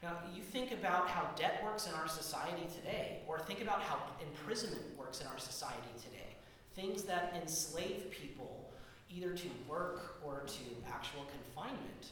Now, 0.03 0.17
you 0.35 0.43
think 0.43 0.73
about 0.73 1.09
how 1.09 1.29
debt 1.37 1.61
works 1.63 1.87
in 1.87 1.95
our 1.95 2.09
society 2.09 2.67
today, 2.75 3.21
or 3.27 3.39
think 3.39 3.61
about 3.61 3.83
how 3.83 3.99
imprisonment 4.21 4.83
works 4.99 5.21
in 5.21 5.27
our 5.27 5.39
society 5.39 5.93
today. 6.03 6.37
Things 6.75 7.03
that 7.05 7.35
enslave 7.41 8.11
people 8.11 8.73
either 9.11 9.35
to 9.35 9.49
work 9.69 10.21
or 10.25 10.43
to 10.47 10.91
actual 10.93 11.25
confinement. 11.25 12.09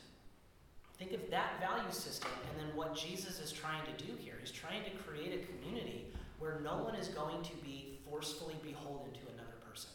Think 0.99 1.13
of 1.13 1.31
that 1.31 1.61
value 1.61 1.91
system 1.91 2.31
and 2.49 2.61
then 2.61 2.77
what 2.77 2.95
Jesus 2.95 3.41
is 3.41 3.51
trying 3.51 3.83
to 3.85 4.05
do 4.05 4.13
here. 4.19 4.35
He's 4.41 4.53
trying 4.53 4.85
to 4.85 4.91
create 4.91 5.43
a 5.43 5.47
community 5.47 6.07
where 6.39 6.61
no 6.63 6.77
one 6.77 6.95
is 6.95 7.09
going 7.09 7.43
to 7.43 7.55
be 7.65 7.99
forcefully 8.09 8.55
beholden 8.63 9.13
to 9.13 9.21
another 9.33 9.57
person. 9.69 9.91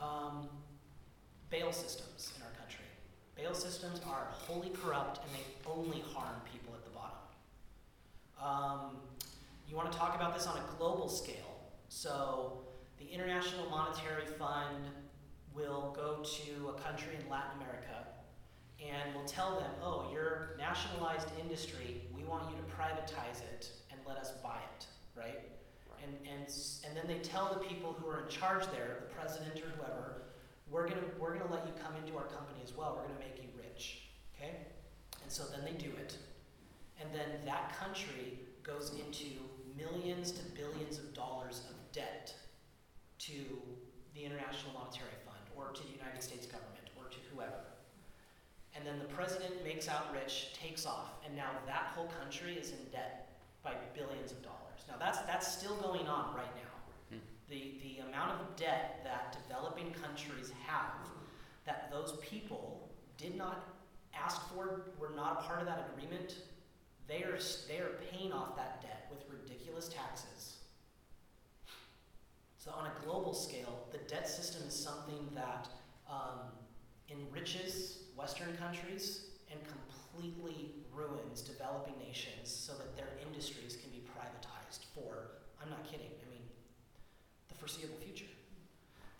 Um, 0.00 0.48
bail 1.50 1.72
systems 1.72 2.32
in 2.36 2.42
our 2.42 2.52
country. 2.52 2.84
Bail 3.36 3.54
systems 3.54 4.00
are 4.06 4.28
wholly 4.30 4.70
corrupt 4.70 5.20
and 5.24 5.34
they 5.34 5.70
only 5.70 6.02
harm 6.14 6.36
people 6.52 6.74
at 6.74 6.84
the 6.84 6.90
bottom. 6.90 7.18
Um, 8.40 8.96
you 9.68 9.76
want 9.76 9.90
to 9.90 9.98
talk 9.98 10.14
about 10.14 10.34
this 10.34 10.46
on 10.46 10.56
a 10.56 10.78
global 10.78 11.08
scale. 11.08 11.36
So, 11.88 12.58
the 12.98 13.06
International 13.06 13.68
Monetary 13.68 14.26
Fund 14.38 14.84
will 15.54 15.92
go 15.96 16.22
to 16.22 16.68
a 16.68 16.80
country 16.80 17.14
in 17.18 17.28
Latin 17.28 17.60
America 17.60 18.06
and 18.80 19.14
will 19.14 19.24
tell 19.24 19.58
them, 19.60 19.70
oh, 19.82 20.08
your 20.12 20.56
nationalized 20.58 21.28
industry, 21.40 22.02
we 22.14 22.24
want 22.24 22.50
you 22.50 22.56
to 22.56 22.62
privatize 22.74 23.42
it 23.54 23.70
and 23.90 24.00
let 24.06 24.16
us 24.16 24.32
buy 24.42 24.58
it, 24.76 24.86
right? 25.16 25.40
And, 26.02 26.14
and, 26.26 26.48
and 26.86 26.96
then 26.96 27.04
they 27.06 27.18
tell 27.18 27.52
the 27.52 27.60
people 27.60 27.94
who 28.00 28.08
are 28.08 28.22
in 28.22 28.28
charge 28.28 28.64
there, 28.72 28.98
the 29.00 29.14
president 29.14 29.56
or 29.56 29.68
whoever, 29.76 30.22
we're 30.70 30.88
gonna, 30.88 31.02
we're 31.18 31.36
gonna 31.36 31.52
let 31.52 31.66
you 31.66 31.72
come 31.82 31.94
into 32.02 32.16
our 32.16 32.26
company 32.26 32.60
as 32.64 32.74
well, 32.74 32.96
we're 32.96 33.08
gonna 33.08 33.20
make 33.20 33.42
you 33.42 33.48
rich, 33.58 34.08
okay? 34.34 34.56
And 35.22 35.30
so 35.30 35.44
then 35.50 35.64
they 35.64 35.78
do 35.78 35.90
it. 35.98 36.16
And 37.00 37.10
then 37.12 37.44
that 37.44 37.76
country 37.78 38.38
goes 38.62 38.92
into 38.92 39.26
millions 39.76 40.32
to 40.32 40.42
billions 40.52 40.98
of 40.98 41.12
dollars 41.14 41.62
of 41.68 41.92
debt 41.92 42.34
to 43.18 43.32
the 44.14 44.24
International 44.24 44.72
Monetary 44.74 45.10
Fund 45.24 45.29
or 45.60 45.72
to 45.72 45.82
the 45.82 45.92
United 45.92 46.22
States 46.22 46.46
government 46.46 46.88
or 46.96 47.04
to 47.12 47.18
whoever. 47.32 47.68
And 48.74 48.86
then 48.86 48.98
the 48.98 49.12
president 49.12 49.62
makes 49.62 49.88
out 49.88 50.12
rich, 50.12 50.54
takes 50.54 50.86
off, 50.86 51.20
and 51.26 51.36
now 51.36 51.50
that 51.66 51.92
whole 51.94 52.08
country 52.22 52.54
is 52.54 52.70
in 52.70 52.82
debt 52.90 53.28
by 53.62 53.74
billions 53.94 54.32
of 54.32 54.42
dollars. 54.42 54.80
Now 54.88 54.94
that's 54.98 55.18
that's 55.22 55.46
still 55.46 55.76
going 55.76 56.08
on 56.08 56.34
right 56.34 56.54
now. 56.56 56.74
Hmm. 57.10 57.22
The 57.50 57.74
the 57.82 58.08
amount 58.08 58.40
of 58.40 58.56
debt 58.56 59.00
that 59.04 59.36
developing 59.42 59.92
countries 59.92 60.52
have 60.66 61.10
that 61.66 61.90
those 61.90 62.16
people 62.22 62.88
did 63.18 63.36
not 63.36 63.76
ask 64.14 64.48
for, 64.48 64.82
were 64.98 65.12
not 65.14 65.40
a 65.40 65.46
part 65.46 65.60
of 65.60 65.66
that 65.66 65.90
agreement, 65.92 66.36
they 67.06 67.22
are 67.22 67.38
they 67.68 67.78
are 67.78 67.92
paying 68.10 68.32
off 68.32 68.56
that 68.56 68.80
debt 68.82 69.10
with 69.10 69.24
ridiculous 69.30 69.88
taxes. 69.88 70.56
So 72.60 72.76
on 72.76 72.84
a 72.84 72.92
global 73.08 73.32
scale, 73.32 73.88
the 73.90 74.04
debt 74.04 74.28
system 74.28 74.60
is 74.68 74.76
something 74.76 75.32
that 75.32 75.64
um, 76.04 76.52
enriches 77.08 78.04
Western 78.14 78.54
countries 78.58 79.32
and 79.48 79.58
completely 79.64 80.76
ruins 80.92 81.40
developing 81.40 81.96
nations 81.96 82.52
so 82.52 82.76
that 82.76 82.92
their 83.00 83.16
industries 83.24 83.80
can 83.80 83.88
be 83.88 84.04
privatized 84.12 84.84
for, 84.92 85.40
I'm 85.56 85.72
not 85.72 85.88
kidding, 85.88 86.12
I 86.12 86.26
mean, 86.28 86.44
the 87.48 87.56
foreseeable 87.56 87.96
future. 88.04 88.28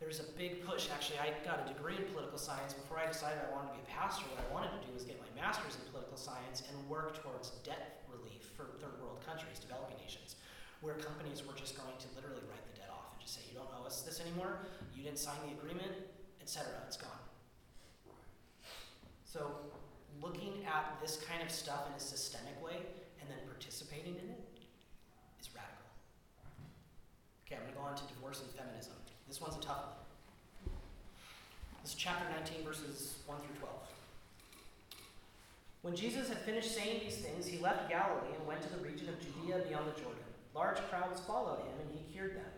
There's 0.00 0.20
a 0.20 0.28
big 0.36 0.60
push. 0.60 0.92
Actually, 0.92 1.24
I 1.24 1.32
got 1.40 1.64
a 1.64 1.72
degree 1.72 1.96
in 1.96 2.04
political 2.12 2.36
science. 2.36 2.76
Before 2.76 3.00
I 3.00 3.08
decided 3.08 3.40
I 3.40 3.48
wanted 3.56 3.72
to 3.72 3.80
be 3.80 3.84
a 3.84 3.88
pastor, 3.88 4.28
what 4.36 4.44
I 4.44 4.48
wanted 4.52 4.76
to 4.76 4.84
do 4.84 4.92
was 4.92 5.08
get 5.08 5.16
my 5.16 5.32
master's 5.32 5.80
in 5.80 5.88
political 5.88 6.20
science 6.20 6.60
and 6.68 6.76
work 6.92 7.16
towards 7.24 7.56
debt 7.64 8.04
relief 8.04 8.52
for 8.52 8.76
third 8.84 9.00
world 9.00 9.24
countries, 9.24 9.56
developing 9.56 9.96
nations, 9.96 10.36
where 10.84 11.00
companies 11.00 11.40
were 11.40 11.56
just 11.56 11.76
going 11.76 11.96
to 12.00 12.08
literally 12.16 12.44
write 12.48 12.64
the 12.68 12.76
debt 12.76 12.79
say, 13.30 13.40
you 13.48 13.56
don't 13.56 13.70
owe 13.78 13.86
us 13.86 14.02
this 14.02 14.20
anymore, 14.20 14.58
you 14.94 15.04
didn't 15.04 15.18
sign 15.18 15.36
the 15.46 15.52
agreement, 15.54 15.92
etc. 16.42 16.66
It's 16.86 16.96
gone. 16.96 17.10
So, 19.24 19.46
looking 20.20 20.64
at 20.66 20.98
this 21.00 21.22
kind 21.22 21.42
of 21.42 21.50
stuff 21.50 21.86
in 21.88 21.94
a 21.94 22.00
systemic 22.00 22.60
way 22.62 22.76
and 23.20 23.30
then 23.30 23.38
participating 23.46 24.14
in 24.14 24.26
it 24.34 24.42
is 25.40 25.48
radical. 25.54 25.86
Okay, 27.46 27.54
I'm 27.54 27.62
going 27.62 27.72
to 27.72 27.78
go 27.78 27.84
on 27.86 27.94
to 27.94 28.02
divorce 28.12 28.42
and 28.42 28.50
feminism. 28.50 28.94
This 29.28 29.40
one's 29.40 29.56
a 29.56 29.60
tough 29.60 29.94
one. 29.94 30.74
This 31.82 31.92
is 31.92 31.96
chapter 31.96 32.26
19, 32.34 32.66
verses 32.66 33.22
1 33.26 33.38
through 33.38 33.56
12. 33.60 33.74
When 35.82 35.96
Jesus 35.96 36.28
had 36.28 36.38
finished 36.38 36.74
saying 36.74 37.00
these 37.04 37.16
things, 37.16 37.46
he 37.46 37.58
left 37.58 37.88
Galilee 37.88 38.34
and 38.36 38.46
went 38.46 38.60
to 38.62 38.68
the 38.68 38.82
region 38.82 39.08
of 39.08 39.16
Judea 39.20 39.64
beyond 39.68 39.86
the 39.86 39.98
Jordan. 39.98 40.26
Large 40.54 40.78
crowds 40.90 41.20
followed 41.20 41.60
him, 41.60 41.78
and 41.80 41.90
he 41.90 42.12
cured 42.12 42.36
them. 42.36 42.50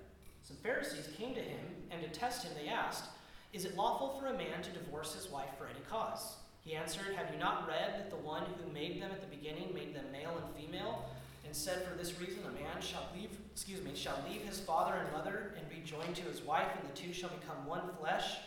Some 0.42 0.56
Pharisees 0.56 1.08
came 1.16 1.34
to 1.34 1.40
him, 1.40 1.60
and 1.90 2.02
to 2.02 2.08
test 2.08 2.44
him, 2.44 2.52
they 2.56 2.68
asked, 2.68 3.04
Is 3.52 3.64
it 3.64 3.76
lawful 3.76 4.18
for 4.18 4.26
a 4.26 4.36
man 4.36 4.62
to 4.62 4.70
divorce 4.70 5.14
his 5.14 5.30
wife 5.30 5.50
for 5.56 5.66
any 5.66 5.80
cause? 5.88 6.36
He 6.64 6.74
answered, 6.74 7.14
Have 7.16 7.32
you 7.32 7.38
not 7.38 7.68
read 7.68 7.94
that 7.98 8.10
the 8.10 8.16
one 8.16 8.44
who 8.44 8.72
made 8.72 9.00
them 9.00 9.10
at 9.12 9.20
the 9.20 9.36
beginning 9.36 9.74
made 9.74 9.94
them 9.94 10.10
male 10.12 10.36
and 10.36 10.54
female? 10.54 11.04
And 11.44 11.54
said, 11.54 11.86
For 11.86 11.96
this 11.96 12.20
reason 12.20 12.42
a 12.44 12.52
man 12.52 12.80
shall 12.80 13.06
leave 13.16 13.30
excuse 13.52 13.82
me, 13.82 13.92
shall 13.94 14.18
leave 14.28 14.42
his 14.42 14.60
father 14.60 14.94
and 14.94 15.12
mother 15.12 15.54
and 15.58 15.68
be 15.68 15.84
joined 15.84 16.16
to 16.16 16.22
his 16.22 16.40
wife, 16.42 16.68
and 16.78 16.88
the 16.88 16.96
two 16.96 17.12
shall 17.12 17.30
become 17.30 17.66
one 17.66 17.90
flesh. 18.00 18.38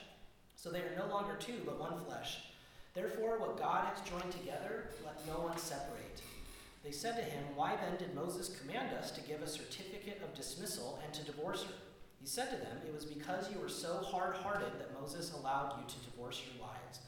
So 0.56 0.70
they 0.70 0.80
are 0.80 0.96
no 0.98 1.14
longer 1.14 1.36
two, 1.36 1.62
but 1.66 1.80
one 1.80 2.04
flesh. 2.06 2.39
Therefore, 2.93 3.39
what 3.39 3.60
God 3.60 3.86
has 3.86 4.10
joined 4.10 4.32
together, 4.32 4.89
let 5.06 5.26
no 5.28 5.43
one 5.43 5.58
separate. 5.58 6.22
They 6.84 6.91
said 6.91 7.16
to 7.18 7.24
him, 7.24 7.43
Why 7.56 7.76
then 7.76 7.98
did 7.98 8.16
Moses 8.16 8.58
command 8.60 8.96
us 8.96 9.12
to 9.12 9.22
give 9.22 9.41
a 9.41 9.48
certificate 9.48 10.22
of 10.24 10.34
dismissal 10.34 11.00
and 11.04 11.14
to 11.14 11.24
divorce 11.24 11.64
her? 11.64 11.74
He 12.26 12.32
said 12.32 12.50
to 12.50 12.58
them, 12.58 12.78
It 12.88 12.92
was 12.92 13.06
because 13.06 13.52
you 13.52 13.60
were 13.60 13.70
so 13.70 13.98
hard 13.98 14.36
hearted 14.38 14.80
that 14.80 15.00
Moses 15.00 15.32
allowed 15.34 15.76
you 15.78 15.86
to 15.88 16.10
divorce 16.10 16.42
your 16.42 16.66
wives. 16.66 17.02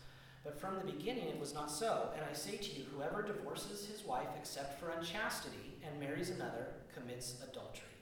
But 0.43 0.61
from 0.61 0.75
the 0.75 0.91
beginning 0.91 1.27
it 1.27 1.39
was 1.39 1.55
not 1.55 1.71
so. 1.71 2.09
And 2.15 2.23
I 2.23 2.33
say 2.33 2.57
to 2.57 2.71
you, 2.71 2.85
whoever 2.93 3.23
divorces 3.23 3.87
his 3.87 4.05
wife 4.05 4.27
except 4.37 4.79
for 4.79 4.91
unchastity 4.91 5.79
and 5.83 5.99
marries 5.99 6.29
another 6.29 6.67
commits 6.93 7.41
adultery. 7.41 7.97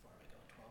Before 0.00 0.16
I 0.16 0.24
go 0.24 0.40
in 0.40 0.54
12. 0.56 0.70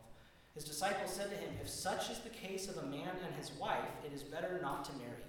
His 0.56 0.64
disciples 0.64 1.14
said 1.14 1.30
to 1.30 1.36
him, 1.36 1.54
If 1.62 1.68
such 1.68 2.10
is 2.10 2.18
the 2.18 2.30
case 2.30 2.66
of 2.68 2.78
a 2.78 2.86
man 2.86 3.22
and 3.24 3.36
his 3.36 3.52
wife, 3.52 3.94
it 4.04 4.12
is 4.12 4.24
better 4.24 4.58
not 4.60 4.84
to 4.86 4.92
marry. 4.94 5.22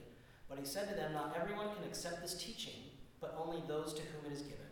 But 0.49 0.57
he 0.57 0.65
said 0.65 0.89
to 0.89 0.95
them, 0.95 1.13
Not 1.13 1.37
everyone 1.39 1.75
can 1.75 1.85
accept 1.87 2.23
this 2.23 2.43
teaching, 2.43 2.89
but 3.21 3.37
only 3.37 3.61
those 3.67 3.93
to 3.93 4.01
whom 4.01 4.31
it 4.31 4.35
is 4.35 4.41
given. 4.41 4.68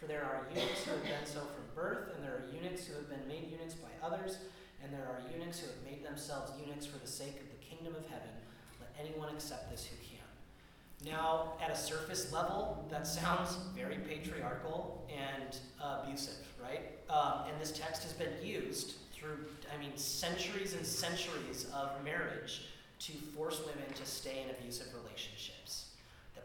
For 0.00 0.06
there 0.06 0.24
are 0.24 0.46
eunuchs 0.54 0.84
who 0.84 0.92
have 0.92 1.02
been 1.02 1.26
so 1.26 1.40
from 1.40 1.68
birth, 1.74 2.14
and 2.16 2.24
there 2.24 2.32
are 2.32 2.44
eunuchs 2.50 2.86
who 2.86 2.94
have 2.94 3.10
been 3.10 3.28
made 3.28 3.50
eunuchs 3.50 3.74
by 3.74 3.90
others, 4.02 4.38
and 4.82 4.90
there 4.90 5.04
are 5.04 5.20
eunuchs 5.30 5.60
who 5.60 5.66
have 5.66 5.76
made 5.84 6.02
themselves 6.02 6.52
eunuchs 6.58 6.86
for 6.86 6.98
the 6.98 7.06
sake 7.06 7.38
of 7.38 7.46
the 7.50 7.62
kingdom 7.62 7.94
of 7.94 8.08
heaven. 8.08 8.32
Let 8.80 8.88
anyone 8.98 9.28
accept 9.28 9.70
this 9.70 9.84
who 9.84 9.96
can. 9.96 11.12
Now, 11.12 11.52
at 11.62 11.70
a 11.70 11.76
surface 11.76 12.32
level, 12.32 12.86
that 12.90 13.06
sounds 13.20 13.58
very 13.76 13.96
patriarchal 13.96 15.06
and 15.10 15.58
uh, 15.78 16.00
abusive, 16.02 16.46
right? 16.62 16.80
Um, 17.10 17.50
and 17.50 17.60
this 17.60 17.70
text 17.70 18.02
has 18.04 18.14
been 18.14 18.32
used 18.42 18.94
through, 19.12 19.44
I 19.74 19.78
mean, 19.78 19.94
centuries 19.96 20.72
and 20.72 20.86
centuries 20.86 21.66
of 21.74 22.02
marriage 22.02 22.68
to 23.00 23.12
force 23.36 23.60
women 23.60 23.92
to 23.96 24.06
stay 24.06 24.44
in 24.44 24.50
abusive 24.50 24.86
relationships. 24.94 25.89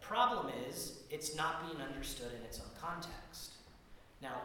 Problem 0.07 0.51
is, 0.69 0.99
it's 1.09 1.35
not 1.35 1.65
being 1.65 1.81
understood 1.81 2.31
in 2.39 2.45
its 2.45 2.59
own 2.59 2.69
context. 2.79 3.53
Now, 4.21 4.41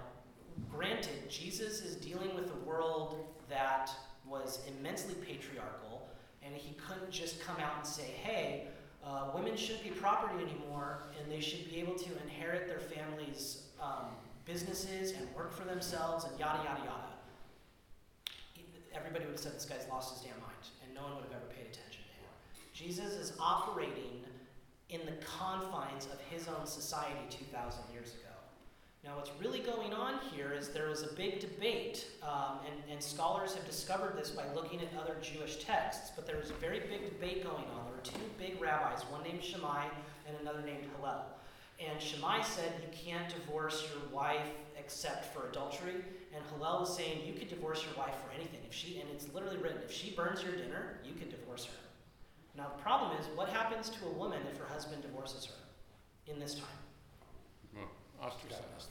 granted, 0.70 1.28
Jesus 1.28 1.82
is 1.82 1.96
dealing 1.96 2.34
with 2.34 2.50
a 2.50 2.56
world 2.66 3.26
that 3.50 3.90
was 4.26 4.60
immensely 4.66 5.14
patriarchal, 5.16 6.08
and 6.42 6.54
he 6.54 6.74
couldn't 6.74 7.10
just 7.10 7.44
come 7.44 7.56
out 7.56 7.74
and 7.76 7.86
say, 7.86 8.04
hey, 8.22 8.68
uh, 9.04 9.32
women 9.34 9.54
shouldn't 9.54 9.84
be 9.84 9.90
property 9.90 10.42
anymore, 10.42 11.02
and 11.18 11.30
they 11.30 11.40
should 11.40 11.68
be 11.70 11.78
able 11.78 11.94
to 11.94 12.10
inherit 12.22 12.66
their 12.66 12.80
families' 12.80 13.64
um, 13.82 14.06
businesses 14.46 15.12
and 15.12 15.28
work 15.34 15.52
for 15.52 15.64
themselves, 15.64 16.24
and 16.24 16.38
yada, 16.40 16.58
yada, 16.64 16.80
yada. 16.86 18.34
Everybody 18.94 19.26
would 19.26 19.32
have 19.32 19.40
said 19.40 19.54
this 19.54 19.66
guy's 19.66 19.86
lost 19.90 20.14
his 20.14 20.22
damn 20.22 20.40
mind, 20.40 20.68
and 20.84 20.94
no 20.94 21.02
one 21.02 21.16
would 21.16 21.24
have 21.24 21.32
ever 21.32 21.52
paid 21.54 21.66
attention 21.66 22.02
to 22.02 22.16
him. 22.16 22.32
Jesus 22.72 23.12
is 23.12 23.34
operating 23.38 24.24
in 24.90 25.00
the 25.06 25.12
confines 25.24 26.06
of 26.06 26.20
his 26.30 26.48
own 26.48 26.66
society 26.66 27.20
2,000 27.30 27.82
years 27.92 28.14
ago. 28.14 28.30
Now, 29.02 29.16
what's 29.16 29.30
really 29.40 29.60
going 29.60 29.94
on 29.94 30.18
here 30.34 30.52
is 30.52 30.68
there 30.68 30.88
was 30.88 31.02
a 31.02 31.12
big 31.14 31.40
debate, 31.40 32.06
um, 32.22 32.58
and, 32.66 32.92
and 32.92 33.02
scholars 33.02 33.54
have 33.54 33.64
discovered 33.64 34.14
this 34.14 34.30
by 34.30 34.44
looking 34.54 34.80
at 34.80 34.88
other 35.00 35.16
Jewish 35.22 35.64
texts, 35.64 36.10
but 36.14 36.26
there 36.26 36.36
was 36.36 36.50
a 36.50 36.54
very 36.54 36.80
big 36.80 37.04
debate 37.08 37.42
going 37.42 37.64
on. 37.64 37.86
There 37.86 37.94
were 37.96 38.02
two 38.04 38.20
big 38.38 38.60
rabbis, 38.60 39.02
one 39.04 39.22
named 39.22 39.42
Shammai 39.42 39.84
and 40.28 40.36
another 40.42 40.60
named 40.60 40.84
Hillel. 40.96 41.24
And 41.80 42.00
Shammai 42.00 42.42
said 42.42 42.72
you 42.82 42.88
can't 42.92 43.32
divorce 43.34 43.88
your 43.90 44.06
wife 44.14 44.46
except 44.78 45.32
for 45.32 45.48
adultery, 45.48 45.94
and 46.34 46.44
Hillel 46.52 46.80
was 46.80 46.94
saying 46.94 47.26
you 47.26 47.32
could 47.32 47.48
divorce 47.48 47.82
your 47.82 47.94
wife 47.96 48.14
for 48.16 48.34
anything. 48.34 48.60
If 48.68 48.74
she, 48.74 49.00
and 49.00 49.08
it's 49.14 49.32
literally 49.32 49.56
written, 49.56 49.78
if 49.82 49.92
she 49.92 50.10
burns 50.10 50.42
your 50.42 50.52
dinner, 50.56 50.98
you 51.06 51.14
can 51.14 51.30
divorce 51.30 51.64
her. 51.64 51.89
Now, 52.60 52.68
the 52.76 52.82
problem 52.82 53.18
is, 53.18 53.26
what 53.34 53.48
happens 53.48 53.88
to 53.88 54.04
a 54.04 54.10
woman 54.10 54.40
if 54.52 54.58
her 54.58 54.66
husband 54.66 55.00
divorces 55.00 55.46
her 55.46 55.54
in 56.30 56.38
this 56.38 56.56
time? 56.56 56.68
Well, 57.74 57.90
ostracized. 58.22 58.90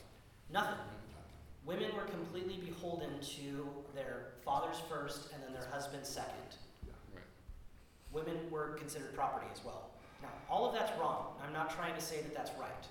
Nothing. 0.51 0.74
Mm-hmm. 0.74 1.67
Women 1.67 1.95
were 1.95 2.05
completely 2.05 2.57
beholden 2.65 3.20
to 3.20 3.70
their 3.93 4.30
fathers 4.43 4.78
first 4.89 5.32
and 5.34 5.43
then 5.43 5.53
their 5.53 5.67
husbands 5.72 6.09
second. 6.09 6.57
Right. 7.13 7.24
Women 8.11 8.38
were 8.49 8.70
considered 8.70 9.13
property 9.13 9.45
as 9.53 9.63
well. 9.63 9.91
Now, 10.24 10.30
all 10.49 10.67
of 10.67 10.74
that's 10.74 10.97
wrong. 10.99 11.36
I'm 11.45 11.53
not 11.53 11.70
trying 11.70 11.93
to 11.93 12.01
say 12.01 12.22
that 12.22 12.34
that's 12.34 12.51
right. 12.59 12.88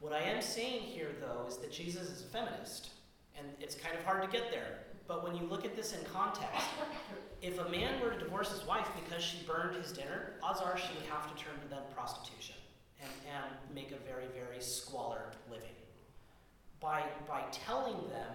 What 0.00 0.12
I 0.12 0.20
am 0.20 0.42
saying 0.42 0.82
here, 0.82 1.12
though, 1.18 1.46
is 1.48 1.56
that 1.58 1.72
Jesus 1.72 2.10
is 2.10 2.20
a 2.20 2.26
feminist, 2.26 2.90
and 3.38 3.46
it's 3.58 3.74
kind 3.74 3.96
of 3.96 4.04
hard 4.04 4.22
to 4.22 4.28
get 4.28 4.50
there. 4.50 4.80
But 5.08 5.24
when 5.24 5.34
you 5.34 5.44
look 5.44 5.64
at 5.64 5.74
this 5.76 5.94
in 5.94 6.04
context, 6.12 6.66
if 7.42 7.58
a 7.58 7.68
man 7.68 8.00
were 8.00 8.10
to 8.10 8.18
divorce 8.18 8.50
his 8.50 8.66
wife 8.66 8.88
because 9.04 9.22
she 9.22 9.38
burned 9.46 9.76
his 9.76 9.92
dinner, 9.92 10.32
odds 10.42 10.60
are 10.60 10.76
she 10.76 10.92
would 10.94 11.06
have 11.10 11.34
to 11.34 11.42
turn 11.42 11.54
to 11.62 11.68
then 11.68 11.82
prostitution 11.94 12.56
and, 13.00 13.10
and 13.26 13.74
make 13.74 13.92
a 13.92 13.96
very, 14.06 14.26
very 14.34 14.60
squalor 14.60 15.30
living. 15.50 15.68
By, 16.80 17.04
by 17.28 17.42
telling 17.50 17.96
them, 18.08 18.34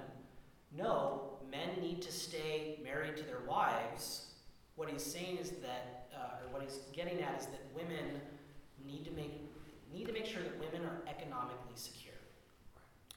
no, 0.76 1.38
men 1.50 1.70
need 1.82 2.02
to 2.04 2.12
stay 2.12 2.80
married 2.84 3.18
to 3.18 3.24
their 3.24 3.42
wives, 3.48 4.32
what 4.76 4.90
he's 4.90 5.04
saying 5.04 5.38
is 5.38 5.52
that, 5.52 6.10
uh, 6.16 6.44
or 6.44 6.52
what 6.54 6.62
he's 6.62 6.80
getting 6.94 7.22
at 7.22 7.40
is 7.40 7.46
that 7.48 7.62
women 7.76 8.22
need 8.86 9.06
to 9.06 9.12
make, 9.12 9.42
need 9.94 10.06
to 10.06 10.14
make 10.14 10.26
sure 10.26 10.44
that 10.44 10.60
women 10.60 10.88
are 10.88 11.02
economically 11.08 11.76
secure. 11.76 12.14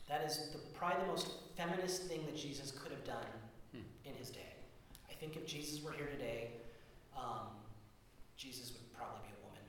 That 0.08 0.24
is 0.24 0.50
the, 0.52 0.58
probably 0.74 1.02
the 1.02 1.08
most 1.08 1.28
feminist 1.56 2.04
thing 2.04 2.24
that 2.26 2.36
Jesus 2.36 2.70
could 2.70 2.92
have 2.92 3.04
done 3.04 3.26
Hmm. 3.72 3.80
in 4.04 4.14
his 4.14 4.30
day. 4.30 4.54
Think 5.20 5.36
if 5.36 5.46
Jesus 5.46 5.82
were 5.82 5.92
here 5.92 6.06
today, 6.06 6.50
um, 7.16 7.50
Jesus 8.36 8.72
would 8.72 8.92
probably 8.94 9.18
be 9.26 9.34
a 9.34 9.46
woman. 9.46 9.66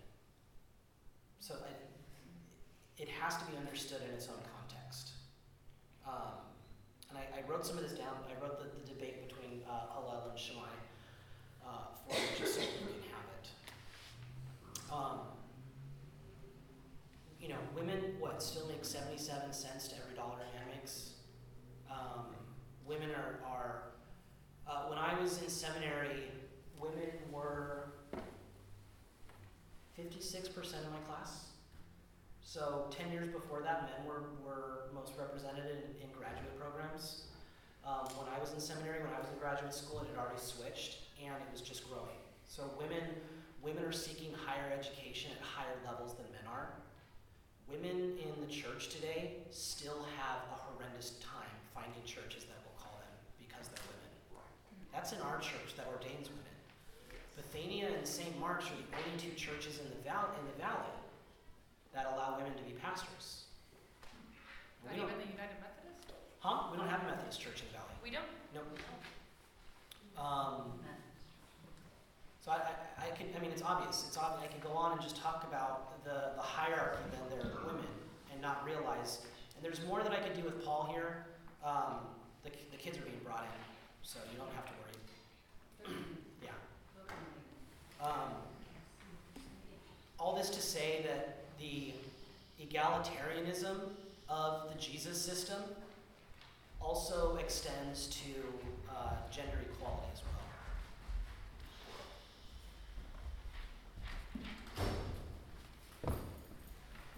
So 1.39 1.55
I, 1.55 1.73
it 3.01 3.09
has 3.09 3.37
to 3.37 3.45
be 3.45 3.57
understood 3.57 4.01
in 4.07 4.13
its 4.13 4.27
own 4.27 4.37
context. 4.45 5.11
Um, 6.05 6.37
and 7.09 7.17
I, 7.17 7.39
I 7.39 7.49
wrote 7.49 7.65
some 7.65 7.77
of 7.77 7.83
this 7.83 7.97
down. 7.97 8.13
I 8.29 8.39
wrote 8.43 8.59
the, 8.59 8.69
the 8.79 8.93
debate 8.93 9.27
between 9.27 9.61
uh, 9.67 9.89
and 10.29 10.39
Shammai 10.39 10.69
uh, 11.65 11.69
for 12.07 12.15
just 12.37 12.55
so 12.55 12.61
you 12.61 12.67
can 12.85 13.09
have 13.09 13.27
it. 13.41 13.49
Um, 14.93 15.19
you 17.41 17.49
know, 17.49 17.57
women, 17.75 18.15
what, 18.19 18.43
still 18.43 18.67
make 18.67 18.85
77 18.85 19.51
cents 19.53 19.87
to 19.87 19.95
every 19.95 20.15
dollar 20.15 20.35
a 20.35 20.57
man 20.57 20.67
makes? 20.75 21.11
Um, 21.89 22.25
women 22.85 23.09
are, 23.11 23.39
are 23.49 23.83
uh, 24.67 24.89
when 24.89 24.99
I 25.19 25.21
was 25.21 25.41
in 25.41 25.49
seminary, 25.49 26.31
women 26.79 27.11
were 27.29 27.91
56% 29.99 30.55
of 30.55 30.91
my 30.95 31.03
class. 31.11 31.51
So 32.41 32.87
10 32.91 33.11
years 33.11 33.27
before 33.27 33.59
that, 33.61 33.83
men 33.83 34.07
were, 34.07 34.31
were 34.39 34.87
most 34.95 35.11
represented 35.19 35.65
in, 35.75 36.07
in 36.07 36.07
graduate 36.15 36.55
programs. 36.57 37.27
Um, 37.83 38.07
when 38.15 38.31
I 38.31 38.39
was 38.39 38.53
in 38.53 38.61
seminary, 38.61 39.03
when 39.03 39.11
I 39.11 39.19
was 39.19 39.27
in 39.27 39.37
graduate 39.43 39.73
school, 39.73 39.99
it 39.99 40.07
had 40.07 40.23
already 40.23 40.39
switched, 40.39 41.11
and 41.19 41.35
it 41.35 41.51
was 41.51 41.59
just 41.59 41.83
growing. 41.91 42.15
So 42.47 42.71
women, 42.79 43.03
women 43.61 43.83
are 43.83 43.91
seeking 43.91 44.31
higher 44.47 44.71
education 44.71 45.35
at 45.35 45.43
higher 45.43 45.75
levels 45.83 46.15
than 46.15 46.31
men 46.31 46.47
are. 46.47 46.79
Women 47.67 48.15
in 48.23 48.31
the 48.39 48.47
church 48.47 48.87
today 48.87 49.43
still 49.51 50.07
have 50.15 50.47
a 50.47 50.55
horrendous 50.63 51.19
time 51.19 51.51
finding 51.75 52.07
churches 52.07 52.47
that 52.47 52.63
will 52.63 52.79
call 52.79 52.95
them 53.03 53.11
because 53.35 53.67
they're 53.67 53.83
women. 53.83 53.99
That's 54.99 55.13
in 55.13 55.21
our 55.21 55.39
church 55.39 55.79
that 55.79 55.87
ordains 55.87 56.27
women. 56.27 56.55
Bethania 57.39 57.87
and 57.87 58.05
St. 58.05 58.37
Mark's 58.37 58.67
are 58.67 58.75
the 58.75 58.99
only 58.99 59.15
two 59.15 59.31
churches 59.31 59.79
in 59.79 59.87
the, 59.87 59.95
val- 60.03 60.27
in 60.35 60.43
the 60.43 60.59
valley 60.59 60.91
that 61.95 62.11
allow 62.11 62.35
women 62.35 62.51
to 62.59 62.63
be 62.67 62.75
pastors. 62.83 63.47
Not 64.83 64.99
even 64.99 65.07
the 65.15 65.31
United 65.31 65.55
Methodist? 65.63 66.11
Huh? 66.43 66.67
We 66.67 66.75
don't 66.75 66.91
have 66.91 66.99
a 67.07 67.15
Methodist 67.15 67.39
church 67.39 67.63
in 67.63 67.71
the 67.71 67.79
valley. 67.79 67.95
We 68.03 68.11
don't? 68.11 68.27
Nope. 68.51 68.67
Um, 70.19 70.75
so 72.43 72.51
I, 72.51 72.59
I, 72.99 73.07
I 73.07 73.15
can, 73.15 73.31
I 73.31 73.39
mean, 73.39 73.55
it's 73.55 73.63
obvious. 73.63 74.03
It's 74.03 74.17
obvious. 74.17 74.51
I 74.51 74.51
could 74.51 74.67
go 74.67 74.75
on 74.75 74.91
and 74.91 75.01
just 75.01 75.15
talk 75.15 75.47
about 75.47 76.03
the, 76.03 76.35
the 76.35 76.43
hierarchy 76.43 76.99
then 77.15 77.39
there 77.39 77.47
are 77.47 77.71
women 77.71 77.87
and 78.35 78.41
not 78.41 78.67
realize. 78.67 79.23
And 79.55 79.63
there's 79.63 79.79
more 79.87 80.03
that 80.03 80.11
I 80.11 80.19
could 80.19 80.35
do 80.35 80.43
with 80.43 80.59
Paul 80.65 80.91
here. 80.91 81.23
Um, 81.63 82.03
the, 82.43 82.51
the 82.75 82.75
kids 82.75 82.97
are 82.97 83.07
being 83.07 83.23
brought 83.23 83.47
in, 83.47 83.63
so 84.03 84.19
you 84.27 84.37
don't 84.37 84.51
have 84.59 84.65
to. 84.67 84.78
yeah. 86.43 86.49
Um, 88.05 88.31
all 90.19 90.35
this 90.35 90.49
to 90.49 90.61
say 90.61 91.05
that 91.05 91.37
the 91.59 91.93
egalitarianism 92.63 93.79
of 94.27 94.69
the 94.71 94.79
Jesus 94.79 95.19
system 95.19 95.61
also 96.81 97.37
extends 97.37 98.07
to 98.07 98.29
uh, 98.89 99.13
gender 99.31 99.59
equality 99.71 100.07
as 100.13 100.21
well. 106.03 106.13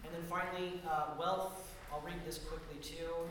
And 0.04 0.14
then 0.14 0.22
finally, 0.28 0.80
uh, 0.88 1.14
wealth. 1.18 1.68
I'll 1.92 2.00
read 2.00 2.24
this 2.26 2.38
quickly 2.38 2.76
too. 2.82 3.28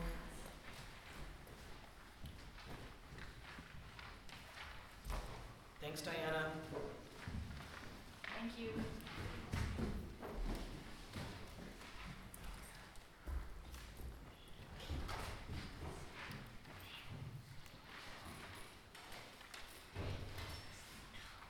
Thanks, 5.82 6.00
Diana. 6.02 6.52
Thank 8.38 8.52
you. 8.56 8.68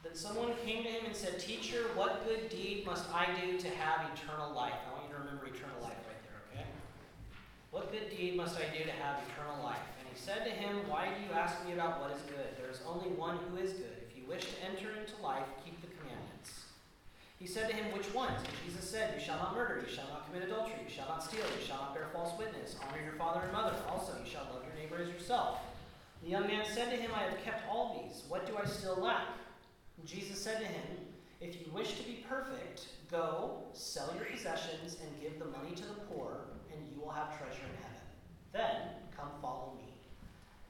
Then 0.02 0.14
someone 0.14 0.54
came 0.64 0.82
to 0.82 0.88
him 0.88 1.04
and 1.04 1.14
said, 1.14 1.38
Teacher, 1.38 1.82
what 1.94 2.26
good 2.26 2.48
deed 2.48 2.86
must 2.86 3.04
I 3.12 3.26
do 3.38 3.58
to 3.58 3.68
have 3.68 4.06
eternal 4.16 4.54
life? 4.54 4.72
I 4.88 4.92
want 4.94 5.04
you 5.08 5.14
to 5.14 5.20
remember 5.20 5.44
eternal 5.44 5.82
life 5.82 5.98
right 6.08 6.16
there, 6.24 6.40
okay? 6.50 6.66
What 7.70 7.92
good 7.92 8.08
deed 8.08 8.34
must 8.34 8.56
I 8.56 8.64
do 8.76 8.82
to 8.82 8.92
have 8.92 9.20
eternal 9.28 9.62
life? 9.62 9.76
And 10.00 10.08
he 10.08 10.18
said 10.18 10.46
to 10.46 10.50
him, 10.50 10.88
Why 10.88 11.08
do 11.08 11.20
you 11.20 11.38
ask 11.38 11.62
me 11.66 11.74
about 11.74 12.00
what 12.00 12.12
is 12.12 12.22
good? 12.22 12.56
There 12.58 12.70
is 12.70 12.80
only 12.88 13.10
one 13.10 13.36
who 13.50 13.58
is 13.58 13.74
good. 13.74 14.01
You 14.22 14.30
wish 14.30 14.44
to 14.44 14.56
enter 14.62 14.94
into 14.94 15.20
life, 15.20 15.42
keep 15.64 15.80
the 15.82 15.90
commandments. 15.98 16.70
He 17.42 17.46
said 17.46 17.68
to 17.68 17.74
him, 17.74 17.90
Which 17.90 18.14
ones? 18.14 18.38
And 18.38 18.54
Jesus 18.64 18.88
said, 18.88 19.18
You 19.18 19.24
shall 19.24 19.38
not 19.38 19.56
murder, 19.56 19.82
you 19.84 19.92
shall 19.92 20.06
not 20.08 20.30
commit 20.30 20.46
adultery, 20.48 20.78
you 20.86 20.88
shall 20.88 21.08
not 21.08 21.24
steal, 21.24 21.42
you 21.58 21.66
shall 21.66 21.78
not 21.78 21.94
bear 21.94 22.06
false 22.12 22.38
witness, 22.38 22.76
honor 22.86 23.02
your 23.02 23.14
father 23.14 23.40
and 23.42 23.52
mother. 23.52 23.74
Also, 23.90 24.12
you 24.22 24.30
shall 24.30 24.46
love 24.54 24.62
your 24.62 24.78
neighbor 24.78 25.02
as 25.02 25.08
yourself. 25.08 25.58
The 26.22 26.30
young 26.30 26.46
man 26.46 26.64
said 26.64 26.90
to 26.90 26.96
him, 26.96 27.10
I 27.12 27.24
have 27.24 27.42
kept 27.42 27.68
all 27.68 27.98
these. 27.98 28.22
What 28.28 28.46
do 28.46 28.56
I 28.56 28.64
still 28.64 28.94
lack? 28.94 29.26
And 29.98 30.06
Jesus 30.06 30.40
said 30.40 30.60
to 30.60 30.66
him, 30.66 30.86
If 31.40 31.56
you 31.56 31.72
wish 31.72 31.98
to 31.98 32.04
be 32.04 32.24
perfect, 32.28 32.86
go, 33.10 33.64
sell 33.72 34.14
your 34.14 34.26
possessions, 34.26 34.98
and 35.02 35.20
give 35.20 35.40
the 35.40 35.46
money 35.46 35.74
to 35.74 35.82
the 35.82 35.98
poor, 36.14 36.46
and 36.72 36.80
you 36.94 37.00
will 37.00 37.10
have 37.10 37.36
treasure 37.38 37.66
in 37.66 37.82
heaven. 37.82 38.06
Then 38.52 39.02
come 39.16 39.30
follow 39.42 39.74
me. 39.76 39.92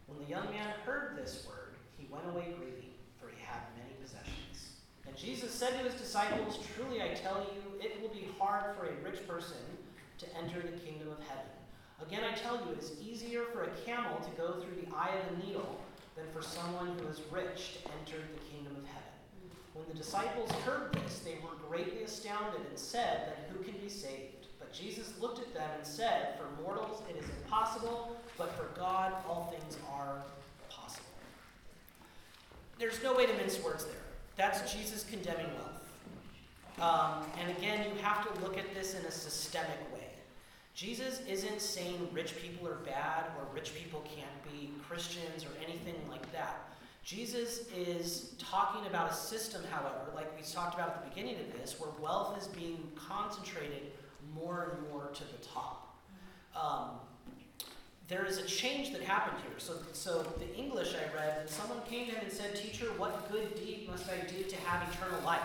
When 0.07 0.25
the 0.25 0.31
young 0.31 0.49
man 0.51 0.73
heard 0.87 1.19
this 1.19 1.47
word, 1.47 1.77
he 1.99 2.09
went 2.11 2.25
away 2.27 2.55
grieving, 2.57 2.97
for 3.21 3.29
he 3.29 3.41
had 3.45 3.61
many 3.77 3.92
possessions. 4.03 4.77
And 5.07 5.17
Jesus 5.17 5.53
said 5.53 5.79
to 5.79 5.89
his 5.89 5.95
disciples, 5.95 6.59
Truly 6.75 7.03
I 7.03 7.15
tell 7.15 7.47
you, 7.55 7.79
it 7.81 8.01
will 8.03 8.09
be 8.11 8.29
hard 8.39 8.77
for 8.77 8.87
a 8.87 8.95
rich 9.05 9.27
person 9.27 9.59
to 10.19 10.27
enter 10.37 10.61
the 10.61 10.79
kingdom 10.79 11.09
of 11.09 11.19
heaven. 11.29 11.51
Again, 12.05 12.23
I 12.25 12.35
tell 12.37 12.57
you, 12.57 12.73
it 12.73 12.79
is 12.79 12.93
easier 13.01 13.45
for 13.53 13.65
a 13.65 13.71
camel 13.87 14.19
to 14.19 14.31
go 14.37 14.61
through 14.61 14.75
the 14.81 14.95
eye 14.97 15.15
of 15.15 15.39
a 15.39 15.47
needle 15.47 15.81
than 16.17 16.27
for 16.33 16.43
someone 16.43 16.99
who 16.99 17.09
is 17.09 17.21
rich 17.31 17.79
to 17.83 17.91
enter 17.99 18.19
the 18.19 18.51
kingdom 18.51 18.77
of 18.77 18.85
heaven. 18.87 19.03
When 19.75 19.87
the 19.89 19.95
disciples 19.95 20.51
heard 20.67 20.93
this, 20.93 21.21
they 21.21 21.39
were 21.43 21.57
greatly 21.69 22.03
astounded 22.03 22.61
and 22.69 22.79
said, 22.79 23.33
Then 23.33 23.57
who 23.57 23.65
can 23.65 23.81
be 23.81 23.89
saved? 23.89 24.47
But 24.59 24.73
Jesus 24.73 25.15
looked 25.21 25.39
at 25.39 25.55
them 25.55 25.71
and 25.77 25.87
said, 25.87 26.39
For 26.39 26.63
mortals 26.63 27.03
it 27.09 27.17
is 27.17 27.25
impossible, 27.43 28.17
but 28.37 28.53
for 28.57 28.69
God 28.79 29.15
all 29.27 29.55
things 29.57 29.79
are. 29.91 30.23
There's 32.83 33.01
no 33.01 33.15
way 33.15 33.27
to 33.27 33.33
mince 33.35 33.63
words 33.63 33.85
there. 33.85 33.95
That's 34.35 34.75
Jesus 34.75 35.05
condemning 35.05 35.47
wealth. 35.55 35.71
Um, 36.81 37.25
and 37.41 37.57
again, 37.57 37.87
you 37.89 38.03
have 38.03 38.27
to 38.27 38.43
look 38.43 38.59
at 38.59 38.75
this 38.75 38.95
in 38.99 39.07
a 39.07 39.11
systemic 39.13 39.79
way. 39.95 40.09
Jesus 40.75 41.21
isn't 41.29 41.61
saying 41.61 42.09
rich 42.13 42.35
people 42.43 42.67
are 42.67 42.81
bad 42.85 43.27
or 43.39 43.47
rich 43.55 43.73
people 43.73 44.01
can't 44.01 44.43
be 44.51 44.73
Christians 44.89 45.45
or 45.45 45.51
anything 45.65 45.95
like 46.11 46.33
that. 46.33 46.73
Jesus 47.05 47.69
is 47.71 48.35
talking 48.37 48.85
about 48.89 49.13
a 49.13 49.15
system, 49.15 49.63
however, 49.71 50.11
like 50.13 50.37
we 50.37 50.43
talked 50.43 50.75
about 50.75 50.89
at 50.89 51.05
the 51.05 51.11
beginning 51.11 51.37
of 51.37 51.53
this, 51.53 51.79
where 51.79 51.91
wealth 52.01 52.37
is 52.37 52.49
being 52.49 52.83
concentrated 52.97 53.93
more 54.35 54.73
and 54.73 54.91
more 54.91 55.09
to 55.15 55.23
the 55.23 55.39
top. 55.55 56.01
Um, 56.61 56.99
there 58.13 58.27
is 58.27 58.37
a 58.37 58.43
change 58.43 58.93
that 58.93 59.01
happened 59.01 59.39
here. 59.43 59.55
So, 59.57 59.79
so 59.95 60.23
the 60.39 60.55
English 60.55 60.95
I 60.95 61.17
read, 61.17 61.49
someone 61.49 61.81
came 61.89 62.09
him 62.09 62.17
and 62.21 62.31
said, 62.31 62.55
Teacher, 62.55 62.85
what 62.99 63.33
good 63.33 63.55
deed 63.55 63.89
must 63.89 64.05
I 64.11 64.19
do 64.27 64.43
to 64.43 64.57
have 64.57 64.87
eternal 64.93 65.19
life? 65.25 65.41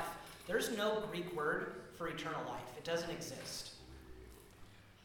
There's 0.48 0.76
no 0.76 1.02
Greek 1.10 1.34
word 1.34 1.76
for 1.98 2.10
eternal 2.10 2.42
life, 2.46 2.68
it 2.78 2.84
doesn't 2.84 3.10
exist. 3.10 3.72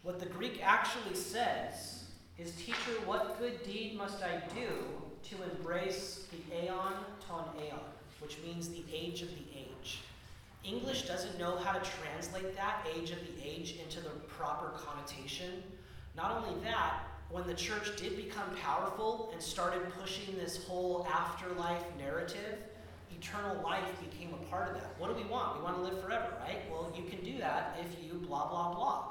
What 0.03 0.19
the 0.19 0.27
Greek 0.27 0.59
actually 0.61 1.15
says 1.15 2.07
is, 2.37 2.51
Teacher, 2.57 2.99
what 3.07 3.39
good 3.39 3.63
deed 3.63 3.97
must 3.97 4.25
I 4.25 4.43
do 4.57 4.69
to 5.31 5.37
embrace 5.57 6.27
the 6.33 6.65
aeon 6.65 6.95
ton 7.29 7.45
aeon, 7.65 7.79
which 8.21 8.39
means 8.45 8.71
the 8.71 8.83
age 8.93 9.23
of 9.23 9.29
the 9.29 9.57
age? 9.57 10.01
English 10.65 11.03
doesn't 11.03 11.39
know 11.39 11.57
how 11.59 11.79
to 11.79 11.91
translate 12.01 12.57
that 12.57 12.85
age 12.97 13.13
of 13.13 13.19
the 13.21 13.49
age 13.49 13.77
into 13.81 14.01
the 14.01 14.11
proper 14.27 14.77
connotation. 14.77 15.63
Not 16.17 16.43
only 16.43 16.61
that, 16.65 17.05
when 17.33 17.47
the 17.47 17.55
church 17.55 17.97
did 17.97 18.15
become 18.15 18.55
powerful 18.63 19.31
and 19.33 19.43
started 19.43 19.81
pushing 19.99 20.37
this 20.37 20.65
whole 20.65 21.09
afterlife 21.11 21.83
narrative, 21.99 22.59
eternal 23.11 23.63
life 23.65 23.89
became 24.01 24.35
a 24.35 24.51
part 24.51 24.69
of 24.69 24.75
that. 24.75 24.95
What 24.99 25.09
do 25.09 25.15
we 25.15 25.29
want? 25.29 25.57
We 25.57 25.65
want 25.65 25.77
to 25.77 25.83
live 25.83 26.03
forever, 26.03 26.29
right? 26.41 26.59
Well, 26.71 26.93
you 26.95 27.05
can 27.05 27.25
do 27.25 27.39
that 27.39 27.79
if 27.81 28.05
you 28.05 28.19
blah, 28.19 28.49
blah, 28.49 28.75
blah. 28.75 29.05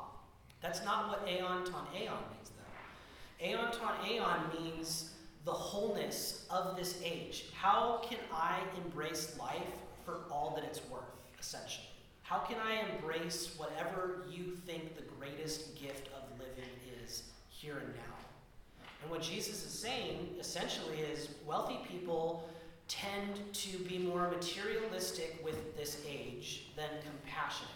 That's 0.62 0.86
not 0.86 1.10
what 1.10 1.28
aeon 1.28 1.66
ton 1.66 1.88
aeon 1.96 2.14
means, 2.32 2.52
though. 2.56 3.46
Aeon 3.48 3.72
ton 3.72 3.96
aeon 4.08 4.40
means 4.56 5.14
the 5.44 5.52
wholeness 5.52 6.46
of 6.52 6.78
this 6.78 7.02
age. 7.04 7.46
How 7.60 8.02
can 8.08 8.20
I 8.32 8.60
embrace 8.86 9.36
life 9.40 9.58
for 10.06 10.20
all 10.30 10.54
that 10.56 10.64
it's 10.64 10.82
worth, 10.92 11.02
essentially? 11.40 11.88
How 12.22 12.38
can 12.38 12.58
I 12.64 12.88
embrace 12.94 13.56
whatever 13.58 14.26
you 14.30 14.56
think 14.68 14.96
the 14.96 15.02
greatest 15.02 15.82
gift 15.82 16.08
of 16.10 16.21
here 17.62 17.78
and 17.78 17.94
now? 17.94 18.16
And 19.02 19.12
what 19.12 19.22
Jesus 19.22 19.64
is 19.64 19.72
saying, 19.72 20.36
essentially, 20.40 20.98
is 20.98 21.30
wealthy 21.46 21.78
people 21.88 22.50
tend 22.88 23.40
to 23.54 23.78
be 23.80 24.00
more 24.00 24.30
materialistic 24.30 25.40
with 25.44 25.78
this 25.78 26.02
age 26.10 26.68
than 26.76 26.90
compassionate. 27.04 27.70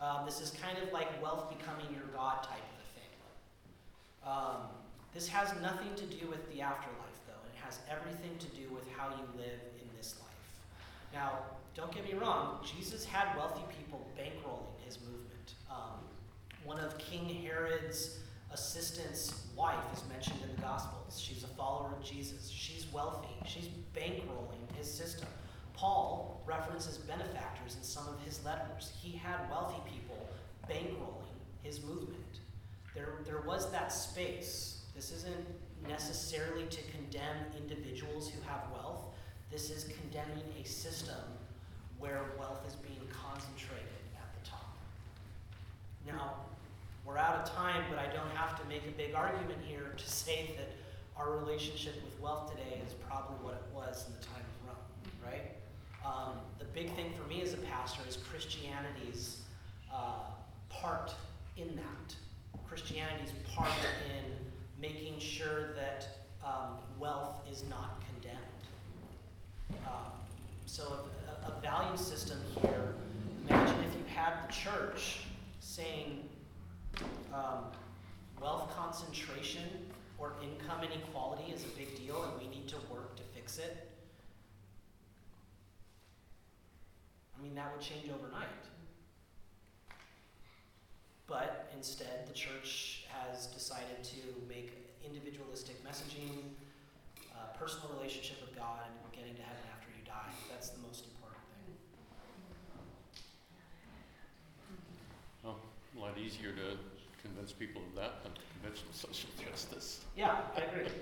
Um, 0.00 0.26
this 0.26 0.40
is 0.40 0.50
kind 0.62 0.78
of 0.78 0.92
like 0.92 1.08
wealth 1.22 1.48
becoming 1.48 1.86
your 1.92 2.06
God 2.14 2.42
type 2.42 2.52
of 2.52 2.78
a 2.78 2.88
thing. 2.94 3.12
Um, 4.24 4.68
this 5.14 5.26
has 5.28 5.48
nothing 5.60 5.94
to 5.96 6.04
do 6.04 6.28
with 6.28 6.46
the 6.52 6.60
afterlife, 6.60 7.18
though. 7.26 7.42
It 7.52 7.58
has 7.64 7.78
everything 7.90 8.36
to 8.38 8.46
do 8.48 8.72
with 8.72 8.84
how 8.96 9.08
you 9.08 9.24
live 9.36 9.60
in 9.80 9.88
this 9.96 10.16
life. 10.20 10.28
Now, 11.12 11.40
don't 11.74 11.92
get 11.92 12.04
me 12.04 12.14
wrong, 12.14 12.58
Jesus 12.64 13.04
had 13.04 13.34
wealthy 13.36 13.62
people 13.76 14.06
bankrolling 14.16 14.84
his 14.84 14.98
movement. 15.00 15.54
Um, 15.70 15.98
one 16.64 16.78
of 16.78 16.96
King 16.98 17.28
Herod's 17.28 18.18
assistant's 18.52 19.46
wife 19.56 19.84
is 19.92 20.02
mentioned 20.08 20.40
in 20.42 20.54
the 20.54 20.62
Gospels. 20.62 21.20
She's 21.20 21.44
a 21.44 21.48
follower 21.48 21.92
of 21.98 22.04
Jesus. 22.04 22.48
She's 22.48 22.86
wealthy. 22.92 23.34
She's 23.46 23.68
bankrolling 23.94 24.76
his 24.76 24.92
system. 24.92 25.28
Paul 25.74 26.42
references 26.46 26.98
benefactors 26.98 27.76
in 27.76 27.82
some 27.82 28.08
of 28.08 28.20
his 28.24 28.44
letters. 28.44 28.92
He 29.00 29.16
had 29.16 29.48
wealthy 29.50 29.80
people 29.88 30.28
bankrolling 30.68 31.38
his 31.62 31.82
movement. 31.84 32.40
There, 32.94 33.20
there 33.24 33.42
was 33.46 33.70
that 33.70 33.92
space. 33.92 34.82
This 34.94 35.12
isn't 35.12 35.46
necessarily 35.86 36.66
to 36.66 36.80
condemn 36.90 37.36
individuals 37.56 38.28
who 38.30 38.40
have 38.48 38.62
wealth. 38.72 39.04
This 39.50 39.70
is 39.70 39.84
condemning 39.84 40.42
a 40.60 40.66
system 40.66 41.14
where 41.98 42.22
wealth 42.38 42.60
is 42.66 42.74
being 42.74 43.00
concentrated 43.12 43.86
at 44.16 44.42
the 44.42 44.50
top. 44.50 44.76
Now, 46.06 46.34
we're 47.08 47.16
out 47.16 47.36
of 47.36 47.50
time, 47.54 47.82
but 47.88 47.98
I 47.98 48.06
don't 48.14 48.30
have 48.36 48.60
to 48.60 48.68
make 48.68 48.82
a 48.86 48.90
big 48.90 49.14
argument 49.14 49.58
here 49.66 49.94
to 49.96 50.10
say 50.10 50.54
that 50.58 50.72
our 51.16 51.38
relationship 51.38 51.94
with 52.04 52.20
wealth 52.20 52.50
today 52.50 52.82
is 52.86 52.92
probably 53.08 53.36
what 53.42 53.54
it 53.54 53.74
was 53.74 54.06
in 54.06 54.12
the 54.12 54.26
time 54.26 54.42
of 54.42 54.68
Rome, 54.68 55.32
right? 55.32 55.56
Um, 56.04 56.34
the 56.58 56.66
big 56.66 56.94
thing 56.94 57.10
for 57.16 57.26
me 57.26 57.40
as 57.40 57.54
a 57.54 57.56
pastor 57.56 58.02
is 58.06 58.18
Christianity's 58.18 59.38
uh, 59.92 60.20
part 60.68 61.14
in 61.56 61.74
that. 61.76 62.14
Christianity's 62.68 63.32
part 63.54 63.70
in 64.14 64.24
making 64.78 65.18
sure 65.18 65.72
that 65.74 66.06
um, 66.44 66.76
wealth 67.00 67.40
is 67.50 67.64
not 67.70 68.02
condemned. 68.12 69.86
Um, 69.86 70.12
so, 70.66 71.06
a, 71.42 71.48
a 71.48 71.60
value 71.62 71.96
system 71.96 72.38
here. 72.60 72.94
Imagine 73.48 73.76
if 73.84 73.94
you 73.94 74.14
had 74.14 74.46
the 74.46 74.52
church 74.52 75.20
saying 75.60 76.28
um, 77.32 77.64
wealth 78.40 78.74
concentration 78.76 79.64
or 80.18 80.32
income 80.42 80.82
inequality 80.82 81.52
is 81.52 81.64
a 81.64 81.68
big 81.78 81.96
deal 81.96 82.22
and 82.22 82.32
we 82.40 82.48
need 82.48 82.68
to 82.68 82.76
work 82.90 83.16
to 83.16 83.22
fix 83.34 83.58
it. 83.58 83.88
I 87.38 87.42
mean, 87.42 87.54
that 87.54 87.72
would 87.72 87.80
change 87.80 88.10
overnight. 88.10 88.48
But 91.28 91.70
instead, 91.76 92.26
the 92.26 92.32
church 92.32 93.04
has 93.08 93.46
decided 93.46 94.02
to 94.02 94.16
make 94.48 94.72
individualistic 95.04 95.76
messaging, 95.84 96.56
uh, 97.32 97.52
personal 97.58 97.90
relationship 97.96 98.40
with 98.40 98.56
God, 98.56 98.80
and 98.86 99.12
getting 99.12 99.36
to 99.36 99.42
heaven 99.42 99.62
after 99.76 99.88
you 99.92 100.04
die. 100.04 100.32
That's 100.50 100.70
the 100.70 100.80
most 100.80 101.04
important 101.04 101.44
thing. 101.52 101.76
Well, 105.44 105.60
a 105.96 106.00
lot 106.00 106.10
easier 106.28 106.52
to 106.52 106.76
convince 107.22 107.52
people 107.52 107.80
of 107.88 107.94
that 107.96 108.22
than 108.22 108.32
convince 108.60 108.82
social 108.92 109.30
justice. 109.50 110.04
Yeah, 110.16 110.36
I 110.56 110.60
agree. 110.60 110.92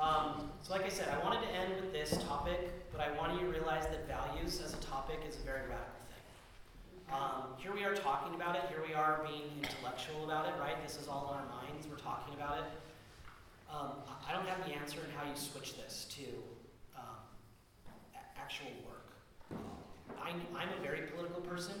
Um, 0.00 0.50
so, 0.62 0.72
like 0.72 0.84
I 0.84 0.88
said, 0.88 1.08
I 1.08 1.22
wanted 1.22 1.46
to 1.46 1.54
end 1.54 1.74
with 1.80 1.92
this 1.92 2.16
topic, 2.24 2.58
but 2.90 3.00
I 3.00 3.16
want 3.16 3.34
you 3.34 3.46
to 3.46 3.52
realize 3.52 3.84
that 3.86 4.08
values 4.08 4.60
as 4.64 4.74
a 4.74 4.78
topic 4.78 5.20
is 5.28 5.36
a 5.36 5.40
very 5.44 5.60
radical 5.68 6.02
thing. 6.10 7.14
Um, 7.14 7.54
here 7.58 7.72
we 7.72 7.84
are 7.84 7.94
talking 7.94 8.34
about 8.34 8.56
it. 8.56 8.62
Here 8.70 8.82
we 8.86 8.94
are 8.94 9.24
being 9.28 9.46
intellectual 9.62 10.24
about 10.24 10.46
it, 10.46 10.54
right? 10.58 10.82
This 10.82 10.96
is 10.96 11.06
all 11.06 11.30
in 11.30 11.38
our 11.38 11.62
minds. 11.62 11.86
We're 11.86 11.96
talking 12.02 12.34
about 12.34 12.58
it. 12.58 12.64
Um, 13.70 13.90
I- 14.08 14.30
I 14.32 14.32
don't 14.34 14.46
have 14.48 14.66
the 14.66 14.72
answer 14.74 14.98
in 15.04 15.10
how 15.16 15.24
you 15.28 15.36
switch 15.36 15.76
this 15.76 16.06
to 16.16 16.24
um, 16.96 17.20
actual 18.36 18.72
work. 18.88 19.12
I'm, 20.24 20.40
I'm 20.56 20.68
a 20.78 20.82
very 20.82 21.02
political 21.08 21.42
person. 21.42 21.74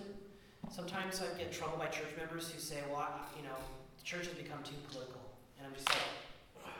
Sometimes 0.72 1.20
I 1.20 1.36
get 1.36 1.48
in 1.48 1.52
trouble 1.52 1.76
by 1.76 1.88
church 1.88 2.16
members 2.16 2.50
who 2.50 2.58
say, 2.58 2.78
well, 2.88 3.04
I, 3.04 3.20
you 3.36 3.44
know, 3.44 3.60
the 3.98 4.04
church 4.04 4.24
has 4.24 4.32
become 4.32 4.62
too 4.64 4.72
political. 4.88 5.20
And 5.58 5.66
I'm 5.68 5.74
just 5.74 5.86
like, 5.86 6.64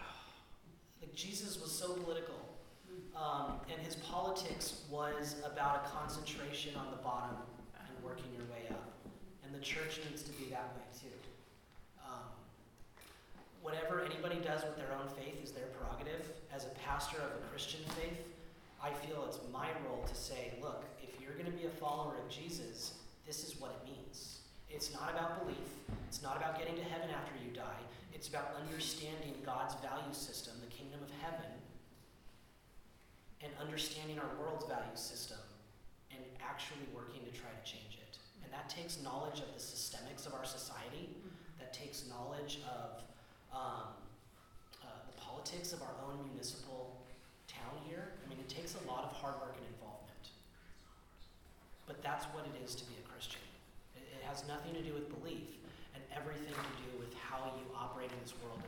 like 1.03 1.15
Jesus 1.15 1.61
was 1.61 1.71
so 1.71 1.93
political. 2.01 2.41
Um, 3.13 3.61
and 3.69 3.79
his 3.85 3.97
politics 3.97 4.85
was 4.89 5.37
about 5.45 5.85
a 5.85 5.91
concentration 5.91 6.75
on 6.75 6.87
the 6.91 6.97
bottom 7.05 7.37
and 7.77 7.93
working 8.03 8.33
your 8.33 8.49
way 8.49 8.65
up. 8.71 8.97
And 9.45 9.55
the 9.55 9.61
church 9.61 10.01
needs 10.09 10.23
to 10.23 10.33
be 10.41 10.49
that 10.49 10.73
way 10.73 10.89
too. 10.97 11.13
Um, 12.01 12.33
whatever 13.61 14.09
anybody 14.09 14.41
does 14.41 14.65
with 14.65 14.79
their 14.79 14.97
own 14.97 15.13
faith 15.21 15.45
is 15.45 15.53
their 15.53 15.69
prerogative. 15.77 16.33
As 16.51 16.65
a 16.65 16.73
pastor 16.81 17.19
of 17.19 17.45
a 17.45 17.47
Christian 17.51 17.81
faith, 18.01 18.25
I 18.83 18.89
feel 19.05 19.27
it's 19.29 19.39
my 19.53 19.69
role 19.87 20.03
to 20.09 20.15
say, 20.15 20.55
look, 20.63 20.83
if 21.03 21.21
you're 21.21 21.35
going 21.35 21.45
to 21.45 21.53
be 21.53 21.67
a 21.67 21.77
follower 21.77 22.15
of 22.17 22.31
Jesus, 22.31 22.95
this 23.27 23.45
is 23.45 23.61
what 23.61 23.71
it 23.71 23.83
means. 23.89 24.41
It's 24.69 24.93
not 24.93 25.11
about 25.11 25.45
belief. 25.45 25.69
It's 26.09 26.23
not 26.23 26.37
about 26.37 26.59
getting 26.59 26.77
to 26.77 26.85
heaven 26.85 27.09
after 27.11 27.33
you 27.45 27.55
die. 27.55 27.83
It's 28.15 28.29
about 28.29 28.57
understanding 28.61 29.35
God's 29.45 29.75
value 29.77 30.13
system, 30.13 30.55
the 30.61 30.73
kingdom 30.73 31.01
of 31.03 31.11
heaven, 31.23 31.51
and 33.43 33.53
understanding 33.61 34.19
our 34.19 34.31
world's 34.41 34.67
value 34.67 34.97
system 34.97 35.39
and 36.11 36.21
actually 36.41 36.87
working 36.95 37.21
to 37.25 37.33
try 37.33 37.51
to 37.51 37.65
change 37.65 37.99
it. 37.99 38.19
And 38.45 38.53
that 38.53 38.69
takes 38.69 39.03
knowledge 39.03 39.41
of 39.41 39.51
the 39.55 39.61
systemics 39.61 40.27
of 40.27 40.35
our 40.35 40.45
society, 40.45 41.11
that 41.59 41.73
takes 41.73 42.07
knowledge 42.09 42.61
of 42.69 43.03
um, 43.53 43.97
uh, 44.83 44.87
the 45.07 45.17
politics 45.21 45.73
of 45.73 45.83
our 45.83 45.97
own 46.07 46.25
municipal 46.29 47.01
town 47.49 47.81
here. 47.89 48.13
I 48.25 48.29
mean, 48.29 48.39
it 48.39 48.49
takes 48.49 48.77
a 48.77 48.91
lot 48.91 49.05
of 49.05 49.13
hard 49.13 49.35
work 49.41 49.57
and. 49.57 49.82
But 51.87 52.03
that's 52.03 52.27
what 52.33 52.47
it 52.47 52.57
is 52.65 52.75
to 52.77 52.85
be 52.87 52.95
a 52.99 53.05
Christian. 53.09 53.43
It, 53.97 54.07
it 54.07 54.23
has 54.25 54.47
nothing 54.47 54.75
to 54.75 54.83
do 54.83 54.95
with 54.95 55.11
belief 55.11 55.59
and 55.95 56.03
everything 56.15 56.55
to 56.55 56.75
do 56.87 56.91
with 56.99 57.13
how 57.15 57.53
you 57.59 57.67
operate 57.77 58.11
in 58.11 58.21
this 58.23 58.35
world 58.43 58.63